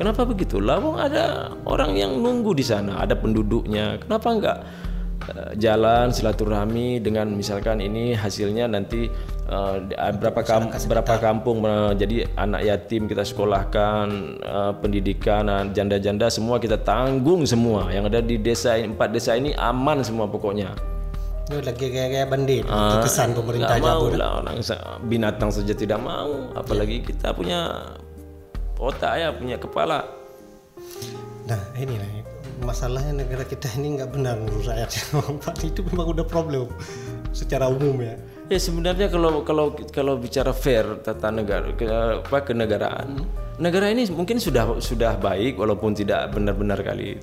kenapa 0.00 0.24
begitu? 0.24 0.56
Lawang 0.56 0.96
ada 0.96 1.52
orang 1.62 1.92
yang 1.92 2.16
nunggu 2.16 2.56
di 2.56 2.64
sana 2.64 2.96
ada 2.98 3.12
penduduknya. 3.12 4.00
Kenapa 4.00 4.28
nggak 4.32 4.58
eh, 5.28 5.52
jalan 5.60 6.08
silaturahmi 6.08 6.98
dengan 6.98 7.28
misalkan 7.30 7.78
ini 7.78 8.16
hasilnya 8.16 8.64
nanti 8.66 9.12
eh, 9.46 9.76
berapa 10.16 10.40
kam 10.40 10.72
berapa 10.72 11.14
kampung 11.20 11.60
eh, 11.62 11.92
jadi 11.94 12.16
anak 12.34 12.64
yatim 12.64 13.04
kita 13.04 13.20
sekolahkan 13.22 14.06
eh, 14.40 14.72
pendidikan 14.80 15.44
janda-janda 15.70 16.32
semua 16.32 16.56
kita 16.56 16.80
tanggung 16.80 17.44
semua. 17.44 17.92
Yang 17.92 18.04
ada 18.08 18.20
di 18.20 18.40
desa 18.40 18.74
ini- 18.74 18.90
empat 18.90 19.12
desa 19.12 19.36
ini 19.36 19.52
aman 19.52 20.00
semua 20.00 20.24
pokoknya. 20.24 20.72
Ini 21.50 21.66
lagi 21.66 21.86
kayak 21.90 22.30
bandit 22.30 22.62
Ah, 22.70 22.94
itu 22.94 23.10
kesan 23.10 23.34
pemerintah 23.34 23.74
nggak 23.74 23.82
mau 23.82 24.06
Jawa 24.06 24.14
lah 24.16 24.30
orang 24.38 24.62
sa- 24.62 25.02
binatang 25.02 25.50
saja 25.50 25.74
tidak 25.74 25.98
mau. 25.98 26.46
Apalagi 26.54 27.02
kita 27.02 27.34
punya 27.34 27.74
otak 28.80 29.12
ya 29.20 29.28
punya 29.36 29.60
kepala. 29.60 30.08
Nah 31.44 31.60
ini 31.76 31.94
lah 32.00 32.10
masalahnya 32.64 33.24
negara 33.24 33.44
kita 33.44 33.68
ini 33.80 34.00
nggak 34.00 34.10
benar 34.12 34.36
menurut 34.36 34.68
Pak 35.44 35.64
itu 35.64 35.80
memang 35.92 36.12
udah 36.12 36.26
problem 36.26 36.68
secara 37.32 37.68
umum 37.68 38.00
ya. 38.00 38.16
Ya 38.50 38.58
sebenarnya 38.58 39.06
kalau 39.06 39.46
kalau 39.46 39.72
kalau 39.94 40.18
bicara 40.18 40.50
fair 40.50 40.82
tata 41.06 41.30
negara 41.30 41.70
ke, 41.70 41.86
apa 41.86 42.38
kenegaraan 42.42 43.22
negara 43.62 43.92
ini 43.94 44.10
mungkin 44.10 44.42
sudah 44.42 44.82
sudah 44.82 45.14
baik 45.20 45.54
walaupun 45.54 45.94
tidak 45.94 46.34
benar-benar 46.34 46.82
kali. 46.82 47.20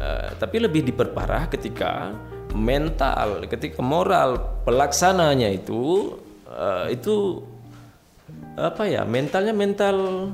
Eh, 0.00 0.28
tapi 0.36 0.56
lebih 0.60 0.84
diperparah 0.84 1.48
ketika 1.48 2.12
mental 2.52 3.46
ketika 3.46 3.80
moral 3.80 4.60
pelaksananya 4.66 5.48
itu 5.48 6.12
eh, 6.50 6.92
itu 6.98 7.40
apa 8.58 8.84
ya 8.84 9.06
mentalnya 9.08 9.54
mental 9.56 10.28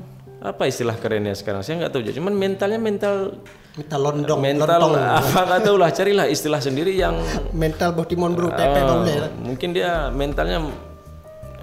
apa 0.47 0.63
istilah 0.63 0.95
kerennya 0.95 1.31
sekarang? 1.31 1.59
Saya 1.59 1.79
nggak 1.79 1.91
tahu 1.91 2.01
cuman 2.09 2.33
mentalnya 2.33 2.79
mental 2.79 3.35
minta 3.73 3.95
londong 3.95 4.39
mental 4.39 4.67
lontong 4.79 4.95
apa 5.19 5.39
nggak 5.45 5.61
tahu 5.61 5.75
lah. 5.75 5.89
Carilah 5.91 6.25
istilah 6.25 6.57
sendiri 6.57 6.91
yang 6.91 7.19
mental 7.51 7.91
botimon 7.91 8.31
bro 8.31 8.49
pepe 8.49 8.79
boleh 8.79 9.15
lah. 9.19 9.31
mungkin 9.37 9.69
dia 9.69 10.07
mentalnya 10.09 10.63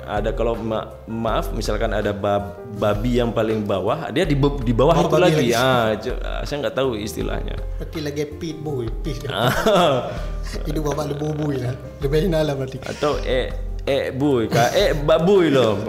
ada 0.05 0.30
kalau 0.30 0.53
ma- 0.55 0.93
maaf 1.09 1.49
misalkan 1.51 1.89
ada 1.89 2.12
bab- 2.12 2.61
babi 2.76 3.16
yang 3.16 3.32
paling 3.32 3.64
bawah 3.64 4.12
dia 4.12 4.22
di, 4.22 4.37
di 4.37 4.70
bawah 4.70 4.93
Oh, 4.95 5.09
itu 5.09 5.16
lagi, 5.16 5.49
lagi. 5.49 5.57
ah 5.57 5.97
saya 6.45 6.57
nggak 6.61 6.76
tahu 6.76 6.93
istilahnya. 6.95 7.57
Berarti 7.80 7.99
lagi 8.05 8.22
pit 8.37 8.61
boy 8.61 8.85
pit 9.01 9.24
Ah. 9.26 9.49
itu 10.68 10.76
bapak 10.78 11.09
lebu 11.09 11.32
boy 11.32 11.57
lah. 11.57 11.72
Lebih 11.99 12.28
hina 12.28 12.45
lah 12.45 12.53
berarti. 12.53 12.85
Atau 12.85 13.16
eh 13.24 13.49
eh 13.85 14.12
buy 14.12 14.45
kah 14.47 14.68
eh 14.72 14.93
babuy 14.93 15.49
loh 15.49 15.80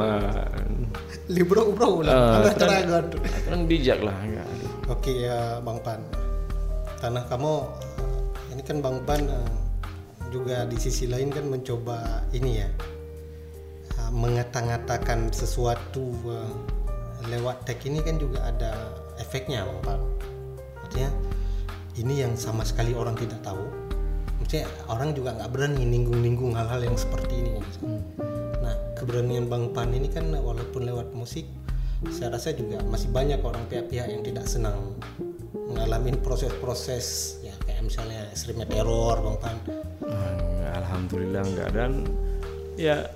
libro 1.26 1.73
bro 1.73 2.05
lah 2.05 2.41
Anak 2.43 2.53
kan- 2.53 2.59
teragon. 2.61 3.05
kan 3.45 3.59
bijak 3.65 3.99
lah 4.01 4.13
ada. 4.13 4.45
Oke 4.86 5.26
ya 5.26 5.57
Bang 5.59 5.82
Pan, 5.82 5.97
tanah 7.01 7.26
kamu 7.26 7.53
eh, 7.97 8.53
ini 8.53 8.61
kan 8.61 8.78
Bang 8.80 9.01
Pan 9.01 9.26
eh, 9.26 9.49
juga 10.30 10.69
di 10.69 10.78
sisi 10.78 11.09
lain 11.09 11.34
kan 11.34 11.49
mencoba 11.49 12.21
ini 12.30 12.61
ya 12.61 12.69
eh, 13.97 14.11
mengata-ngatakan 14.13 15.34
sesuatu 15.34 16.13
lewat 17.26 17.65
tag 17.65 17.82
ini 17.82 18.05
kan 18.05 18.21
juga 18.21 18.45
ada 18.45 18.93
efeknya 19.17 19.65
Bang 19.65 19.82
Pan. 19.82 19.99
Artinya 20.86 21.09
ini 21.97 22.21
yang 22.21 22.38
sama 22.38 22.61
sekali 22.61 22.93
orang 22.93 23.17
tidak 23.17 23.41
tahu. 23.41 23.65
Maksudnya 24.38 24.69
orang 24.86 25.17
juga 25.17 25.34
nggak 25.34 25.49
berani 25.49 25.82
ninggung-ninggung 25.82 26.53
hal-hal 26.53 26.86
yang 26.86 26.93
seperti 26.93 27.41
ini. 27.41 27.51
Nah 27.57 28.35
keberanian 28.96 29.52
Bang 29.52 29.76
Pan 29.76 29.91
ini 29.91 30.08
kan 30.08 30.32
walaupun 30.32 30.88
lewat 30.88 31.12
musik 31.12 31.46
saya 32.12 32.36
rasa 32.36 32.52
juga 32.56 32.80
masih 32.88 33.10
banyak 33.12 33.39
orang 33.43 33.64
pihak-pihak 33.72 34.08
yang 34.12 34.22
tidak 34.24 34.46
senang 34.48 34.96
mengalami 35.68 36.16
proses-proses 36.20 37.39
ya 37.43 37.56
kayak 37.66 37.84
misalnya 37.84 38.28
ekstrim 38.32 38.60
teror 38.66 39.20
Bang 39.22 39.38
Pan 39.39 39.58
Hmm, 40.06 40.62
Alhamdulillah 40.76 41.41
enggak 41.41 41.70
dan 41.74 42.06
ya 42.78 43.10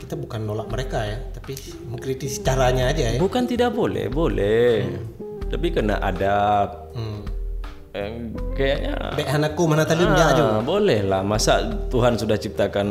kita 0.00 0.18
bukan 0.18 0.42
nolak 0.42 0.66
mereka 0.72 1.06
ya 1.06 1.18
tapi 1.30 1.54
mengkritisi 1.86 2.42
caranya 2.42 2.90
aja 2.90 3.14
ya 3.14 3.20
bukan 3.20 3.46
tidak 3.46 3.70
boleh, 3.70 4.10
boleh. 4.10 4.90
Tapi 5.50 5.66
kena 5.74 5.98
adab. 5.98 6.94
hmm. 6.94 7.29
Eh, 7.90 8.30
kayaknya 8.54 9.18
Bek 9.18 9.26
anakku 9.26 9.66
mana 9.66 9.82
tadi 9.82 10.06
enggak 10.06 10.38
aja 10.38 10.42
Ah, 10.46 10.62
boleh 10.62 11.02
lah. 11.02 11.26
Masa 11.26 11.66
Tuhan 11.90 12.14
sudah 12.14 12.38
ciptakan 12.38 12.86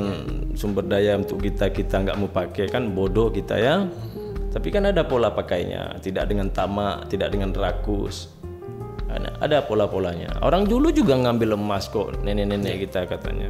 sumber 0.60 0.84
daya 0.84 1.16
untuk 1.16 1.40
kita 1.40 1.72
kita 1.72 2.04
nggak 2.04 2.18
mau 2.20 2.28
pakai? 2.28 2.68
Kan 2.68 2.92
bodoh 2.92 3.32
kita 3.32 3.56
ya. 3.56 3.88
Tapi 4.52 4.68
kan 4.68 4.92
ada 4.92 5.08
pola 5.08 5.32
pakainya. 5.32 5.96
Tidak 6.04 6.28
dengan 6.28 6.52
tamak 6.52 7.08
tidak 7.08 7.32
dengan 7.32 7.56
rakus. 7.56 8.28
Ada, 9.08 9.40
ada 9.40 9.58
pola-polanya. 9.64 10.44
Orang 10.44 10.68
dulu 10.68 10.92
juga 10.92 11.16
ngambil 11.16 11.56
emas 11.56 11.88
kok 11.88 12.20
nenek-nenek 12.20 12.84
kita 12.84 13.08
katanya. 13.08 13.50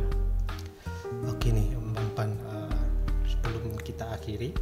Oke 1.26 1.50
nih 1.50 1.74
Bang 1.97 2.10
Pan 2.14 2.30
eh, 2.30 2.78
sebelum 3.26 3.74
kita 3.82 4.06
akhiri 4.14 4.54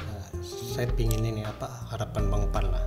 eh, 0.00 0.26
saya 0.42 0.88
pingin 0.96 1.22
ini 1.22 1.44
apa 1.46 1.68
harapan 1.92 2.26
Bang 2.26 2.44
Pan 2.50 2.66
lah 2.72 2.84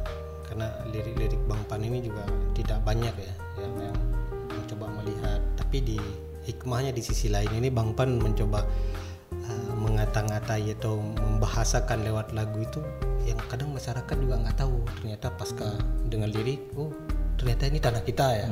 karena 0.58 0.74
lirik-lirik 0.90 1.38
Bang 1.46 1.62
Pan 1.70 1.86
ini 1.86 2.02
juga 2.02 2.26
tidak 2.58 2.82
banyak 2.82 3.14
ya 3.14 3.34
yang, 3.62 3.74
yang 3.78 3.98
mencoba 4.50 4.90
melihat. 4.90 5.38
Tapi 5.54 5.78
di 5.86 5.98
hikmahnya 6.50 6.98
di 6.98 7.06
sisi 7.06 7.30
lain 7.30 7.54
ini 7.62 7.70
Bang 7.70 7.94
Pan 7.94 8.18
mencoba 8.18 8.66
eh, 9.38 9.74
mengata-ngatai 9.78 10.74
atau 10.82 10.98
membahasakan 10.98 12.02
lewat 12.02 12.34
lagu 12.34 12.58
itu 12.58 12.82
yang 13.30 13.38
kadang 13.54 13.70
masyarakat 13.70 14.18
juga 14.18 14.50
nggak 14.50 14.58
tahu. 14.58 14.82
Ternyata 14.98 15.30
pasca 15.38 15.78
dengan 16.10 16.34
lirik 16.34 16.74
oh 16.74 16.90
ternyata 17.38 17.70
ini 17.70 17.78
tanah 17.78 18.02
kita 18.02 18.26
ya. 18.34 18.50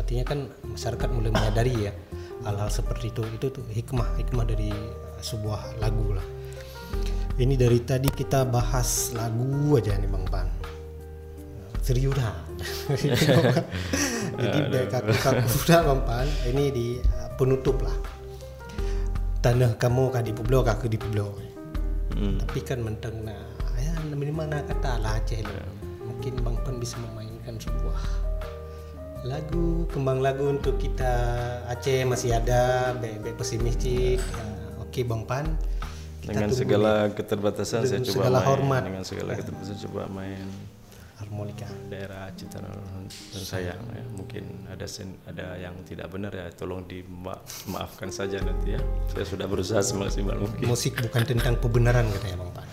Artinya 0.00 0.24
kan 0.24 0.48
masyarakat 0.72 1.08
mulai 1.12 1.36
menyadari 1.36 1.74
ya 1.84 1.92
hal-hal 2.48 2.72
seperti 2.72 3.12
itu 3.12 3.28
itu 3.28 3.52
tuh 3.52 3.64
hikmah 3.68 4.08
hikmah 4.16 4.48
dari 4.48 4.72
uh, 4.72 5.20
sebuah 5.20 5.84
lagu 5.84 6.16
lah. 6.16 6.24
Ini 7.36 7.60
dari 7.60 7.84
tadi 7.84 8.08
kita 8.08 8.48
bahas 8.48 9.12
lagu 9.12 9.76
aja 9.76 10.00
nih 10.00 10.08
bang 10.08 10.24
Pan 10.32 10.48
serius 11.82 12.14
dah 12.20 12.34
jadi 14.38 14.58
dari 14.70 14.86
kaku-kaku 14.88 15.56
dah 15.66 15.80
bang 15.82 16.00
Pan 16.02 16.28
ini 16.48 16.64
di 16.70 16.86
uh, 16.98 17.28
penutup 17.34 17.82
lah. 17.82 17.96
Tanah 19.42 19.74
kamu 19.74 20.04
kah 20.08 20.22
di 20.22 20.30
Pueblo 20.30 20.62
kah 20.62 20.78
ke 20.78 20.86
di 20.86 20.96
Pueblo 20.96 21.50
Hmm. 22.12 22.36
tapi 22.36 22.60
kan 22.60 22.76
menteng 22.76 23.24
nah 23.24 23.40
ya 23.74 23.88
minimal 24.04 24.44
nak 24.44 24.68
kata 24.68 25.00
lah 25.00 25.16
Aceh 25.16 25.40
lah. 25.40 25.64
mungkin 26.04 26.36
Bang 26.44 26.60
Pan 26.60 26.76
bisa 26.76 27.00
memainkan 27.00 27.56
sebuah 27.56 27.96
lagu 29.24 29.88
kembang 29.88 30.20
lagu 30.20 30.44
untuk 30.44 30.76
kita 30.76 31.08
Aceh 31.66 32.04
masih 32.04 32.36
ada 32.36 32.92
bebek 32.94 33.32
pesimis 33.32 33.80
cik. 33.80 34.20
Ya, 34.20 34.44
oke 34.76 35.00
Bang 35.02 35.24
Pan. 35.24 35.56
Kita 36.20 36.36
dengan 36.36 36.52
segala 36.52 36.92
keterbatasan 37.10 37.80
saya 37.82 37.96
Dengan 37.96 38.04
coba 38.04 38.14
segala 38.20 38.36
main. 38.36 38.46
hormat. 38.46 38.82
dengan 38.84 39.02
segala 39.02 39.30
keterbatasan 39.32 39.76
coba 39.88 40.00
main 40.06 40.44
harmonika 41.32 41.64
daerah 41.88 42.28
Cita 42.36 42.60
dan 42.60 42.76
sayang 43.32 43.80
ya. 43.88 44.04
Mungkin 44.12 44.68
ada 44.68 44.84
sen, 44.84 45.16
ada 45.24 45.56
yang 45.56 45.72
tidak 45.88 46.12
benar 46.12 46.28
ya. 46.28 46.52
Tolong 46.52 46.84
dimaafkan 46.84 48.12
saja 48.12 48.36
nanti 48.44 48.76
ya. 48.76 48.80
Saya 49.08 49.24
sudah 49.24 49.48
berusaha 49.48 49.80
semaksimal 49.80 50.36
mungkin. 50.36 50.68
Musik 50.68 51.00
bukan 51.00 51.24
tentang 51.24 51.56
pembenaran 51.56 52.04
katanya 52.12 52.44
Bang 52.44 52.52
Pan 52.52 52.68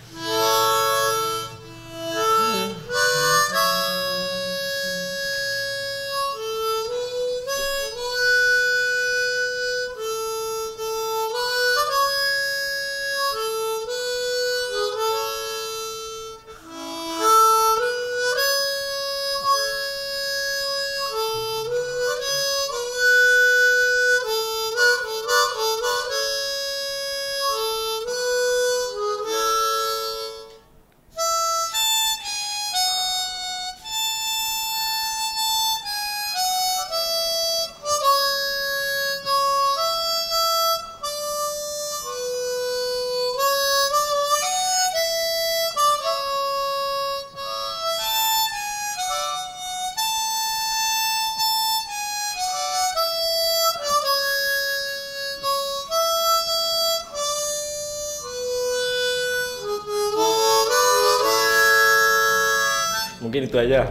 mungkin 63.30 63.45
itu 63.45 63.61
aja 63.61 63.86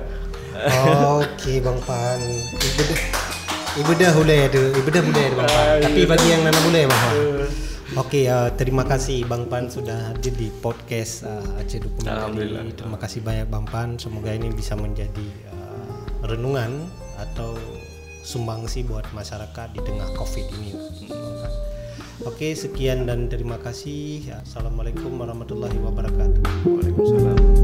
Oke 1.23 1.63
Bang 1.63 1.79
Pan. 1.87 2.19
Ibu 2.59 2.83
dah 2.83 3.01
Ibu 3.79 3.93
dah 3.95 4.11
boleh 4.11 4.41
tu. 4.51 4.63
Ibu 4.75 4.89
dah 4.91 5.03
boleh 5.07 5.27
Bang 5.39 5.47
Pan. 5.47 5.79
Tapi 5.87 6.01
bagi 6.03 6.27
yang 6.35 6.43
nana 6.43 6.61
boleh 6.67 6.83
Bang 6.91 6.99
Pan. 6.99 7.17
Oke, 7.97 8.27
uh, 8.27 8.51
terima 8.59 8.83
kasih 8.83 9.23
Bang 9.23 9.47
Pan 9.47 9.71
sudah 9.71 10.11
hadir 10.11 10.35
di 10.35 10.51
podcast 10.59 11.23
uh, 11.23 11.63
Aceh 11.63 11.79
Alhamdulillah. 12.03 12.67
Dokumentari. 12.67 12.75
Terima 12.75 12.99
kasih 12.99 13.21
banyak 13.23 13.47
Bang 13.47 13.67
Pan. 13.71 13.89
Semoga 14.03 14.35
ini 14.35 14.51
bisa 14.51 14.75
menjadi 14.75 15.27
uh, 15.55 16.27
renungan 16.27 16.91
atau 17.23 17.55
sumbangsi 18.27 18.83
buat 18.83 19.07
masyarakat 19.15 19.79
di 19.79 19.81
tengah 19.87 20.11
Covid 20.19 20.47
ini. 20.59 20.75
Oke, 22.27 22.51
sekian 22.59 23.07
dan 23.07 23.31
terima 23.31 23.63
kasih. 23.63 24.27
Assalamualaikum 24.43 25.15
warahmatullahi 25.23 25.79
wabarakatuh. 25.79 26.43
Waalaikumsalam 26.67 27.58